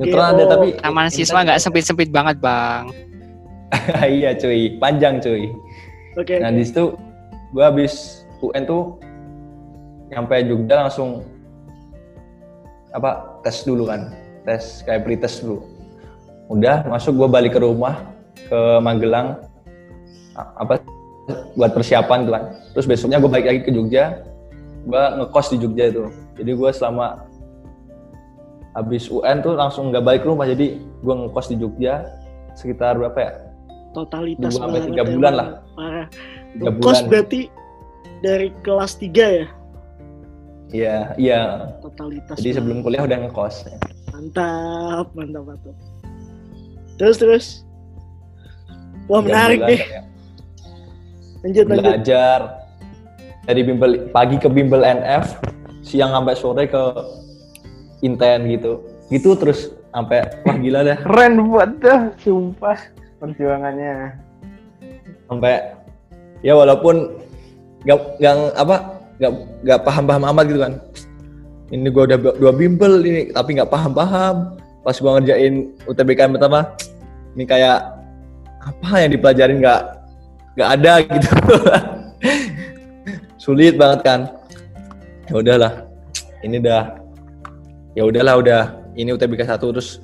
Neutron 0.00 0.24
ada 0.24 0.44
GO. 0.48 0.50
tapi 0.56 0.68
taman 0.80 1.08
siswa 1.12 1.44
nggak 1.44 1.60
sempit-sempit 1.60 2.08
banget, 2.08 2.40
Bang. 2.40 2.88
iya 4.16 4.32
cuy. 4.32 4.80
Panjang 4.80 5.20
cuy. 5.20 5.52
Oke. 6.18 6.42
nah 6.42 6.50
di 6.50 6.66
situ 6.66 6.96
gua 7.54 7.70
habis 7.70 8.26
UN 8.42 8.66
tuh 8.66 8.98
nyampe 10.10 10.42
Jogja 10.42 10.88
langsung 10.88 11.22
apa 12.90 13.40
tes 13.44 13.62
dulu 13.62 13.86
kan. 13.86 14.10
Tes 14.48 14.82
kayak 14.88 15.04
pretest 15.06 15.44
dulu. 15.44 15.62
Udah 16.50 16.82
masuk 16.88 17.14
gua 17.20 17.28
balik 17.30 17.54
ke 17.54 17.60
rumah 17.62 18.10
ke 18.48 18.58
Magelang. 18.82 19.38
Apa 20.34 20.82
buat 21.54 21.70
persiapan 21.74 22.26
tuh 22.26 22.32
kan. 22.34 22.44
Terus 22.74 22.86
besoknya 22.86 23.18
gue 23.22 23.30
balik 23.30 23.46
lagi 23.46 23.60
ke 23.66 23.70
Jogja. 23.70 24.24
Gue 24.86 25.04
ngekos 25.20 25.46
di 25.54 25.56
Jogja 25.60 25.84
itu. 25.92 26.04
Jadi 26.40 26.50
gue 26.56 26.70
selama 26.72 27.29
habis 28.72 29.10
UN 29.10 29.42
tuh 29.42 29.58
langsung 29.58 29.90
nggak 29.90 30.04
balik 30.04 30.22
rumah 30.22 30.46
jadi 30.46 30.78
gue 30.78 31.14
ngekos 31.14 31.50
di 31.50 31.56
Jogja 31.58 32.06
sekitar 32.54 32.94
berapa 32.98 33.18
ya 33.18 33.32
Totalitas 33.90 34.54
dua 34.54 34.60
sampai 34.62 34.80
tiga 34.86 35.02
bulan 35.02 35.32
lah. 35.34 35.48
Parah. 35.74 36.06
tiga 36.54 36.70
Kos 36.78 37.02
bulan 37.02 37.10
berarti 37.10 37.40
dari 38.22 38.48
kelas 38.62 38.92
3 39.02 39.10
ya? 39.10 39.46
iya 40.70 40.96
iya 41.18 41.40
Totalitas. 41.82 42.38
jadi 42.38 42.54
banget. 42.54 42.58
sebelum 42.62 42.78
kuliah 42.86 43.02
udah 43.02 43.18
ngekos 43.26 43.66
Mantap, 44.14 45.06
mantap, 45.16 45.42
mantap. 45.48 45.76
Terus 47.00 47.16
terus. 47.16 47.46
Wah 49.08 49.24
Tiga 49.24 49.28
menarik 49.32 49.58
bulan 49.58 49.70
nih. 49.72 49.80
ya. 49.80 50.00
Lanjut 51.40 51.64
lanjut. 51.66 51.82
belajar 51.82 52.38
dari 53.48 53.60
bimbel 53.64 53.92
pagi 54.12 54.36
ke 54.36 54.46
bimbel 54.46 54.84
NF 54.84 55.40
siang 55.80 56.12
sampai 56.12 56.36
sore 56.36 56.68
ke 56.68 56.82
inten 58.00 58.40
gitu. 58.48 58.84
Gitu 59.08 59.30
terus 59.36 59.74
sampai 59.90 60.24
wah 60.46 60.56
gila 60.56 60.80
dah. 60.86 60.98
Keren 61.04 61.34
buat 61.48 61.70
tuh, 61.80 62.00
sumpah 62.22 62.78
perjuangannya. 63.20 64.16
sampai 65.30 65.62
ya 66.42 66.58
walaupun 66.58 67.22
nggak 67.86 67.98
nggak 68.18 68.34
apa 68.58 68.76
nggak 69.22 69.32
nggak 69.62 69.80
paham 69.86 70.04
paham 70.10 70.22
amat 70.34 70.44
gitu 70.50 70.60
kan. 70.60 70.74
Ini 71.70 71.86
gua 71.94 72.02
udah 72.10 72.18
dua 72.18 72.50
bimbel 72.50 72.98
ini 73.06 73.30
tapi 73.30 73.54
nggak 73.54 73.70
paham 73.70 73.94
paham 73.94 74.36
pas 74.82 74.96
gua 74.98 75.20
ngerjain 75.20 75.70
UTBK 75.86 76.18
yang 76.26 76.34
pertama 76.34 76.74
ini 77.38 77.46
kayak 77.46 77.78
apa 78.58 78.90
yang 79.06 79.10
dipelajarin 79.14 79.62
nggak 79.62 79.82
nggak 80.58 80.70
ada 80.80 80.92
gitu. 81.06 81.30
Sulit 83.42 83.78
banget 83.78 84.00
kan. 84.02 84.20
Ya 85.30 85.34
udahlah 85.38 85.72
ini 86.42 86.58
udah 86.58 86.99
ya 87.94 88.02
udahlah 88.06 88.34
udah. 88.38 88.62
Ini 88.94 89.14
UTBK 89.14 89.46
satu 89.46 89.70
terus 89.70 90.02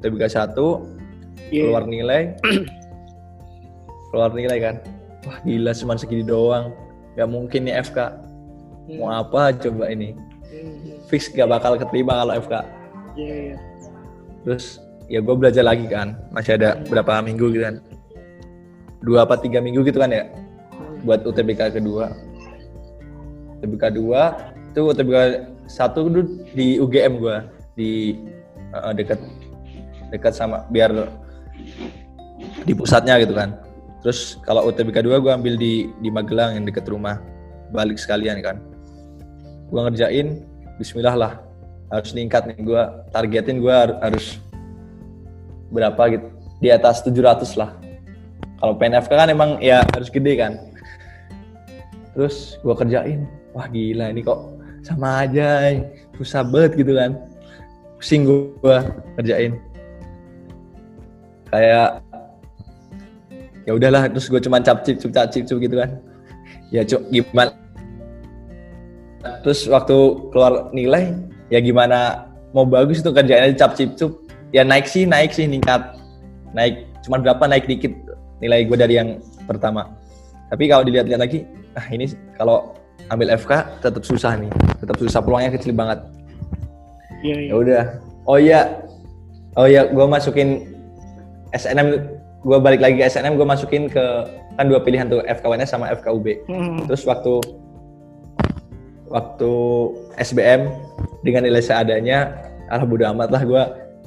UTBK 0.00 0.28
satu 0.28 0.84
Iya. 1.48 1.70
keluar 1.70 1.84
nilai. 1.86 2.34
Keluar 4.10 4.30
nilai 4.32 4.58
kan? 4.58 4.76
Wah 5.26 5.38
gila 5.42 5.72
cuma 5.74 5.94
segini 5.98 6.22
doang. 6.22 6.72
Nggak 7.14 7.28
mungkin 7.28 7.60
nih 7.66 7.74
FK 7.82 7.98
mau 8.98 9.10
apa 9.10 9.50
coba 9.56 9.90
ini? 9.90 10.14
Hmm, 10.46 11.02
fix 11.10 11.26
gak 11.26 11.50
bakal 11.50 11.74
keterima 11.74 12.22
kalau 12.22 12.38
FK 12.38 12.54
Iya 13.18 13.34
iya. 13.50 13.56
terus 14.46 14.78
ya 15.10 15.18
gue 15.18 15.34
belajar 15.34 15.66
lagi 15.66 15.90
kan. 15.90 16.14
Masih 16.30 16.54
ada 16.54 16.78
berapa 16.86 17.18
minggu 17.20 17.50
gitu 17.50 17.62
kan. 17.66 17.76
Dua 19.02 19.26
apa 19.26 19.38
tiga 19.38 19.58
minggu 19.58 19.82
gitu 19.82 19.98
kan 19.98 20.10
ya? 20.14 20.26
Buat 21.02 21.26
UTBK 21.26 21.78
kedua. 21.78 22.14
UTBK 23.58 23.84
dua 23.94 24.34
itu 24.76 24.92
UTBK 24.92 25.16
satu 25.64 26.04
dulu 26.04 26.44
di 26.52 26.76
UGM 26.76 27.16
gue 27.16 27.36
di 27.80 28.20
eh, 28.76 28.92
dekat 28.92 29.16
dekat 30.12 30.36
sama 30.36 30.68
biar 30.68 30.92
di 32.68 32.76
pusatnya 32.76 33.16
gitu 33.24 33.32
kan. 33.32 33.56
Terus 34.04 34.36
kalau 34.44 34.68
UTBK 34.68 35.00
2 35.00 35.16
gue 35.24 35.32
ambil 35.32 35.56
di 35.56 35.88
di 36.04 36.12
Magelang 36.12 36.60
yang 36.60 36.68
dekat 36.68 36.84
rumah 36.92 37.24
balik 37.72 37.96
sekalian 37.96 38.44
kan. 38.44 38.60
Gue 39.72 39.80
ngerjain 39.80 40.44
Bismillah 40.76 41.16
lah 41.16 41.32
harus 41.88 42.12
meningkat 42.12 42.44
nih 42.52 42.60
gue 42.60 42.82
targetin 43.16 43.64
gue 43.64 43.72
harus 43.72 44.36
berapa 45.72 46.20
gitu 46.20 46.28
di 46.60 46.68
atas 46.68 47.00
700 47.00 47.48
lah. 47.56 47.72
Kalau 48.60 48.76
PNFK 48.76 49.08
kan 49.08 49.32
emang 49.32 49.56
ya 49.64 49.80
harus 49.96 50.12
gede 50.12 50.36
kan. 50.36 50.60
Terus 52.12 52.60
gue 52.60 52.74
kerjain 52.76 53.24
wah 53.56 53.64
gila 53.72 54.12
ini 54.12 54.20
kok 54.20 54.55
sama 54.86 55.26
aja 55.26 55.82
susah 56.14 56.46
banget 56.46 56.86
gitu 56.86 56.94
kan. 56.94 57.18
Pusing 57.98 58.22
gue 58.28 58.78
kerjain 59.18 59.58
kayak 61.50 62.02
ya 63.66 63.72
udahlah 63.74 64.06
terus 64.10 64.30
gue 64.30 64.38
cuma 64.42 64.62
cap 64.62 64.86
cip 64.86 65.02
cap 65.10 65.34
cip 65.34 65.42
cip 65.50 65.58
gitu 65.58 65.82
kan. 65.82 65.98
Ya 66.70 66.86
cuk 66.86 67.02
gimana? 67.10 67.54
Terus 69.42 69.66
waktu 69.66 69.96
keluar 70.30 70.70
nilai 70.70 71.14
ya 71.50 71.58
gimana 71.62 72.30
mau 72.54 72.66
bagus 72.66 73.02
itu 73.02 73.10
kerjaannya 73.10 73.58
cap 73.58 73.74
cip 73.74 73.98
cup. 73.98 74.14
Ya 74.54 74.62
naik 74.62 74.86
sih 74.86 75.02
naik 75.02 75.34
sih 75.34 75.50
meningkat 75.50 75.98
naik 76.54 76.86
cuman 77.02 77.22
berapa 77.26 77.44
naik 77.50 77.66
dikit 77.66 77.90
nilai 78.38 78.66
gue 78.66 78.76
dari 78.78 78.94
yang 78.98 79.18
pertama. 79.50 79.90
Tapi 80.46 80.70
kalau 80.70 80.86
dilihat-lihat 80.86 81.20
lagi 81.20 81.42
ah 81.74 81.86
ini 81.90 82.06
kalau 82.38 82.74
ambil 83.10 83.34
FK 83.34 83.82
tetap 83.82 84.02
susah 84.02 84.34
nih. 84.38 84.50
Tetap 84.82 84.96
susah 84.98 85.20
peluangnya 85.22 85.54
kecil 85.54 85.72
banget. 85.72 86.02
Iya, 87.22 87.36
iya. 87.38 87.48
ya 87.50 87.54
udah. 87.54 87.84
Oh 88.26 88.38
iya. 88.38 88.60
Oh 89.56 89.64
iya 89.64 89.88
gue 89.88 90.06
masukin 90.06 90.76
SNM 91.56 91.88
gue 92.44 92.58
balik 92.60 92.84
lagi 92.84 93.00
ke 93.00 93.08
SNM 93.08 93.40
gue 93.40 93.46
masukin 93.48 93.88
ke 93.88 94.04
kan 94.56 94.68
dua 94.68 94.80
pilihan 94.84 95.08
tuh 95.08 95.24
FKWNS 95.24 95.68
sama 95.72 95.92
FKUB 95.96 96.48
Hmm. 96.48 96.84
terus 96.88 97.04
waktu 97.08 97.40
waktu 99.08 99.52
SBM 100.20 100.68
dengan 101.24 101.48
nilai 101.48 101.64
seadanya 101.64 102.36
alah 102.68 102.84
bodo 102.84 103.06
amat 103.16 103.28
lah 103.32 103.42
gue 103.42 103.62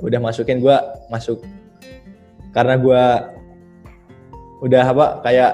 udah 0.06 0.20
masukin 0.22 0.64
gue 0.64 0.78
masuk. 1.12 1.44
Karena 2.56 2.80
gue 2.80 3.04
udah 4.64 4.84
apa 4.84 5.06
kayak 5.24 5.52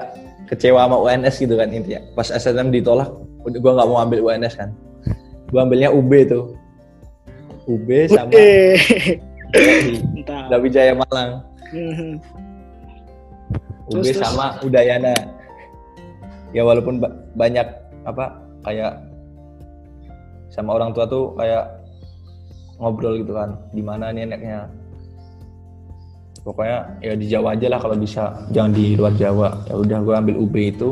kecewa 0.50 0.86
sama 0.86 0.96
UNS 1.02 1.34
gitu 1.42 1.54
kan 1.58 1.68
intinya. 1.70 2.02
Pas 2.14 2.30
SNM 2.30 2.70
ditolak 2.70 3.10
gue 3.46 3.72
nggak 3.72 3.88
mau 3.88 3.98
ambil 4.02 4.20
UNS 4.26 4.54
kan. 4.58 4.70
Gue 5.46 5.60
ambilnya 5.62 5.94
UB 5.94 6.10
tuh. 6.26 6.44
UB 7.66 7.88
sama. 8.10 8.30
Brawijaya 10.50 10.92
Malang. 10.94 11.30
Hmm. 11.70 12.18
UB 13.86 14.02
Terus, 14.02 14.18
terus. 14.18 14.22
sama 14.22 14.58
Udayana. 14.62 15.14
Ya 16.50 16.62
walaupun 16.66 16.98
ba- 16.98 17.14
banyak 17.38 17.66
apa 18.06 18.38
kayak 18.66 19.02
sama 20.50 20.78
orang 20.78 20.94
tua 20.94 21.06
tuh 21.06 21.34
kayak 21.38 21.68
ngobrol 22.78 23.18
gitu 23.18 23.34
kan 23.34 23.54
di 23.70 23.82
mana 23.82 24.10
nih 24.10 24.26
enaknya. 24.26 24.66
Pokoknya 26.46 26.94
ya 27.02 27.12
di 27.18 27.26
Jawa 27.26 27.58
aja 27.58 27.66
lah 27.66 27.78
kalau 27.82 27.98
bisa. 27.98 28.46
Jangan 28.54 28.70
di 28.74 28.94
luar 28.94 29.14
Jawa. 29.18 29.66
Ya 29.66 29.74
udah 29.74 29.98
gue 30.02 30.14
ambil 30.14 30.36
UB 30.38 30.54
itu 30.70 30.88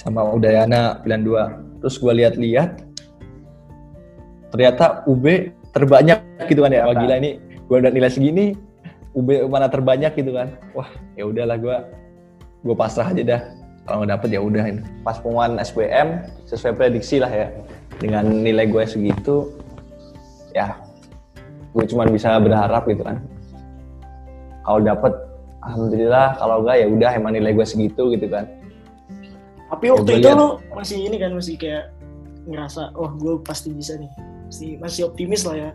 sama 0.00 0.24
Udayana 0.24 1.04
pilihan 1.04 1.20
dua. 1.20 1.44
Terus 1.84 2.00
gue 2.00 2.12
lihat-lihat 2.24 2.70
ternyata 4.48 5.04
UB 5.04 5.52
terbanyak 5.76 6.18
gitu 6.48 6.64
kan 6.64 6.72
ya. 6.72 6.88
Wah 6.88 6.96
gila 6.96 7.20
ini 7.20 7.36
gue 7.68 7.76
udah 7.76 7.92
nilai 7.92 8.08
segini 8.08 8.56
UB 9.12 9.44
mana 9.52 9.68
terbanyak 9.68 10.16
gitu 10.16 10.32
kan. 10.32 10.56
Wah 10.72 10.88
ya 11.20 11.28
udahlah 11.28 11.60
gue 11.60 11.76
gue 12.64 12.74
pasrah 12.76 13.12
aja 13.12 13.22
dah. 13.36 13.42
Kalau 13.84 14.04
nggak 14.04 14.10
dapet 14.16 14.28
ya 14.32 14.40
udah 14.40 14.64
ini. 14.64 14.82
Pas 15.04 15.20
pengumuman 15.20 15.60
SBM 15.60 16.08
sesuai 16.48 16.72
prediksi 16.80 17.20
lah 17.20 17.28
ya. 17.28 17.52
Dengan 18.00 18.24
nilai 18.24 18.72
gue 18.72 18.84
segitu 18.88 19.52
ya 20.56 20.80
gue 21.76 21.84
cuma 21.92 22.08
bisa 22.08 22.40
berharap 22.40 22.88
gitu 22.88 23.04
kan. 23.04 23.20
Kalau 24.64 24.80
dapet 24.80 25.12
alhamdulillah. 25.60 26.40
Kalau 26.40 26.64
enggak 26.64 26.76
ya 26.80 26.86
udah 26.88 27.10
emang 27.20 27.32
nilai 27.36 27.52
gue 27.52 27.66
segitu 27.68 28.16
gitu 28.16 28.32
kan 28.32 28.59
Tapi 29.70 29.84
Ya, 29.86 29.92
waktu 29.94 30.12
itu 30.18 30.28
lu 30.34 30.48
masih 30.74 30.98
ini 30.98 31.16
kan 31.16 31.30
masih 31.30 31.54
kayak 31.54 31.94
ngerasa, 32.50 32.90
oh 32.98 33.10
gue 33.14 33.38
pasti 33.46 33.70
bisa 33.70 33.94
nih. 33.94 34.10
Masih 34.50 34.70
masih 34.82 35.02
optimis 35.06 35.46
lah 35.46 35.56
ya. 35.56 35.70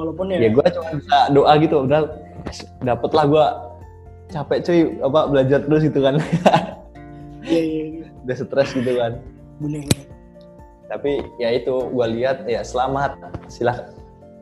Walaupun 0.00 0.32
ya, 0.32 0.40
ya 0.40 0.50
gue 0.50 0.66
cuma 0.74 0.90
bisa 0.96 1.18
doa 1.30 1.52
gitu 1.60 1.76
udah 1.86 2.00
dapet 2.82 3.10
lah 3.14 3.24
gue 3.30 3.46
capek 4.32 4.58
cuy 4.64 4.80
apa 5.04 5.20
belajar 5.30 5.58
terus 5.62 5.82
gitu 5.86 6.00
kan 6.02 6.14
iya 7.46 7.62
iya 7.62 7.84
iya. 7.86 8.06
udah 8.24 8.36
stres 8.36 8.70
gitu 8.74 8.92
kan 8.98 9.12
bener. 9.62 9.84
tapi 10.90 11.22
ya 11.38 11.54
itu 11.54 11.74
gue 11.92 12.06
lihat 12.18 12.42
ya 12.48 12.66
selamat 12.66 13.14
silah 13.46 13.86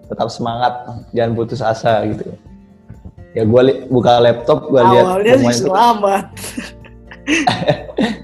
tetap 0.09 0.29
semangat 0.33 0.73
jangan 1.13 1.33
putus 1.37 1.61
asa 1.61 2.09
gitu 2.09 2.33
ya 3.37 3.45
gue 3.45 3.63
buka 3.89 4.21
laptop 4.21 4.69
gue 4.69 4.81
lihat 4.81 5.05
Awalnya 5.09 5.35
sih 5.41 5.65
selamat. 5.65 6.25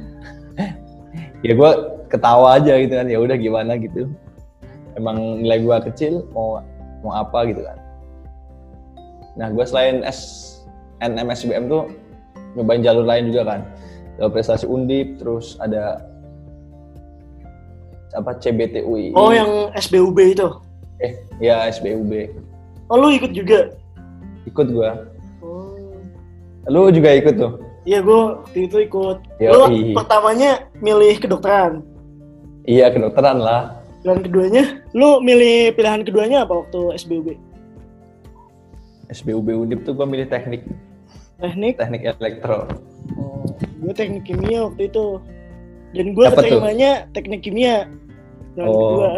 ya 1.40 1.52
gue 1.52 1.70
ketawa 2.06 2.56
aja 2.56 2.74
gitu 2.76 2.92
kan. 2.92 3.06
Ya 3.06 3.18
udah 3.18 3.36
gimana 3.36 3.76
gitu. 3.76 4.08
Emang 4.94 5.40
nilai 5.40 5.60
gue 5.60 5.76
kecil 5.86 6.26
mau 6.30 6.58
mau 7.00 7.14
apa 7.14 7.46
gitu 7.46 7.62
kan. 7.62 7.78
Nah 9.34 9.48
gue 9.48 9.62
selain 9.62 10.02
S 10.02 10.44
NMSBM 10.98 11.66
tuh 11.66 11.86
nyobain 12.54 12.82
jalur 12.82 13.06
lain 13.06 13.30
juga 13.30 13.42
kan. 13.48 13.60
Jalur 14.16 14.32
prestasi 14.32 14.66
undip 14.66 15.16
terus 15.16 15.54
ada 15.58 16.02
apa 18.10 18.34
CBTUI 18.34 19.12
Oh 19.12 19.30
yang 19.30 19.68
SBUB 19.76 20.16
itu. 20.32 20.48
eh 20.98 21.12
ya 21.38 21.68
SBUB 21.68 22.10
Oh 22.88 22.96
lu 22.96 23.12
ikut 23.12 23.30
juga? 23.30 23.70
ikut 24.42 24.66
gue 24.66 24.90
Oh. 25.38 25.76
lu 26.66 26.88
juga 26.90 27.12
ikut 27.12 27.36
tuh 27.36 27.52
Iya 27.88 28.04
gue 28.04 28.12
waktu 28.36 28.58
itu 28.68 28.76
ikut. 28.84 29.18
Yoi. 29.40 29.48
Lu 29.48 29.64
pertamanya 29.96 30.50
milih 30.78 31.16
kedokteran. 31.16 31.80
iya 32.62 32.92
kedokteran 32.92 33.40
lah 33.40 33.80
Pilihan 33.98 34.20
keduanya, 34.22 34.62
lu 34.92 35.18
milih 35.18 35.72
pilihan 35.72 36.04
keduanya 36.04 36.44
apa 36.44 36.52
waktu 36.54 36.80
SBUB? 36.94 37.32
SBUB 39.08 39.48
undip 39.58 39.80
tuh 39.82 39.96
gue 39.96 40.04
milih 40.04 40.28
teknik 40.28 40.68
Teknik? 41.38 41.74
teknik 41.76 42.02
elektro 42.04 42.68
Oh, 43.16 43.40
gue 43.80 43.92
teknik 43.92 44.22
kimia 44.22 44.68
waktu 44.68 44.86
itu. 44.86 45.16
Dan 45.96 46.12
gue 46.12 46.20
Dapet 46.20 46.36
tuh? 46.36 46.60
keterimanya 46.60 46.90
teknik 47.10 47.40
kimia. 47.40 47.88
Oh. 48.54 48.68
kedua. 48.68 49.10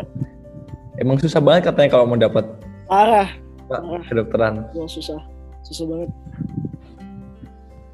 emang 0.96 1.16
susah 1.18 1.40
banget 1.40 1.66
katanya 1.66 1.90
kalau 1.90 2.04
mau 2.06 2.14
dapat 2.14 2.44
Parah, 2.86 3.34
Parah. 3.66 4.02
kedokteran 4.06 4.62
gue 4.70 4.86
susah. 4.86 5.18
Susah 5.60 5.84
banget. 5.84 6.10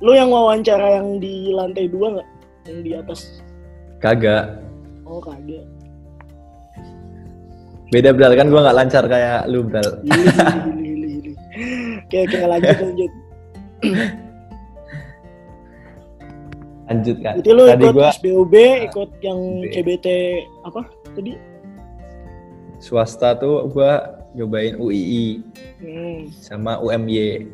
Lu 0.01 0.13
yang 0.13 0.29
wawancara 0.29 1.01
yang 1.01 1.17
di 1.17 1.51
lantai 1.51 1.89
dua 1.89 2.21
nggak? 2.21 2.29
Yang 2.69 2.79
di 2.83 2.91
atas? 2.93 3.21
kagak 3.97 4.61
Oh 5.09 5.17
kagak. 5.19 5.65
beda 7.89 8.11
bral 8.13 8.35
kan 8.35 8.51
gue 8.51 8.61
nggak 8.61 8.77
lancar 8.77 9.05
kayak 9.07 9.47
lu 9.47 9.63
bral 9.65 10.03
hili, 10.05 10.27
hili, 10.85 11.09
hili. 11.17 11.33
Oke, 12.03 12.27
oke, 12.27 12.37
lanjut, 12.45 12.77
lanjut. 12.83 13.13
lanjut 16.87 17.17
kan 17.23 17.35
Berarti 17.41 17.51
lu 17.55 17.65
tadi 17.65 17.83
ikut 17.83 17.95
gue 17.95 18.09
SBUB, 18.21 18.55
ikut 18.91 19.11
yang. 19.23 19.41
CBT 19.73 20.07
apa 20.63 20.81
tadi? 21.15 21.33
swasta 22.77 23.33
tuh 23.35 23.71
gue 23.73 23.93
nyobain 24.37 24.77
UII 24.77 25.41
Hmm. 25.81 26.29
sama 26.37 26.77
UMY 26.79 27.49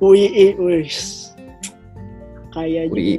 UII, 0.00 0.56
wis. 0.56 1.21
Kayaknya 2.52 2.82
UII 2.92 3.16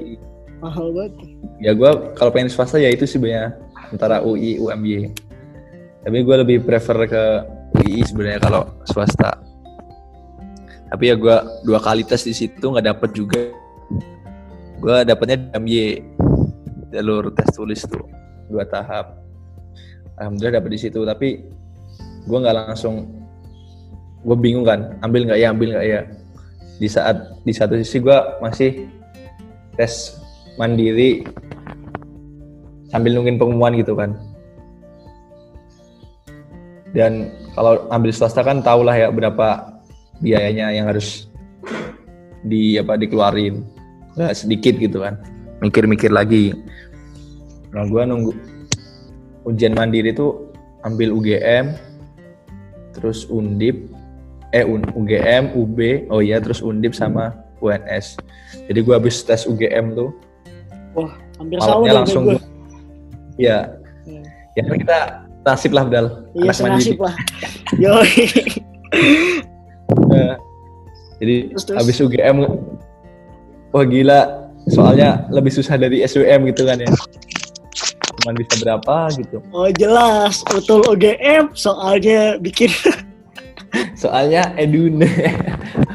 mahal 0.64 0.96
banget. 0.96 1.14
ya 1.60 1.76
gue 1.76 1.90
kalau 2.16 2.32
pengen 2.32 2.48
swasta 2.48 2.80
ya 2.80 2.88
itu 2.88 3.04
sih 3.04 3.20
sebenarnya 3.20 3.52
antara 3.92 4.24
UI 4.24 4.64
UMY 4.64 5.12
tapi 6.04 6.18
gue 6.20 6.36
lebih 6.36 6.58
prefer 6.68 7.08
ke 7.08 7.24
UI 7.80 8.04
sebenarnya 8.04 8.44
kalau 8.44 8.64
swasta. 8.84 9.40
Tapi 10.92 11.10
ya 11.10 11.16
gue 11.18 11.36
dua 11.66 11.80
kali 11.80 12.04
tes 12.06 12.28
di 12.28 12.36
situ 12.36 12.60
nggak 12.60 12.86
dapet 12.86 13.10
juga. 13.16 13.40
Gue 14.84 15.08
dapetnya 15.08 15.40
di 15.40 15.48
UMY 15.56 15.76
jalur 16.92 17.32
tes 17.32 17.50
tulis 17.56 17.82
tuh 17.88 18.04
dua 18.52 18.68
tahap. 18.68 19.16
Alhamdulillah 20.20 20.60
dapet 20.60 20.72
di 20.76 20.80
situ. 20.84 21.00
Tapi 21.08 21.40
gue 22.28 22.38
nggak 22.38 22.56
langsung 22.68 23.08
gue 24.24 24.38
bingung 24.40 24.68
kan 24.68 25.00
ambil 25.04 25.28
nggak 25.32 25.40
ya 25.40 25.48
ambil 25.56 25.68
nggak 25.72 25.88
ya. 25.88 26.02
Di 26.84 26.88
saat 26.92 27.16
di 27.48 27.56
satu 27.56 27.80
sisi 27.80 28.04
gue 28.04 28.18
masih 28.44 28.92
tes 29.78 30.18
mandiri 30.58 31.26
sambil 32.94 33.18
nungguin 33.18 33.42
pengumuman 33.42 33.74
gitu 33.78 33.98
kan. 33.98 34.14
Dan 36.94 37.34
kalau 37.58 37.90
ambil 37.90 38.14
swasta 38.14 38.46
kan 38.46 38.62
tau 38.62 38.86
lah 38.86 38.94
ya 38.94 39.10
berapa 39.10 39.82
biayanya 40.22 40.70
yang 40.70 40.86
harus 40.94 41.26
di 42.46 42.78
apa 42.78 43.02
dikeluarin. 43.02 43.66
Nggak 44.14 44.34
sedikit 44.38 44.78
gitu 44.78 45.02
kan. 45.02 45.18
Mikir-mikir 45.66 46.14
lagi. 46.14 46.54
Nah 47.74 47.90
gue 47.90 48.02
nunggu 48.06 48.32
ujian 49.50 49.74
mandiri 49.74 50.14
tuh 50.14 50.54
ambil 50.86 51.12
UGM 51.18 51.74
terus 52.94 53.26
undip 53.28 53.90
eh 54.54 54.64
UGM 54.70 55.58
UB 55.58 56.08
oh 56.14 56.22
iya 56.22 56.38
terus 56.38 56.62
undip 56.62 56.94
sama 56.94 57.43
UNS 57.64 58.20
jadi 58.68 58.80
gue 58.80 58.94
habis 58.94 59.16
tes 59.20 59.44
UGM 59.44 59.94
tuh 59.94 60.12
Wah, 60.94 61.10
hampir 61.36 61.58
sama 61.58 61.80
malamnya 61.80 61.88
dong 61.88 61.98
langsung 62.00 62.24
gue. 62.28 62.40
ya 63.38 63.58
Hmm. 64.04 64.20
ya 64.54 64.62
kan 64.62 64.76
kita 64.78 64.98
nasib 65.42 65.72
lah 65.72 65.84
Bdal 65.84 66.08
Iya, 66.34 66.52
senasib 66.52 67.00
lah. 67.00 67.16
Yoi. 67.82 68.28
Eh, 70.14 70.36
jadi 71.18 71.36
Terus, 71.50 71.64
terus. 71.64 71.78
habis 71.80 71.98
UGM 71.98 72.38
wah 73.70 73.86
gila 73.86 74.20
soalnya 74.66 75.26
lebih 75.30 75.50
susah 75.50 75.76
dari 75.76 76.04
SWM 76.04 76.46
gitu 76.48 76.64
kan 76.64 76.78
ya 76.78 76.92
cuman 78.20 78.34
bisa 78.38 78.54
berapa 78.60 78.96
gitu 79.18 79.38
Oh 79.50 79.68
jelas, 79.70 80.44
betul 80.46 80.84
OGM 80.86 81.52
soalnya 81.54 82.38
bikin 82.38 82.70
soalnya 84.02 84.52
edun 84.56 85.02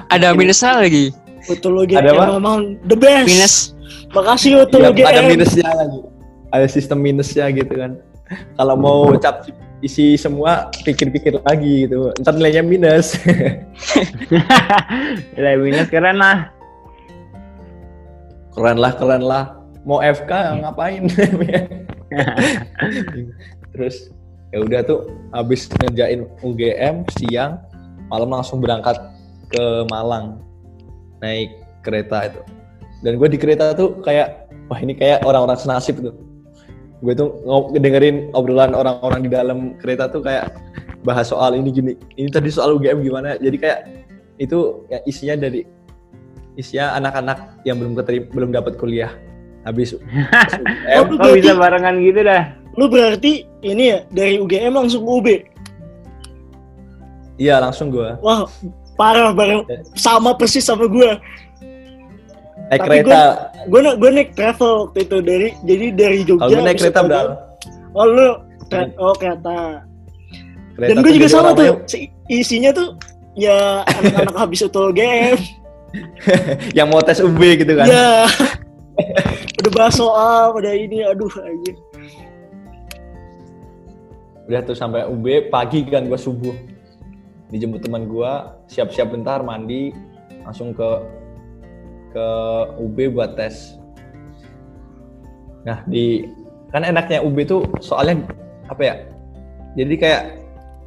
Ada 0.08 0.32
minusnya 0.32 0.80
lagi. 0.80 1.12
Betul 1.49 1.72
OGM 1.82 1.99
Ada 1.99 2.11
apa? 2.12 2.24
memang 2.36 2.59
the 2.84 2.96
best. 2.96 3.28
Minus. 3.28 3.55
Makasih 4.12 4.64
betul 4.64 4.84
ya, 4.84 4.92
ada 4.92 5.20
minusnya 5.24 5.68
lagi. 5.72 6.01
Ada 6.53 6.66
sistem 6.68 6.99
minusnya 7.01 7.49
gitu 7.53 7.72
kan. 7.72 8.01
Kalau 8.57 8.76
mau 8.76 9.16
cap 9.16 9.49
isi 9.80 10.18
semua 10.20 10.68
pikir-pikir 10.84 11.40
lagi 11.44 11.88
gitu. 11.88 12.12
Ntar 12.20 12.36
nilainya 12.36 12.62
minus. 12.64 13.16
Nilai 15.36 15.57
minus 15.57 15.88
keren 15.88 16.20
lah. 16.20 16.53
keren 18.53 18.78
lah 18.80 18.92
keren 18.99 19.22
lah. 19.22 19.44
Mau 19.86 20.03
FK 20.03 20.61
ngapain? 20.61 21.07
Terus 23.72 24.11
ya 24.51 24.59
udah 24.64 24.80
tuh 24.82 25.01
habis 25.30 25.68
ngerjain 25.68 26.24
UGM 26.42 27.05
siang 27.20 27.61
malam 28.09 28.32
langsung 28.32 28.64
berangkat 28.64 28.96
ke 29.53 29.84
Malang 29.92 30.40
naik 31.20 31.50
kereta 31.82 32.30
itu. 32.30 32.40
Dan 33.02 33.16
gue 33.16 33.28
di 33.30 33.38
kereta 33.38 33.72
tuh 33.72 34.02
kayak 34.02 34.50
wah 34.66 34.78
ini 34.78 34.94
kayak 34.94 35.22
orang-orang 35.22 35.58
senasib 35.58 36.02
tuh. 36.02 36.14
Gue 36.98 37.14
tuh 37.14 37.30
dengerin 37.78 38.34
obrolan 38.34 38.74
orang-orang 38.74 39.22
di 39.22 39.30
dalam 39.30 39.78
kereta 39.78 40.10
tuh 40.10 40.18
kayak 40.20 40.50
bahas 41.06 41.30
soal 41.30 41.54
ini 41.54 41.70
gini. 41.70 41.92
Ini 42.18 42.26
tadi 42.28 42.50
soal 42.50 42.74
UGM 42.74 43.06
gimana? 43.06 43.38
Jadi 43.38 43.56
kayak 43.56 43.80
itu 44.38 44.82
ya 44.90 44.98
isinya 45.06 45.38
dari 45.38 45.62
isinya 46.54 46.98
anak-anak 46.98 47.62
yang 47.62 47.78
belum 47.78 47.94
keterima 47.94 48.26
belum 48.34 48.50
dapat 48.50 48.74
kuliah. 48.76 49.14
Habis 49.62 49.94
Oh, 50.98 51.02
UGM 51.02 51.06
lu 51.06 51.16
Kok 51.18 51.30
bisa 51.38 51.52
berarti, 51.54 51.60
barengan 51.60 51.94
gitu 52.02 52.20
dah? 52.22 52.42
lu 52.78 52.86
berarti 52.86 53.32
ini 53.66 53.90
ya 53.90 53.98
dari 54.10 54.38
UGM 54.38 54.70
langsung 54.70 55.02
ke 55.02 55.10
UB. 55.10 55.26
iya 57.38 57.58
langsung 57.58 57.90
gue 57.90 58.18
Wah, 58.22 58.46
parah 58.99 59.30
bareng 59.30 59.62
sama 59.94 60.34
persis 60.34 60.61
sama 60.61 60.84
gue. 60.84 61.11
naik 62.68 62.82
Tapi 62.82 63.01
kereta 63.01 63.20
Gue 63.64 63.80
na 63.80 63.94
gue 63.94 64.11
naik 64.11 64.34
travel 64.34 64.72
waktu 64.84 64.99
itu 65.03 65.16
dari 65.20 65.49
jadi 65.62 65.86
dari 65.90 66.18
Jogja. 66.20 66.44
kalau 66.44 66.61
naik 66.61 66.76
kereta 66.76 67.01
udah 67.01 67.22
Oh 67.94 68.05
lu 68.05 68.28
oh 68.99 69.14
kereta. 69.14 69.86
kereta 70.74 70.90
Dan 70.90 70.96
gue 71.01 71.12
juga 71.14 71.28
sama 71.28 71.51
tuh. 71.53 71.80
Si- 71.86 72.11
Isinya 72.28 72.70
tuh 72.70 72.92
ya 73.32 73.80
anak-anak 73.86 74.36
habis 74.42 74.61
itu 74.61 74.68
UGM. 74.74 75.38
yang 76.76 76.86
mau 76.86 77.01
tes 77.01 77.16
UB 77.18 77.40
gitu 77.57 77.72
kan 77.72 77.88
Ya. 77.88 78.28
udah 79.59 79.72
bahas 79.72 79.94
soal, 79.94 80.53
udah 80.53 80.74
ini, 80.74 81.01
aduh 81.03 81.30
aja. 81.32 81.72
udah 84.44 84.61
tuh 84.62 84.74
sampai 84.74 85.05
UB 85.05 85.24
pagi 85.49 85.84
kan 85.84 86.05
gue 86.05 86.16
subuh 86.16 86.53
dijemput 87.49 87.80
teman 87.84 88.05
gue 88.09 88.32
siap-siap 88.68 89.09
bentar 89.12 89.40
mandi 89.40 89.92
langsung 90.44 90.76
ke 90.76 90.88
ke 92.12 92.26
UB 92.80 92.96
buat 93.12 93.36
tes. 93.36 93.76
Nah 95.64 95.84
di 95.88 96.28
kan 96.72 96.84
enaknya 96.84 97.24
UB 97.24 97.36
tuh 97.49 97.64
soalnya 97.80 98.24
apa 98.68 98.82
ya? 98.84 98.94
Jadi 99.76 99.94
kayak 99.96 100.22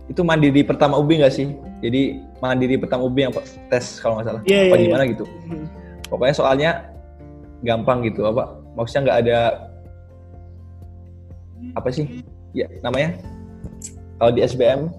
itu 0.09 0.21
mandiri 0.21 0.61
pertama 0.65 0.97
UB 0.97 1.09
nggak 1.21 1.33
sih? 1.33 1.53
Jadi 1.81 2.21
mandiri 2.41 2.77
pertama 2.77 3.05
UB 3.09 3.17
yang 3.17 3.33
tes 3.69 3.97
kalau 4.01 4.17
nggak 4.21 4.27
salah. 4.29 4.41
Iya, 4.45 4.69
apa 4.69 4.75
iya, 4.77 4.85
gimana 4.89 5.03
gitu? 5.09 5.25
Hmm. 5.49 5.67
pokoknya 6.11 6.35
soalnya 6.35 6.71
gampang 7.63 8.03
gitu 8.03 8.27
apa? 8.27 8.59
Maksudnya 8.75 9.01
nggak 9.07 9.19
ada 9.25 9.39
apa 11.77 11.89
sih? 11.89 12.25
Ya 12.51 12.67
namanya? 12.83 13.15
Kalau 14.19 14.31
di 14.35 14.41
SBM 14.43 14.91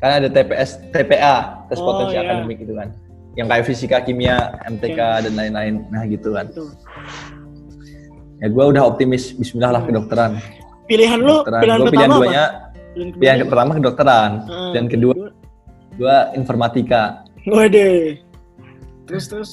kan 0.00 0.10
ada 0.16 0.28
TPS 0.32 0.80
TPA 0.90 1.68
tes 1.68 1.78
Oh, 1.78 1.92
potensi 1.92 2.16
iya. 2.16 2.24
akademik 2.24 2.56
gitu 2.64 2.72
kan. 2.72 2.88
Yang 3.36 3.46
kayak 3.52 3.64
fisika 3.68 3.96
kimia 4.02 4.56
MTK 4.66 4.98
dan 5.28 5.32
lain-lain. 5.36 5.74
Nah 5.92 6.02
gitu 6.08 6.34
kan. 6.34 6.48
Betul. 6.48 6.72
ya 8.40 8.48
gue 8.48 8.64
udah 8.64 8.82
optimis. 8.88 9.36
Bismillah 9.36 9.76
lah 9.76 9.82
kedokteran. 9.84 10.40
Pilihan 10.88 11.20
lu, 11.20 11.44
kedokteran. 11.44 11.60
pilihan 11.60 11.78
gue 11.78 11.86
pertama 11.86 11.92
pilihan 11.92 12.10
apa? 12.10 12.18
duanya 12.18 12.44
Pilihan 12.90 13.10
pilihan 13.20 13.38
pertama 13.46 13.70
kedokteran. 13.76 14.30
Ah, 14.48 14.72
dan 14.72 14.84
kedua 14.88 15.16
gue 16.00 16.16
informatika. 16.34 17.02
Waduh. 17.44 18.16
Terus 19.06 19.24
terus. 19.28 19.52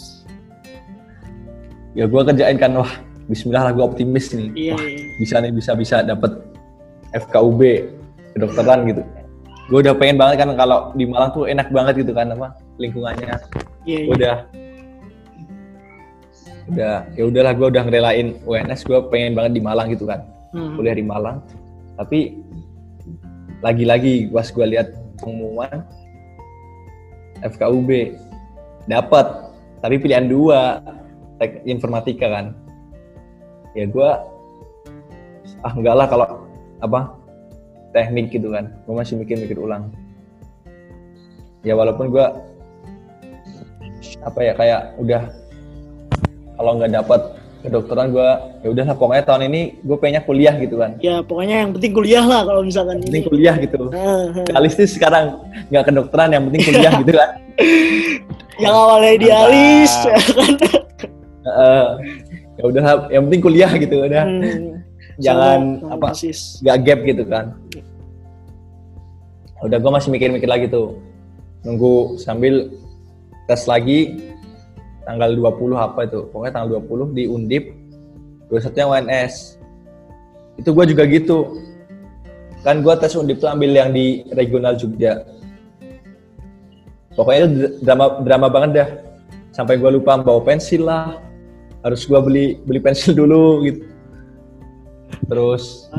ya 1.97 2.05
gue 2.05 2.21
kerjain 2.29 2.61
kan 2.61 2.77
wah 2.77 2.91
Bismillah 3.27 3.67
lah 3.67 3.73
gue 3.75 3.83
optimis 3.83 4.31
nih. 4.31 4.49
Iya, 4.55 4.71
wah 4.71 4.83
iya. 4.87 5.03
bisa 5.19 5.35
nih 5.43 5.51
bisa 5.51 5.71
bisa 5.75 5.95
dapet 5.99 6.31
FKUB 7.11 7.61
kedokteran 8.37 8.87
gitu 8.87 9.03
gue 9.67 9.79
udah 9.83 9.95
pengen 9.99 10.15
banget 10.15 10.35
kan 10.47 10.49
kalau 10.55 10.95
di 10.95 11.03
Malang 11.03 11.35
tuh 11.35 11.43
enak 11.43 11.67
banget 11.75 12.07
gitu 12.07 12.15
kan 12.15 12.31
apa 12.31 12.55
lingkungannya. 12.79 13.35
Iya, 13.83 13.99
iya. 13.99 14.11
udah. 14.11 14.35
Udah 16.67 16.95
ya 17.15 17.23
udahlah 17.27 17.53
gue 17.55 17.67
udah 17.75 17.83
ngerelain 17.87 18.27
UNS 18.47 18.83
gue 18.87 18.99
pengen 19.11 19.35
banget 19.35 19.59
di 19.59 19.61
Malang 19.63 19.87
gitu 19.91 20.07
kan. 20.07 20.23
Hmm. 20.55 20.79
kuliah 20.79 20.95
di 20.95 21.03
Malang. 21.03 21.43
Tapi 21.99 22.39
lagi-lagi 23.59 24.31
pas 24.31 24.47
gue 24.47 24.65
lihat 24.71 24.87
pengumuman 25.19 25.83
FKUB 27.43 27.89
dapat 28.87 29.27
tapi 29.83 29.95
pilihan 29.99 30.31
dua 30.31 30.79
tek 31.43 31.59
informatika 31.67 32.31
kan. 32.31 32.55
Ya 33.75 33.83
gue 33.83 34.09
ah 35.65 35.73
enggak 35.75 35.95
lah 35.95 36.07
kalau 36.07 36.27
apa 36.79 37.16
teknik 37.97 38.29
gitu 38.29 38.53
kan 38.53 38.69
gue 38.77 38.93
masih 38.93 39.17
mikir-mikir 39.17 39.57
ulang 39.57 39.89
ya 41.63 41.73
walaupun 41.73 42.07
gue 42.07 42.25
apa 44.19 44.39
ya 44.39 44.53
kayak 44.53 44.81
udah 44.97 45.23
kalau 46.53 46.71
nggak 46.75 46.93
dapat 46.93 47.21
kedokteran 47.59 48.07
gue 48.09 48.29
ya 48.61 48.67
udahlah 48.69 48.95
pokoknya 48.95 49.23
tahun 49.25 49.43
ini 49.49 49.61
gue 49.81 49.97
pengennya 49.97 50.23
kuliah 50.23 50.55
gitu 50.55 50.77
kan 50.77 50.91
Ya 50.99 51.19
pokoknya 51.19 51.65
yang 51.65 51.71
penting 51.73 51.91
kuliah 51.91 52.21
lah 52.21 52.45
kalau 52.45 52.61
misalkan 52.61 53.01
penting 53.01 53.25
ini. 53.25 53.27
kuliah 53.27 53.55
gitu 53.57 53.89
Ah, 53.89 53.97
ah. 54.29 54.45
realistis 54.45 54.93
sekarang 54.93 55.41
nggak 55.67 55.83
kedokteran 55.83 56.29
yang 56.31 56.43
penting 56.47 56.63
kuliah 56.63 56.93
gitu 56.95 57.13
kan 57.13 57.29
Yang 58.57 58.73
awalnya 58.73 59.11
idealis, 59.13 59.93
ya 60.01 60.17
kan? 60.17 60.53
Heeh. 61.45 61.87
ya 62.57 62.63
udah 62.63 62.81
yang 63.07 63.23
penting 63.25 63.41
kuliah 63.43 63.71
gitu 63.71 63.95
udah 63.99 64.23
Hmm. 64.25 64.81
jangan 65.17 65.61
apa 65.87 66.05
persis. 66.09 66.57
nggak 66.61 66.77
gap 66.83 66.99
gitu 67.03 67.23
kan 67.25 67.45
udah 69.65 69.77
gue 69.81 69.91
masih 69.91 70.09
mikir-mikir 70.13 70.49
lagi 70.49 70.69
tuh. 70.69 71.01
Nunggu 71.65 72.21
sambil 72.21 72.69
tes 73.49 73.65
lagi 73.65 74.21
tanggal 75.07 75.33
20 75.33 75.73
apa 75.73 76.05
itu. 76.05 76.29
Pokoknya 76.29 76.53
tanggal 76.53 76.83
20 76.83 77.17
di 77.17 77.23
Undip 77.25 77.73
21 78.51 78.79
yang 78.79 78.89
UNS 78.93 79.57
itu 80.57 80.69
gue 80.73 80.85
juga 80.89 81.03
gitu. 81.09 81.37
Kan 82.61 82.85
gue 82.85 82.93
tes 82.99 83.17
Undip 83.17 83.41
tuh 83.41 83.49
ambil 83.49 83.71
yang 83.73 83.89
di 83.93 84.25
regional 84.33 84.77
Jogja. 84.77 85.25
Pokoknya 87.17 87.39
itu 87.49 87.81
drama 87.81 88.21
drama 88.21 88.47
banget 88.49 88.71
dah. 88.77 88.89
Sampai 89.55 89.81
gue 89.81 89.89
lupa 89.89 90.21
bawa 90.21 90.41
pensil 90.45 90.85
lah. 90.85 91.17
Harus 91.81 92.05
gue 92.05 92.19
beli 92.21 92.45
beli 92.61 92.77
pensil 92.77 93.17
dulu 93.17 93.65
gitu. 93.65 93.81
Terus 95.25 95.89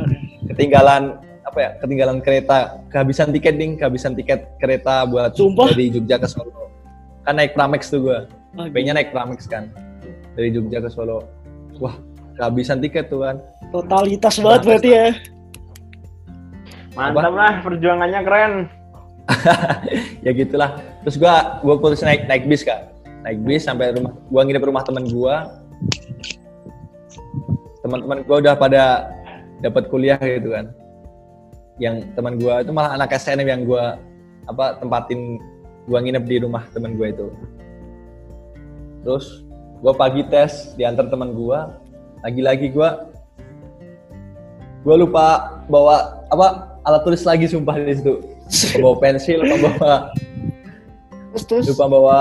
ketinggalan 0.47 1.28
apa 1.49 1.59
ya 1.59 1.71
ketinggalan 1.81 2.21
kereta 2.21 2.77
kehabisan 2.93 3.33
tiket 3.33 3.57
ding. 3.57 3.81
Kehabisan 3.81 4.13
tiket 4.13 4.53
kereta 4.61 5.09
buat 5.09 5.33
Sumpah? 5.33 5.73
dari 5.73 5.89
Jogja 5.89 6.21
ke 6.21 6.29
Solo. 6.29 6.69
Kan 7.25 7.41
naik 7.41 7.57
Pramex 7.57 7.89
tuh 7.89 8.05
gue 8.05 8.19
Ah, 8.57 8.67
pengennya 8.69 9.01
naik 9.01 9.11
Pramex 9.13 9.49
kan. 9.49 9.73
Dari 10.37 10.53
Jogja 10.53 10.85
ke 10.85 10.91
Solo. 10.93 11.25
Wah 11.81 11.97
kehabisan 12.37 12.85
tiket 12.85 13.09
tuh 13.09 13.25
kan. 13.25 13.41
Totalitas 13.73 14.37
banget 14.41 14.61
berarti 14.65 14.91
ya. 14.93 15.09
Mantap 16.97 17.31
lah, 17.31 17.53
perjuangannya 17.63 18.21
keren. 18.27 18.53
ya 20.25 20.31
gitulah. 20.33 20.81
Terus 21.05 21.17
gua 21.21 21.61
gua 21.63 21.77
putus 21.79 22.01
naik 22.03 22.27
naik 22.27 22.49
bis 22.49 22.65
kak. 22.65 22.91
Naik 23.23 23.39
bis 23.45 23.63
sampai 23.69 23.93
rumah 23.93 24.13
gua 24.33 24.43
nginep 24.45 24.65
rumah 24.65 24.83
teman 24.83 25.05
gua. 25.07 25.63
Teman-teman 27.85 28.25
gua 28.27 28.37
udah 28.43 28.55
pada 28.59 29.13
dapat 29.63 29.91
kuliah 29.91 30.19
gitu 30.19 30.55
kan 30.55 30.71
yang 31.79 32.03
teman 32.15 32.39
gua 32.39 32.63
itu 32.63 32.71
malah 32.75 32.95
anak 32.99 33.15
SNM 33.15 33.49
yang 33.49 33.63
gua 33.67 33.99
apa 34.51 34.79
tempatin 34.83 35.39
gua 35.87 35.99
nginep 36.03 36.25
di 36.27 36.37
rumah 36.43 36.67
teman 36.75 36.95
gua 36.99 37.11
itu. 37.11 37.27
Terus 39.07 39.47
gua 39.81 39.95
pagi 39.95 40.27
tes 40.27 40.75
diantar 40.75 41.07
teman 41.11 41.33
gua 41.33 41.79
lagi-lagi 42.27 42.71
gua 42.75 43.09
gua 44.83 44.95
lupa 44.99 45.27
bawa 45.71 46.27
apa 46.29 46.79
alat 46.83 47.03
tulis 47.07 47.23
lagi 47.23 47.47
sumpah 47.47 47.79
di 47.79 47.95
situ. 47.95 48.21
Lupa 48.79 48.79
bawa 48.83 48.97
pensil 49.01 49.39
lupa 49.45 49.57
bawa 49.57 49.95
Terus 51.49 51.71
lupa 51.71 51.85
bawa 51.87 52.19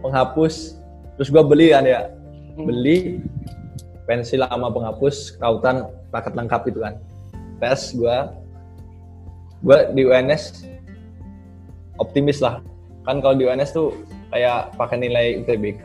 penghapus. 0.00 0.80
Terus 1.14 1.28
gua 1.30 1.44
beli 1.46 1.70
kan 1.70 1.86
ya 1.86 2.14
Hmm. 2.54 2.70
beli 2.70 3.18
pensil 4.06 4.46
sama 4.46 4.70
penghapus 4.70 5.34
rautan 5.42 5.90
paket 6.14 6.32
lengkap 6.38 6.62
itu 6.70 6.78
kan. 6.78 6.94
Tes 7.58 7.90
gue 7.94 8.16
gue 9.64 9.78
di 9.92 10.02
UNS 10.04 10.68
optimis 11.96 12.38
lah 12.38 12.60
kan 13.02 13.18
kalau 13.18 13.32
di 13.32 13.44
UNS 13.44 13.70
tuh 13.70 13.96
kayak 14.28 14.74
pakai 14.74 14.96
nilai 14.98 15.40
UTBK 15.40 15.84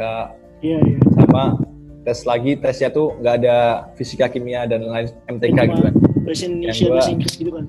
Iya, 0.59 0.75
iya. 0.77 0.97
sama 1.15 1.55
tes 2.03 2.19
lagi 2.23 2.55
tesnya 2.55 2.91
tuh 2.91 3.15
nggak 3.15 3.36
ada 3.39 3.55
fisika 3.95 4.27
kimia 4.27 4.67
dan 4.67 4.84
lain 4.84 5.07
MTK 5.30 5.55
Cuma 5.55 5.63
gitu 5.69 5.82
kan 5.82 5.95
Bahasa 6.19 6.43
Indonesia, 6.45 6.67
Yang 6.67 6.80
gua- 6.84 6.91
bahasa 6.93 7.09
Inggris 7.09 7.34
gitu 7.34 7.51
kan. 7.51 7.65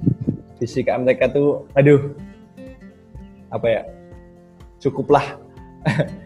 fisika 0.59 0.91
MTK 0.99 1.21
tuh 1.31 1.49
aduh 1.73 2.01
apa 3.49 3.67
ya 3.67 3.83
cukuplah 4.79 5.39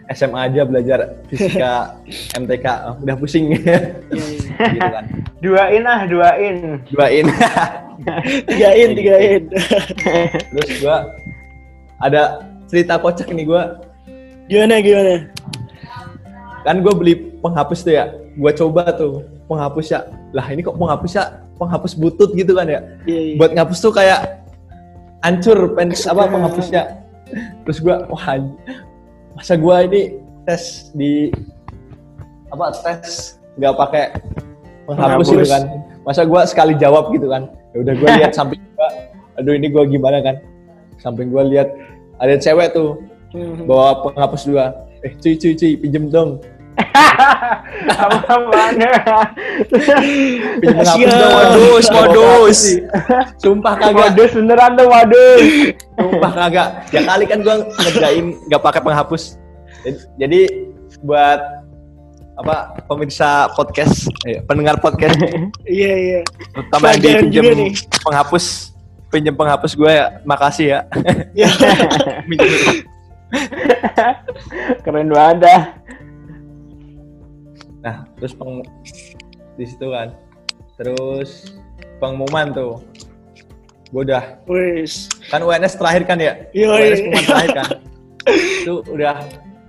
SMA 0.09 0.41
aja 0.49 0.62
belajar 0.62 0.99
fisika 1.26 2.01
MTK 2.41 2.66
oh, 2.82 2.95
udah 2.99 3.16
pusing 3.16 3.53
Iya, 3.53 3.93
iya. 4.09 4.66
gitu 4.74 4.89
kan 4.89 5.05
Duain 5.39 5.85
ah, 5.85 6.01
duain. 6.09 6.57
duain 6.89 7.26
Tigain, 8.49 8.90
tigain. 8.99 9.42
terus 10.55 10.70
gua 10.82 11.14
ada 12.03 12.42
cerita 12.66 12.99
kocak 12.99 13.30
nih 13.30 13.47
gua 13.47 13.78
Gimana, 14.45 14.76
gimana? 14.84 15.32
kan 16.64 16.80
gue 16.80 16.95
beli 16.97 17.14
penghapus 17.45 17.84
tuh 17.84 17.92
ya 17.92 18.09
gue 18.34 18.53
coba 18.57 18.88
tuh 18.97 19.20
penghapus 19.47 19.86
ya 19.92 20.01
lah 20.32 20.49
ini 20.49 20.64
kok 20.64 20.80
penghapus 20.80 21.12
ya 21.12 21.45
penghapus 21.61 21.92
butut 21.92 22.32
gitu 22.32 22.57
kan 22.57 22.64
ya 22.66 22.80
Iya, 23.05 23.20
iya. 23.20 23.34
buat 23.36 23.53
ngapus 23.53 23.78
tuh 23.84 23.92
kayak 23.92 24.49
hancur 25.20 25.76
pen 25.76 25.92
apa 26.12 26.22
penghapusnya 26.24 26.82
terus 27.68 27.84
gue 27.84 27.92
wah 28.09 28.26
masa 29.36 29.61
gue 29.61 29.76
ini 29.92 30.03
tes 30.49 30.88
di 30.97 31.28
apa 32.49 32.72
tes 32.80 33.36
nggak 33.61 33.74
pakai 33.76 34.05
penghapus 34.88 35.26
gitu 35.30 35.45
Penghapus. 35.45 35.53
kan 35.53 35.62
masa 36.05 36.22
gue 36.22 36.40
sekali 36.44 36.76
jawab 36.76 37.11
gitu 37.11 37.26
kan 37.26 37.48
ya 37.72 37.80
udah 37.80 37.94
gue 37.96 38.09
lihat 38.20 38.32
samping 38.38 38.61
gue 38.61 38.88
aduh 39.34 39.52
ini 39.52 39.66
gue 39.68 39.82
gimana 39.88 40.20
kan 40.20 40.36
samping 40.96 41.28
gue 41.28 41.42
lihat 41.50 41.68
ada 42.16 42.36
cewek 42.36 42.72
tuh 42.72 43.00
Hmm. 43.34 43.66
bawa 43.66 43.98
penghapus 44.07 44.46
dua 44.46 44.86
eh 45.02 45.11
cuy 45.18 45.34
cuy 45.34 45.59
cuy 45.59 45.74
pinjem 45.74 46.07
dong 46.07 46.38
Apa 47.90 48.34
mana? 48.46 48.90
pinjem 50.62 50.78
penghapus 50.78 51.11
dong 51.11 51.32
Modus, 51.34 51.86
modus. 51.90 52.61
sumpah 53.42 53.74
kagak 53.74 54.14
Wadus 54.14 54.30
beneran 54.38 54.78
tuh 54.78 54.86
wadus. 54.86 55.42
Sumpah 55.98 56.30
kagak. 56.30 56.68
Ya 56.90 57.00
kali 57.02 57.24
kan 57.26 57.42
gua 57.42 57.55
ngerjain 57.74 58.26
nggak 58.46 58.62
pakai 58.62 58.80
penghapus. 58.82 59.22
Jadi 60.14 60.40
buat 61.02 61.42
apa 62.35 62.82
pemirsa 62.91 63.47
podcast, 63.55 64.11
eh, 64.26 64.43
pendengar 64.43 64.82
podcast, 64.82 65.14
Iya, 65.70 65.93
iya. 65.95 66.20
terutama 66.51 66.91
yang 66.99 67.30
nih. 67.30 67.70
penghapus, 68.03 68.74
pinjem 69.11 69.35
penghapus 69.39 69.78
gue 69.78 69.91
ya, 69.91 70.18
makasih 70.26 70.66
ya. 70.74 70.80
Iya. 71.30 71.51
Keren 74.85 75.11
banget 75.11 75.37
dah. 75.47 75.62
Nah, 77.85 77.97
terus 78.18 78.32
peng 78.35 78.62
di 79.55 79.64
situ 79.68 79.87
kan, 79.95 80.11
terus 80.74 81.55
pengumuman 82.03 82.51
tuh, 82.51 82.82
gue 83.95 84.03
udah 84.11 84.43
Wes. 84.51 85.07
kan 85.30 85.39
UNS 85.39 85.78
terakhir 85.78 86.03
kan 86.09 86.18
ya, 86.18 86.35
Iya, 86.51 86.66
UNS 86.74 86.99
pengumuman 86.99 87.26
terakhir 87.30 87.51
kan, 87.55 87.68
itu 88.66 88.74
udah 88.91 89.22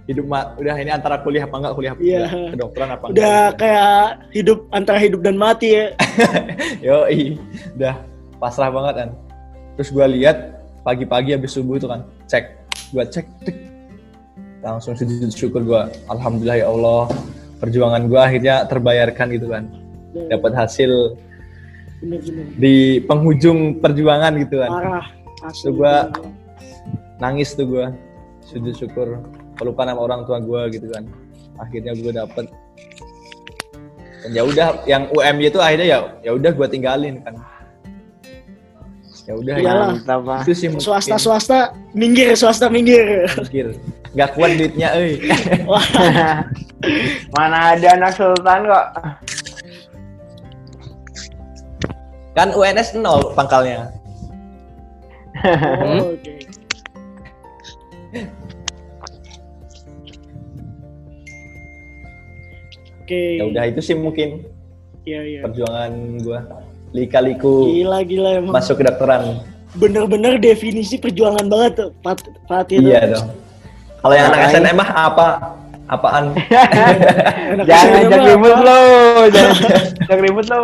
hidup 0.06 0.26
udah 0.30 0.76
ini 0.78 0.92
antara 0.92 1.18
kuliah 1.20 1.44
apa 1.44 1.56
enggak 1.58 1.74
kuliah 1.74 1.94
Iya. 1.98 2.18
udah 2.22 2.32
kedokteran 2.54 2.90
apa 2.92 3.04
Udah 3.10 3.26
enggak. 3.26 3.58
kayak 3.58 4.00
hidup 4.32 4.60
antara 4.70 4.98
hidup 4.98 5.20
dan 5.20 5.36
mati 5.36 5.68
ya. 5.74 5.86
Yo, 6.86 6.98
udah 7.74 7.96
pasrah 8.38 8.70
banget 8.70 8.94
kan. 8.96 9.10
Terus 9.76 9.90
gue 9.90 10.06
lihat 10.16 10.38
pagi-pagi 10.82 11.34
habis 11.34 11.52
subuh 11.52 11.76
itu 11.76 11.86
kan, 11.86 12.06
cek, 12.26 12.46
gue 12.94 13.04
cek, 13.04 13.26
tik. 13.42 13.58
langsung 14.62 14.94
sujud 14.94 15.30
syukur 15.30 15.62
gue, 15.62 15.82
alhamdulillah 16.08 16.58
ya 16.58 16.68
Allah, 16.68 17.10
perjuangan 17.60 18.06
gue 18.06 18.18
akhirnya 18.18 18.66
terbayarkan 18.66 19.28
gitu 19.32 19.50
kan, 19.50 19.66
dapat 20.28 20.54
hasil 20.54 21.18
di 22.56 22.76
penghujung 23.02 23.78
perjuangan 23.80 24.34
gitu 24.38 24.62
kan, 24.62 24.70
Parah. 24.72 25.06
Asli. 25.42 25.66
Tuh 25.66 25.74
gua- 25.76 26.10
nangis 27.18 27.54
tuh 27.54 27.66
gue, 27.66 27.86
sujud 28.44 28.74
syukur, 28.76 29.20
pelukan 29.56 29.88
sama 29.90 30.02
orang 30.04 30.22
tua 30.28 30.38
gue 30.44 30.62
gitu 30.80 30.88
kan, 30.92 31.04
akhirnya 31.60 31.94
gue 31.96 32.12
dapet. 32.12 32.46
Dan 34.26 34.32
ya 34.34 34.44
udah, 34.46 34.68
yang 34.90 35.08
UMY 35.14 35.50
itu 35.50 35.60
akhirnya 35.62 35.88
ya, 35.88 36.00
ya 36.22 36.32
udah 36.36 36.52
gue 36.54 36.68
tinggalin 36.70 37.22
kan. 37.24 37.36
Ya 39.26 39.34
udah 39.34 39.56
ya. 39.58 39.74
Itu 40.46 40.54
sih 40.54 40.70
mungkin 40.70 40.86
Swasta 40.86 41.18
swasta 41.18 41.60
minggir, 41.98 42.38
swasta 42.38 42.70
minggir. 42.70 43.26
mikir 43.42 43.74
nggak 44.16 44.32
kuat 44.32 44.56
duitnya 44.56 44.96
euy 44.96 45.20
Wah, 45.70 45.84
Mana 47.36 47.76
ada 47.76 47.88
anak 48.00 48.16
sultan 48.16 48.64
kok. 48.64 48.86
kan 52.36 52.52
UNS 52.52 53.00
nol 53.00 53.32
pangkalnya 53.32 53.92
oh, 55.44 56.12
oke. 56.16 56.34
Oke. 63.06 63.38
ya 63.38 63.44
udah 63.46 63.64
itu 63.66 63.80
sih 63.80 63.94
mungkin 63.94 64.42
Iya, 65.04 65.22
iya. 65.22 65.40
perjuangan 65.42 65.92
gua 66.20 66.42
lika-liku 66.90 67.70
Gila, 67.70 68.02
gila 68.02 68.30
emang. 68.36 68.54
masuk 68.54 68.82
kedokteran 68.82 69.38
Bener-bener 69.74 70.40
definisi 70.40 70.96
perjuangan 70.96 71.46
banget 71.46 71.72
tuh, 71.78 71.90
Pat 72.00 72.18
Fatih. 72.46 72.80
tuh. 72.80 72.88
iya 72.88 73.06
dong 73.08 73.30
kalau 74.00 74.14
yang 74.14 74.28
anak 74.28 74.50
SNM 74.50 74.76
mah 74.76 74.90
apa 74.92 75.28
apaan 75.86 76.34
Anak 77.52 77.66
Jangan 77.66 78.06
apa? 78.08 78.26
ribut 78.26 78.58
lo, 78.58 78.80
jangan 79.28 79.56
ajak 80.02 80.20
ribut 80.20 80.46
lo. 80.48 80.64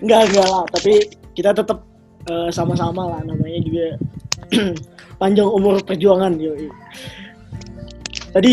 Enggak, 0.00 0.20
enggak 0.26 0.46
lah. 0.46 0.64
Tapi 0.70 0.92
kita 1.32 1.52
tetap 1.52 1.78
eh, 2.24 2.48
sama-sama 2.48 3.04
lah. 3.06 3.20
Namanya 3.22 3.60
juga 3.60 3.86
panjang 5.20 5.44
umur 5.46 5.80
perjuangan. 5.80 6.36
Yoi. 6.36 6.68
Tadi 8.30 8.52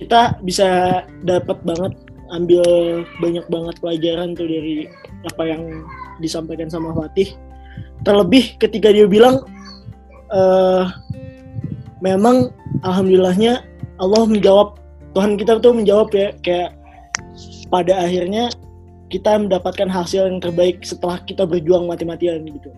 kita 0.00 0.38
bisa 0.42 1.02
dapat 1.22 1.58
banget 1.62 1.92
ambil 2.32 2.64
banyak 3.22 3.46
banget 3.46 3.74
pelajaran 3.78 4.34
tuh 4.34 4.48
dari 4.48 4.90
apa 5.28 5.42
yang 5.46 5.62
disampaikan 6.18 6.66
sama 6.66 6.90
Fatih. 6.96 7.30
Terlebih 8.02 8.58
ketika 8.58 8.90
dia 8.90 9.06
bilang 9.06 9.44
eh 10.34 10.84
memang 12.02 12.50
alhamdulillahnya 12.84 13.64
Allah 14.02 14.26
menjawab 14.26 14.76
Tuhan 15.14 15.38
kita 15.38 15.62
tuh 15.62 15.72
menjawab 15.72 16.10
ya 16.10 16.34
kayak 16.42 16.74
pada 17.70 18.02
akhirnya 18.02 18.50
kita 19.08 19.38
mendapatkan 19.38 19.86
hasil 19.86 20.26
yang 20.26 20.42
terbaik 20.42 20.82
setelah 20.82 21.22
kita 21.22 21.46
berjuang 21.46 21.86
mati-matian 21.86 22.42
gitu. 22.44 22.70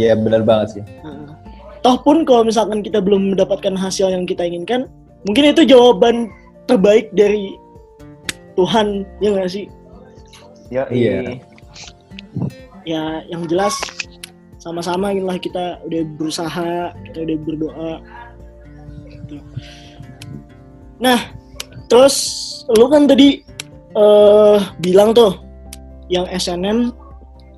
iya 0.00 0.16
benar 0.16 0.40
banget 0.42 0.80
sih 0.80 0.84
Nah, 1.04 1.36
toh 1.84 2.00
pun 2.00 2.24
kalau 2.24 2.42
misalkan 2.48 2.80
kita 2.80 3.04
belum 3.04 3.36
mendapatkan 3.36 3.76
hasil 3.76 4.08
yang 4.08 4.24
kita 4.24 4.48
inginkan, 4.48 4.88
mungkin 5.24 5.50
itu 5.50 5.62
jawaban 5.64 6.30
terbaik 6.64 7.10
dari 7.12 7.56
Tuhan, 8.54 9.06
ya 9.18 9.28
nggak 9.32 9.50
sih? 9.50 9.66
Yo, 10.68 10.84
Iya. 10.90 11.38
Ya, 12.84 13.20
yang 13.26 13.44
jelas 13.46 13.76
sama-sama 14.58 15.12
inilah 15.12 15.36
kita 15.36 15.78
udah 15.84 16.02
berusaha, 16.16 16.72
kita 17.04 17.18
udah 17.22 17.36
berdoa. 17.40 17.92
Gitu. 19.06 19.36
Nah, 20.98 21.20
terus 21.86 22.16
lu 22.68 22.88
kan 22.88 23.06
tadi 23.06 23.44
eh 23.88 24.58
bilang 24.78 25.12
tuh 25.12 25.36
yang 26.08 26.28
SNM 26.28 26.92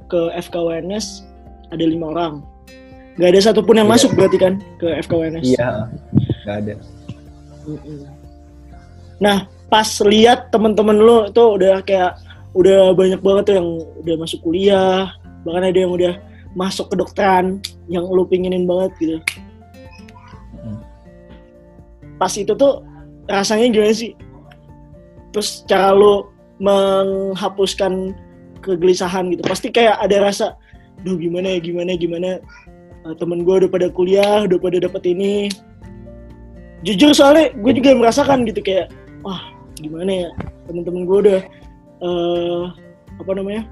ke 0.07 0.21
FKWNS 0.37 1.27
ada 1.71 1.83
lima 1.83 2.11
orang. 2.11 2.43
Gak 3.19 3.35
ada 3.35 3.41
satupun 3.43 3.79
yang 3.79 3.87
Iya. 3.87 3.95
masuk 3.97 4.11
berarti 4.15 4.39
kan 4.39 4.55
ke 4.79 4.87
FKWNS. 5.03 5.45
iya 5.47 5.87
nggak 6.41 6.57
ada 6.57 6.75
Mm-mm. 6.75 7.00
Nah, 9.21 9.47
pas 9.69 9.87
lihat 10.03 10.49
teman-teman 10.49 10.97
lu 10.97 11.17
itu 11.29 11.43
udah 11.45 11.85
kayak 11.85 12.17
udah 12.57 12.97
banyak 12.97 13.21
banget 13.23 13.43
tuh 13.47 13.57
yang 13.61 13.69
udah 14.03 14.15
masuk 14.19 14.39
kuliah, 14.43 15.15
bahkan 15.47 15.71
ada 15.71 15.79
yang 15.79 15.93
udah 15.95 16.15
masuk 16.59 16.91
kedokteran 16.91 17.63
yang 17.87 18.03
lu 18.11 18.27
pinginin 18.27 18.67
banget 18.67 18.91
gitu. 18.99 19.17
Pas 22.19 22.33
itu 22.37 22.53
tuh 22.53 22.83
rasanya 23.31 23.71
gimana 23.71 23.95
sih? 23.95 24.13
Terus 25.31 25.63
cara 25.71 25.95
lu 25.95 26.27
menghapuskan 26.61 28.13
kegelisahan 28.61 29.33
gitu. 29.33 29.43
Pasti 29.47 29.73
kayak 29.73 30.03
ada 30.03 30.17
rasa, 30.21 30.47
duh 31.07 31.17
gimana 31.17 31.57
ya, 31.57 31.59
gimana, 31.63 31.97
gimana. 31.97 32.31
Eh, 33.09 33.15
temen 33.17 33.47
gue 33.47 33.65
udah 33.65 33.71
pada 33.73 33.89
kuliah, 33.89 34.45
udah 34.45 34.59
pada 34.61 34.77
dapet 34.77 35.03
ini, 35.09 35.49
jujur 36.87 37.11
soalnya 37.13 37.53
gue 37.53 37.73
juga 37.77 37.97
merasakan 37.97 38.49
gitu 38.49 38.61
kayak 38.65 38.89
wah 39.21 39.41
gimana 39.81 40.27
ya 40.27 40.29
temen-temen 40.69 41.03
gue 41.05 41.19
udah 41.29 41.41
eh 42.01 42.65
apa 43.21 43.33
namanya 43.37 43.63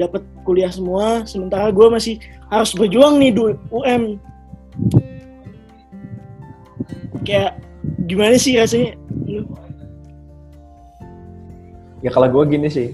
dapat 0.00 0.24
kuliah 0.48 0.72
semua 0.72 1.22
sementara 1.28 1.68
gue 1.68 1.86
masih 1.92 2.16
harus 2.48 2.72
berjuang 2.72 3.20
nih 3.20 3.30
di 3.36 3.42
UM 3.68 4.02
kayak 7.24 7.56
gimana 8.06 8.36
sih 8.36 8.60
rasanya? 8.60 8.94
Lu? 9.24 9.48
Ya 12.04 12.12
kalau 12.12 12.28
gue 12.28 12.44
gini 12.52 12.68
sih, 12.68 12.92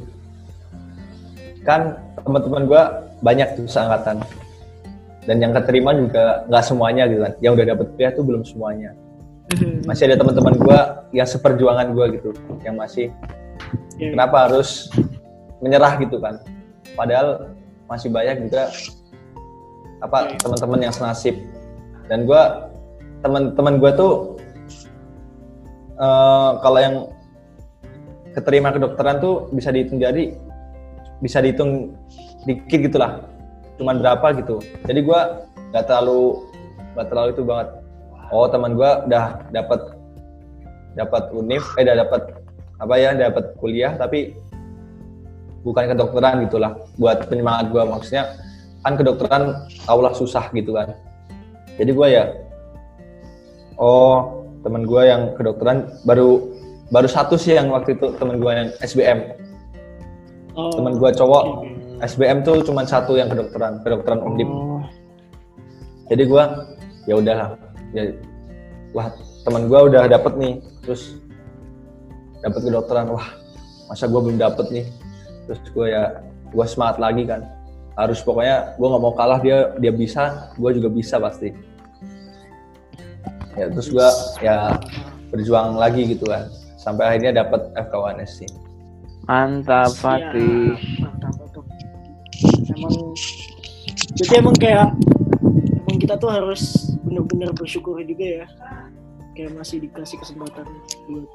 kan 1.67 1.99
teman-teman 2.23 2.71
gue 2.71 2.83
banyak 3.27 3.59
tuh 3.59 3.67
seangkatan, 3.67 4.23
dan 5.27 5.37
yang 5.43 5.51
keterima 5.51 5.91
juga 5.99 6.47
nggak 6.47 6.65
semuanya 6.65 7.11
gitu 7.11 7.21
kan. 7.27 7.33
Yang 7.43 7.53
udah 7.59 7.67
dapet 7.75 7.87
kuliah 7.99 8.13
tuh 8.15 8.25
belum 8.25 8.43
semuanya. 8.47 8.95
Masih 9.89 10.07
ada 10.11 10.17
teman-teman 10.21 10.55
gue 10.59 10.79
yang 11.17 11.27
seperjuangan 11.27 11.91
gue 11.91 12.07
gitu, 12.21 12.31
yang 12.63 12.79
masih 12.79 13.11
Ya, 14.01 14.17
kenapa 14.17 14.49
harus 14.49 14.89
menyerah 15.61 16.01
gitu 16.01 16.17
kan? 16.17 16.41
Padahal 16.97 17.53
masih 17.85 18.09
banyak 18.09 18.49
juga 18.49 18.73
apa 20.01 20.41
teman-teman 20.41 20.89
yang 20.89 20.95
senasib. 20.97 21.37
Dan 22.09 22.25
gue 22.25 22.43
teman-teman 23.21 23.77
gue 23.77 23.91
tuh 23.93 24.41
eh, 26.01 26.51
kalau 26.65 26.79
yang 26.81 26.97
keterima 28.33 28.73
kedokteran 28.73 29.21
tuh 29.21 29.53
bisa 29.53 29.69
dihitung 29.69 30.01
jari 30.01 30.33
bisa 31.21 31.45
dihitung 31.45 31.93
dikit 32.49 32.81
gitulah. 32.89 33.21
Cuman 33.77 34.01
berapa 34.01 34.33
gitu. 34.41 34.65
Jadi 34.89 35.05
gue 35.05 35.21
nggak 35.77 35.85
terlalu 35.85 36.49
nggak 36.97 37.07
terlalu 37.13 37.29
itu 37.37 37.43
banget 37.45 37.69
oh 38.31 38.47
teman 38.51 38.75
gue 38.79 38.91
udah 39.11 39.51
dapat 39.51 39.81
dapat 40.99 41.23
univ 41.35 41.63
eh 41.79 41.85
udah 41.87 41.97
dapat 42.07 42.23
apa 42.81 42.95
ya 42.97 43.13
dapat 43.13 43.55
kuliah 43.61 43.95
tapi 43.95 44.35
bukan 45.61 45.93
kedokteran 45.93 46.49
gitulah 46.49 46.73
buat 46.97 47.29
penyemangat 47.29 47.69
gue 47.71 47.83
maksudnya 47.85 48.25
kan 48.81 48.97
kedokteran 48.97 49.69
Allah 49.85 50.13
susah 50.17 50.49
gitu 50.57 50.73
kan. 50.73 50.97
Jadi 51.77 51.91
gue 51.93 52.09
ya 52.09 52.25
oh 53.77 54.45
teman 54.65 54.85
gue 54.85 55.03
yang 55.05 55.37
kedokteran 55.37 55.89
baru 56.05 56.49
baru 56.89 57.09
satu 57.09 57.37
sih 57.37 57.57
yang 57.57 57.73
waktu 57.73 57.97
itu 57.97 58.13
teman 58.17 58.41
gue 58.41 58.53
yang 58.53 58.69
SBM 58.81 59.37
oh, 60.57 60.73
teman 60.73 60.97
gue 60.97 61.11
cowok. 61.13 61.45
SBM 62.01 62.41
tuh 62.41 62.65
cuma 62.65 62.89
satu 62.89 63.13
yang 63.21 63.29
kedokteran 63.29 63.85
kedokteran 63.85 64.25
undip. 64.25 64.49
Oh, 64.49 64.81
jadi 66.09 66.25
gue 66.25 66.45
ya 67.05 67.15
udahlah 67.21 67.49
ya 67.91 68.15
wah 68.95 69.11
teman 69.47 69.67
gue 69.67 69.81
udah 69.93 70.07
dapet 70.11 70.33
nih. 70.37 70.55
Terus 70.85 71.19
dapet 72.43 72.61
kedokteran. 72.67 73.11
Wah 73.13 73.29
masa 73.91 74.07
gue 74.07 74.21
belum 74.21 74.39
dapet 74.39 74.67
nih? 74.71 74.87
Terus 75.49 75.61
gue 75.71 75.87
ya 75.91 76.03
gue 76.51 76.67
semangat 76.67 76.97
lagi 76.99 77.23
kan. 77.27 77.47
Harus 77.99 78.23
pokoknya 78.23 78.79
gue 78.79 78.87
nggak 78.87 79.03
mau 79.03 79.15
kalah 79.15 79.41
dia 79.43 79.75
dia 79.79 79.93
bisa 79.93 80.53
gue 80.57 80.71
juga 80.77 80.89
bisa 80.91 81.19
pasti. 81.19 81.51
Ya 83.59 83.67
terus 83.69 83.91
gue 83.91 84.09
ya 84.41 84.79
berjuang 85.31 85.79
lagi 85.79 86.07
gitu 86.11 86.27
kan. 86.27 86.51
Sampai 86.81 87.13
akhirnya 87.13 87.45
dapet 87.45 87.61
FKUNS 87.77 88.31
sih. 88.41 88.51
Mantap. 89.29 89.93
Fatih. 89.95 90.75
mantap 90.99 91.33
mantap. 91.39 91.65
Emang 92.73 92.95
jadi 94.17 94.43
emang 94.43 94.57
kayak 94.59 94.91
emang 95.87 95.97
kita 96.01 96.15
tuh 96.19 96.31
harus 96.33 96.90
bener-bener 97.11 97.51
bersyukur 97.59 97.99
juga 98.07 98.47
ya 98.47 98.47
kayak 99.35 99.51
masih 99.59 99.83
dikasih 99.83 100.17
kesempatan 100.23 100.63
buat 101.11 101.27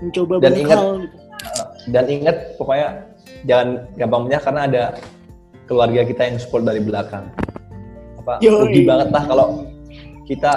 mencoba 0.00 0.32
Dan 0.40 0.54
ingat- 0.56 0.80
hal 0.80 0.88
gitu. 1.04 1.16
dan 1.92 2.04
ingat 2.08 2.36
pokoknya 2.56 2.88
jangan 3.44 3.68
gampang 4.00 4.22
menyerah 4.24 4.42
karena 4.42 4.62
ada 4.64 4.82
keluarga 5.68 6.00
kita 6.08 6.22
yang 6.32 6.36
support 6.40 6.64
dari 6.64 6.80
belakang 6.80 7.28
apa 8.24 8.40
Yoi. 8.40 8.56
rugi 8.56 8.82
banget 8.88 9.08
lah 9.12 9.22
kalau 9.28 9.46
kita 10.24 10.52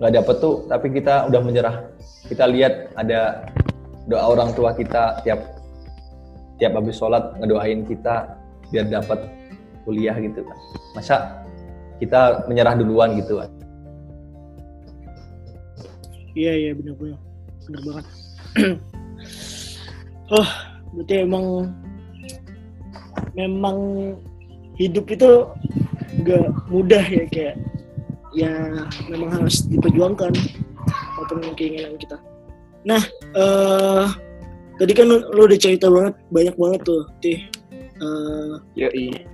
nggak 0.00 0.12
dapet 0.14 0.36
tuh 0.40 0.54
tapi 0.72 0.86
kita 0.94 1.28
udah 1.28 1.40
menyerah 1.44 1.76
kita 2.32 2.44
lihat 2.48 2.92
ada 2.96 3.44
doa 4.08 4.24
orang 4.24 4.56
tua 4.56 4.72
kita 4.72 5.20
tiap 5.20 5.58
tiap 6.56 6.72
habis 6.74 6.96
sholat 6.96 7.36
ngedoain 7.38 7.84
kita 7.84 8.40
biar 8.72 8.88
dapat 8.88 9.20
kuliah 9.84 10.16
gitu 10.16 10.44
kan 10.44 10.58
masa 10.96 11.16
kita 11.98 12.46
menyerah 12.46 12.78
duluan 12.78 13.18
gitu 13.18 13.42
kan 13.42 13.50
Iya 16.38 16.52
iya 16.54 16.70
benar 16.70 16.94
benar 16.94 17.18
benar 17.66 17.80
banget. 17.82 18.06
oh 20.38 20.48
berarti 20.94 21.14
emang 21.26 21.46
memang 23.34 23.76
hidup 24.78 25.10
itu 25.10 25.50
gak 26.22 26.46
mudah 26.70 27.02
ya 27.02 27.24
kayak 27.26 27.56
ya 28.38 28.54
memang 29.10 29.34
harus 29.34 29.66
diperjuangkan 29.66 30.30
apa 31.18 31.32
pun 31.34 31.54
keinginan 31.58 31.98
kita. 31.98 32.22
Nah 32.86 33.02
eh 33.34 34.06
tadi 34.78 34.92
kan 34.94 35.10
lu, 35.10 35.18
lu 35.34 35.50
udah 35.50 35.58
cerita 35.58 35.90
banget 35.90 36.14
banyak 36.30 36.54
banget 36.54 36.80
tuh 36.86 37.02
tih 37.18 37.38
eh, 37.98 38.52
Yoi. 38.78 39.26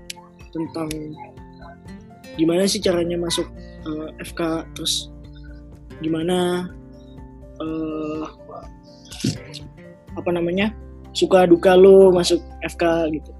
tentang 0.56 0.88
gimana 2.34 2.66
sih 2.66 2.82
caranya 2.82 3.18
masuk 3.18 3.46
eh, 3.86 4.08
FK 4.22 4.40
terus 4.74 5.10
gimana 6.02 6.68
eh 7.62 8.26
apa 10.14 10.30
namanya 10.30 10.74
suka 11.14 11.46
duka 11.46 11.78
lu 11.78 12.10
masuk 12.10 12.42
FK 12.66 13.14
gitu. 13.14 13.30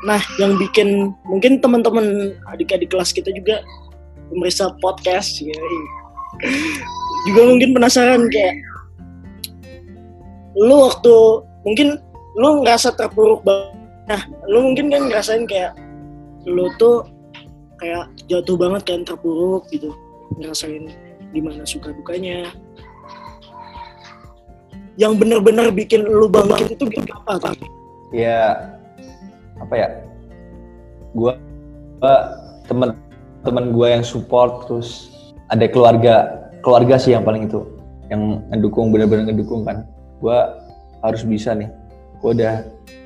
Nah, 0.00 0.20
yang 0.40 0.56
bikin 0.56 1.12
mungkin 1.28 1.60
teman-teman 1.60 2.34
adik-adik 2.50 2.88
kelas 2.88 3.12
kita 3.12 3.28
juga 3.36 3.60
pemeriksa 4.32 4.72
podcast 4.80 5.38
ya, 5.44 5.52
juga 7.28 7.40
mungkin 7.46 7.70
penasaran 7.76 8.24
kayak 8.32 8.54
lu 10.56 10.88
waktu 10.88 11.16
mungkin 11.68 12.00
lu 12.40 12.64
ngerasa 12.64 12.96
terpuruk 12.96 13.44
banget. 13.44 13.76
Nah, 14.08 14.22
lu 14.50 14.72
mungkin 14.72 14.90
kan 14.90 15.06
ngerasain 15.06 15.44
kayak 15.46 15.76
lu 16.46 16.72
tuh 16.80 17.08
kayak 17.80 18.12
jatuh 18.28 18.56
banget 18.56 18.82
kan 18.84 19.00
terpuruk 19.04 19.66
gitu. 19.72 19.92
Ngerasain 20.38 20.88
gimana 21.34 21.62
suka 21.66 21.94
dukanya 21.94 22.50
yang 24.98 25.16
bener-bener 25.16 25.70
bikin 25.72 26.04
lu 26.04 26.26
bangkit 26.28 26.76
itu 26.76 26.84
gitu 26.90 27.12
apa 27.24 27.38
tapi 27.40 27.64
ya 28.12 28.68
apa 29.60 29.74
ya? 29.76 29.88
Gua, 31.16 31.36
gua 31.98 32.14
temen 32.66 32.96
temen 33.42 33.72
gua 33.72 33.98
yang 33.98 34.04
support 34.04 34.66
terus 34.66 35.10
ada 35.48 35.66
keluarga 35.66 36.46
keluarga 36.60 37.00
sih 37.00 37.16
yang 37.16 37.24
paling 37.24 37.48
itu 37.48 37.64
yang 38.10 38.42
ngedukung 38.50 38.90
bener-bener 38.90 39.30
ngedukung 39.30 39.62
kan. 39.64 39.86
Gua 40.18 40.58
harus 41.00 41.22
bisa 41.24 41.54
nih. 41.54 41.70
Gua 42.20 42.36
udah 42.36 42.54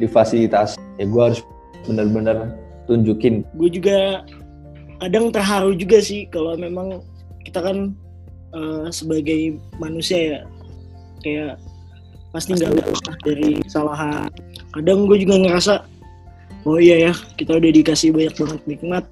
difasilitasi. 0.03 0.81
Ya 0.99 1.07
gua 1.07 1.31
harus 1.31 1.41
bener-bener 1.85 2.55
tunjukin. 2.87 3.45
Gue 3.57 3.71
juga 3.73 4.25
kadang 5.03 5.29
terharu 5.35 5.77
juga 5.77 6.01
sih 6.01 6.29
kalau 6.31 6.57
memang 6.57 7.03
kita 7.45 7.61
kan 7.61 7.93
eh, 8.55 8.87
sebagai 8.89 9.59
manusia 9.77 10.19
ya 10.19 10.41
kayak 11.25 11.55
pasti 12.35 12.59
nggak 12.59 12.73
lepas 12.75 13.17
dari 13.23 13.63
kesalahan. 13.63 14.29
Kadang 14.75 15.07
gue 15.07 15.19
juga 15.23 15.35
ngerasa 15.39 15.75
oh 16.67 16.81
iya 16.81 17.11
ya 17.11 17.13
kita 17.39 17.57
udah 17.61 17.71
dikasih 17.71 18.11
banyak 18.11 18.35
banget 18.35 18.61
nikmat. 18.67 19.05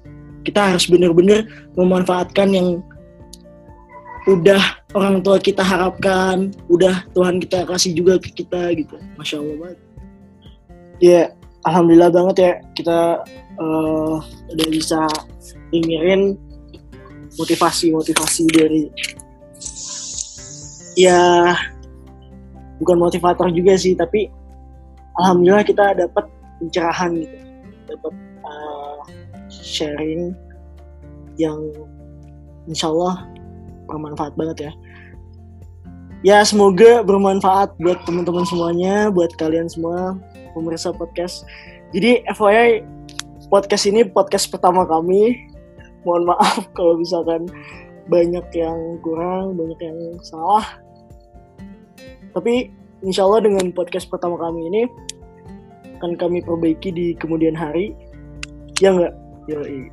Kita 0.43 0.75
harus 0.75 0.91
bener-bener 0.91 1.47
memanfaatkan 1.79 2.51
yang 2.51 2.83
udah 4.23 4.59
orang 4.95 5.19
tua 5.19 5.35
kita 5.39 5.63
harapkan 5.63 6.51
udah 6.71 7.03
Tuhan 7.11 7.43
kita 7.43 7.67
kasih 7.67 7.91
juga 7.95 8.19
ke 8.19 8.31
kita 8.43 8.71
gitu. 8.75 8.95
Masya 9.19 9.39
Allah 9.39 9.55
banget. 9.59 9.79
Ya 10.99 11.21
alhamdulillah 11.67 12.11
banget 12.11 12.35
ya 12.39 12.51
kita 12.75 12.99
eh, 13.59 14.15
udah 14.53 14.67
bisa 14.69 15.01
dengerin 15.73 16.37
motivasi-motivasi 17.39 18.43
dari 18.53 18.81
ya 20.93 21.53
bukan 22.77 22.97
motivator 23.01 23.49
juga 23.49 23.73
sih 23.73 23.97
tapi 23.97 24.29
alhamdulillah 25.17 25.65
kita 25.65 25.97
dapat 25.97 26.25
pencerahan 26.61 27.11
gitu. 27.17 27.37
Dapat 27.89 28.13
eh, 28.43 28.99
sharing 29.49 30.33
yang 31.37 31.59
insya 32.69 32.89
Allah 32.93 33.27
bermanfaat 33.89 34.33
banget 34.37 34.69
ya. 34.69 34.73
Ya 36.23 36.39
semoga 36.47 37.03
bermanfaat 37.03 37.75
buat 37.83 37.99
teman-teman 38.07 38.47
semuanya 38.47 39.11
buat 39.11 39.35
kalian 39.35 39.67
semua 39.67 40.15
pemirsa 40.53 40.93
podcast 40.93 41.43
jadi 41.91 42.23
FYI 42.33 42.85
podcast 43.49 43.83
ini 43.89 44.05
podcast 44.07 44.47
pertama 44.49 44.87
kami 44.87 45.49
mohon 46.07 46.29
maaf 46.29 46.65
kalau 46.77 46.97
misalkan 46.97 47.49
banyak 48.07 48.45
yang 48.55 48.79
kurang 49.01 49.57
banyak 49.59 49.79
yang 49.81 49.99
salah 50.23 50.83
tapi 52.33 52.73
insya 53.05 53.27
Allah 53.27 53.45
dengan 53.45 53.69
podcast 53.75 54.09
pertama 54.09 54.39
kami 54.39 54.67
ini 54.71 54.81
akan 56.03 56.19
kami 56.19 56.43
perbaiki 56.43 56.91
di 56.91 57.15
kemudian 57.15 57.55
hari. 57.55 57.95
Ya 58.83 58.91
enggak? 58.91 59.15
Yoi. 59.47 59.87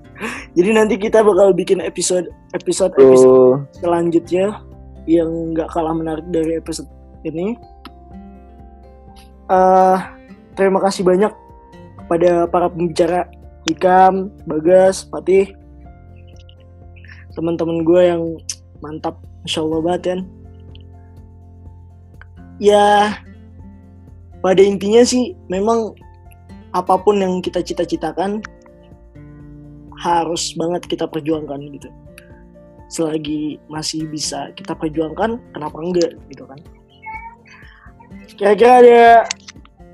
Jadi 0.58 0.70
nanti 0.74 0.94
kita 0.98 1.22
bakal 1.22 1.54
bikin 1.54 1.78
episode 1.78 2.26
episode 2.50 2.90
episode 2.98 3.62
selanjutnya 3.78 4.58
yang 5.06 5.54
nggak 5.54 5.70
kalah 5.70 5.94
menarik 5.94 6.26
dari 6.34 6.58
episode 6.58 6.90
ini. 7.22 7.54
eh 9.50 9.98
terima 10.60 10.76
kasih 10.84 11.00
banyak 11.08 11.32
kepada 12.04 12.44
para 12.52 12.68
pembicara 12.68 13.24
Hikam, 13.64 14.28
Bagas, 14.44 15.08
Fatih, 15.08 15.56
teman-teman 17.32 17.80
gue 17.80 18.02
yang 18.04 18.22
mantap, 18.84 19.16
masya 19.40 19.64
Allah 19.64 19.80
banget 19.80 20.02
kan. 20.04 20.20
Ya, 22.60 23.16
pada 24.44 24.60
intinya 24.60 25.00
sih 25.00 25.32
memang 25.48 25.96
apa 26.76 27.00
pun 27.00 27.16
yang 27.20 27.40
kita 27.40 27.64
cita-citakan 27.64 28.44
harus 30.00 30.52
banget 30.56 30.84
kita 30.88 31.04
perjuangkan 31.04 31.60
gitu 31.76 31.88
selagi 32.90 33.60
masih 33.68 34.08
bisa 34.08 34.50
kita 34.56 34.72
perjuangkan 34.74 35.38
kenapa 35.52 35.76
enggak 35.78 36.12
gitu 36.32 36.42
kan 36.48 36.58
kira-kira 38.34 38.72
ada 38.82 39.02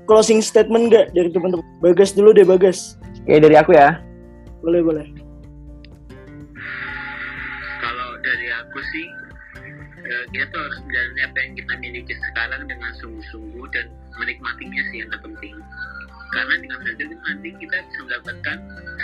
closing 0.07 0.39
statement 0.39 0.89
enggak 0.89 1.11
dari 1.11 1.29
teman-teman? 1.29 1.67
Bagas 1.83 2.15
dulu 2.15 2.31
deh 2.31 2.47
bagas. 2.47 2.95
Oke 3.27 3.43
dari 3.43 3.55
aku 3.59 3.75
ya. 3.75 3.99
boleh 4.63 4.81
boleh. 4.83 5.07
Kalau 7.79 8.09
dari 8.25 8.47
aku 8.51 8.79
sih 8.91 9.05
eh, 10.01 10.23
kita 10.33 10.49
tuh 10.49 10.59
harus 10.59 10.79
menjalani 10.87 11.21
apa 11.23 11.37
yang 11.39 11.53
kita 11.55 11.73
miliki 11.77 12.13
sekarang 12.31 12.61
dengan 12.65 12.91
sungguh-sungguh 12.99 13.65
dan 13.71 13.85
menikmatinya 14.17 14.81
sih 14.91 15.05
yang 15.05 15.09
terpenting. 15.13 15.55
Karena 16.27 16.55
dengan 16.59 16.79
hal 16.83 16.91
itu 16.99 17.15
nanti 17.15 17.49
kita 17.55 17.75
bisa 17.87 17.99
mendapatkan 18.03 18.57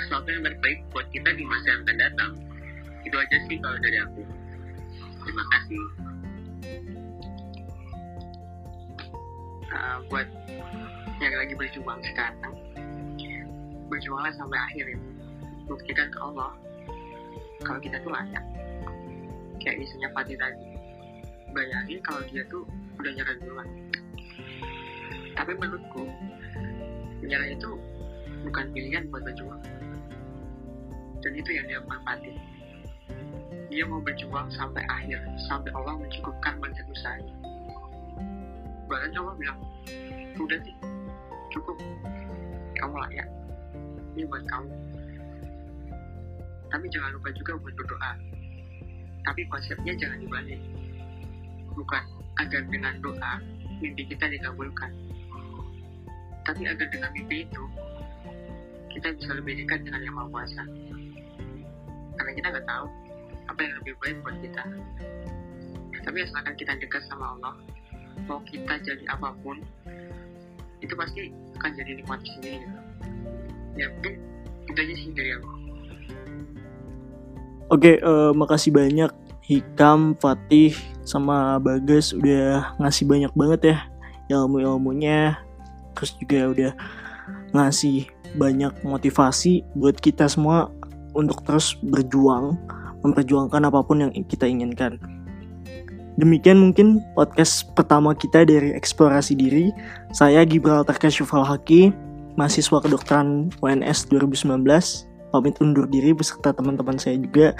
sesuatu 0.03 0.27
yang 0.27 0.43
terbaik 0.43 0.79
buat 0.91 1.07
kita 1.15 1.29
di 1.31 1.43
masa 1.47 1.67
yang 1.71 1.81
akan 1.87 1.97
datang. 2.01 2.31
Itu 3.07 3.15
aja 3.15 3.37
sih 3.47 3.57
kalau 3.63 3.77
dari 3.79 3.97
aku. 4.03 4.21
Terima 5.23 5.43
kasih. 5.55 5.83
Uh, 9.73 9.97
buat 10.11 10.27
yang 11.22 11.34
lagi 11.38 11.53
berjuang 11.53 11.99
sekarang. 12.01 12.55
Berjuanglah 13.89 14.34
sampai 14.34 14.57
akhir 14.57 14.86
ya. 14.95 14.99
Buktikan 15.70 16.07
ke 16.09 16.20
Allah. 16.20 16.51
Kalau 17.61 17.80
kita 17.82 18.01
tuh 18.01 18.11
layak. 18.11 18.43
Kayak 19.61 19.78
misalnya 19.82 20.09
Fatih 20.16 20.38
tadi. 20.38 20.66
Bayangin 21.53 21.99
kalau 22.01 22.22
dia 22.26 22.41
tuh 22.49 22.66
udah 22.97 23.11
nyerah 23.14 23.36
duluan. 23.38 23.68
Tapi 25.34 25.51
menurutku 25.57 26.03
menyerah 27.22 27.49
itu 27.53 27.72
bukan 28.49 28.66
pilihan 28.74 29.03
buat 29.14 29.22
berjuang. 29.22 29.64
Dan 31.22 31.32
itu 31.38 31.49
yang 31.55 31.66
dia 31.70 31.80
manfaatin. 31.86 32.36
Dia 33.70 33.86
mau 33.88 34.01
berjuang 34.01 34.49
sampai 34.53 34.84
akhir. 34.89 35.22
Sampai 35.45 35.72
Allah 35.72 35.95
mencukupkan 35.97 36.57
banyak 36.59 36.86
usahanya 36.89 37.53
bahkan 38.93 39.09
Allah 39.18 39.36
bilang 39.41 39.59
udah 40.38 40.59
sih 40.61 40.76
cukup. 41.53 41.77
Kamu 42.75 42.95
layak. 43.07 43.27
Ini 44.17 44.25
buat 44.27 44.43
kamu. 44.49 44.73
Tapi 46.73 46.85
jangan 46.89 47.09
lupa 47.13 47.29
juga 47.37 47.53
buat 47.61 47.73
berdoa. 47.77 48.11
Tapi 49.23 49.41
konsepnya 49.47 49.93
jangan 49.95 50.17
dibalik. 50.19 50.59
Bukan 51.73 52.03
agar 52.41 52.61
dengan 52.69 52.93
doa 52.99 53.33
mimpi 53.79 54.03
kita 54.09 54.25
dikabulkan. 54.29 54.91
Tapi 56.43 56.67
agar 56.67 56.87
dengan 56.89 57.09
mimpi 57.13 57.45
itu 57.47 57.63
kita 58.93 59.15
bisa 59.15 59.31
lebih 59.37 59.63
dekat 59.63 59.85
dengan 59.85 60.01
yang 60.01 60.15
maha 60.17 60.29
kuasa. 60.29 60.63
Karena 62.19 62.31
kita 62.35 62.47
nggak 62.51 62.67
tahu 62.67 62.85
apa 63.49 63.59
yang 63.61 63.73
lebih 63.81 63.93
baik 64.01 64.17
buat 64.21 64.37
kita. 64.41 64.63
Tapi 66.03 66.17
asalkan 66.19 66.53
kita 66.59 66.73
dekat 66.77 67.01
sama 67.07 67.37
Allah 67.37 67.55
mau 68.27 68.39
kita 68.47 68.79
jadi 68.85 69.03
apa 69.11 69.35
pun 69.43 69.59
itu 70.84 70.93
pasti 70.99 71.31
akan 71.55 71.71
jadi 71.79 71.91
nikmati 71.95 72.27
sendiri 72.36 72.57
gitu. 72.59 72.79
ya 73.79 73.88
mungkin 73.95 74.13
itu 74.67 74.79
aja 74.79 74.93
sih 74.99 75.11
dari 75.15 75.31
aku 75.39 75.49
Oke, 77.71 77.97
eh, 77.97 78.31
makasih 78.38 78.69
banyak 78.69 79.09
Hikam, 79.41 80.13
Fatih, 80.21 80.77
sama 81.01 81.57
Bagas 81.57 82.13
udah 82.13 82.75
ngasih 82.77 83.07
banyak 83.09 83.34
banget 83.34 83.61
ya 83.73 83.77
ilmu-ilmunya. 84.29 85.41
Terus 85.97 86.11
juga 86.21 86.39
udah 86.53 86.71
ngasih 87.55 88.07
banyak 88.38 88.73
motivasi 88.86 89.65
buat 89.73 89.97
kita 89.97 90.29
semua 90.29 90.69
untuk 91.17 91.41
terus 91.45 91.73
berjuang, 91.81 92.57
memperjuangkan 93.01 93.73
apa 93.73 93.79
pun 93.81 94.05
yang 94.05 94.11
kita 94.25 94.45
inginkan. 94.45 94.97
Demikian 96.14 96.61
mungkin 96.61 97.01
podcast 97.18 97.74
pertama 97.74 98.14
kita 98.14 98.45
dari 98.45 98.70
eksplorasi 98.78 99.34
diri. 99.34 99.74
Saya 100.14 100.45
Gibraltar 100.45 100.93
Kasyufal 100.93 101.41
Haki, 101.41 101.89
mahasiswa 102.38 102.78
kedokteran 102.82 103.49
UNS 103.66 104.14
2019 104.14 104.61
pamit 105.34 105.57
undur 105.57 105.89
diri 105.89 106.14
beserta 106.14 106.53
teman-teman 106.53 107.01
saya 107.01 107.18
juga 107.18 107.57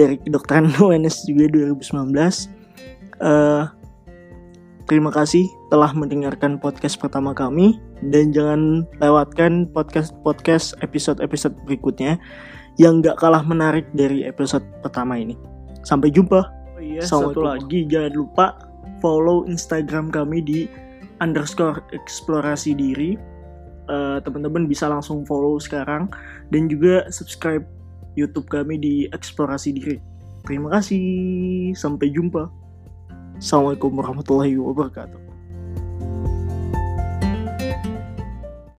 dari 0.00 0.16
kedokteran 0.16 0.72
UNS 0.80 1.28
juga 1.28 1.52
2019. 1.52 2.16
Eh, 3.20 3.64
terima 4.88 5.12
kasih 5.12 5.44
telah 5.68 5.92
mendengarkan 5.92 6.56
podcast 6.56 6.96
pertama 6.96 7.36
kami 7.36 7.76
dan 8.08 8.32
jangan 8.32 8.88
lewatkan 9.04 9.68
podcast-podcast 9.76 10.80
episode-episode 10.80 11.52
berikutnya 11.68 12.16
yang 12.80 13.04
gak 13.04 13.20
kalah 13.20 13.44
menarik 13.44 13.84
dari 13.92 14.24
episode 14.24 14.64
pertama 14.80 15.20
ini. 15.20 15.36
Sampai 15.84 16.08
jumpa. 16.08 16.65
Iya, 16.96 17.04
satu 17.04 17.44
lagi 17.44 17.84
jangan 17.88 18.12
lupa 18.16 18.46
follow 19.04 19.44
Instagram 19.44 20.08
kami 20.08 20.40
di 20.40 20.60
underscore 21.20 21.80
eksplorasi 21.92 22.76
diri 22.76 23.16
uh, 23.90 24.18
teman-teman 24.22 24.66
bisa 24.66 24.90
langsung 24.90 25.22
follow 25.24 25.58
sekarang 25.58 26.10
dan 26.50 26.68
juga 26.70 27.06
subscribe 27.10 27.64
YouTube 28.16 28.48
kami 28.48 28.80
di 28.80 28.94
Eksplorasi 29.12 29.76
Diri. 29.76 30.00
Terima 30.48 30.72
kasih, 30.78 31.74
sampai 31.76 32.08
jumpa. 32.14 32.48
Assalamualaikum 33.36 33.92
warahmatullahi 33.92 34.56
wabarakatuh. 34.56 35.20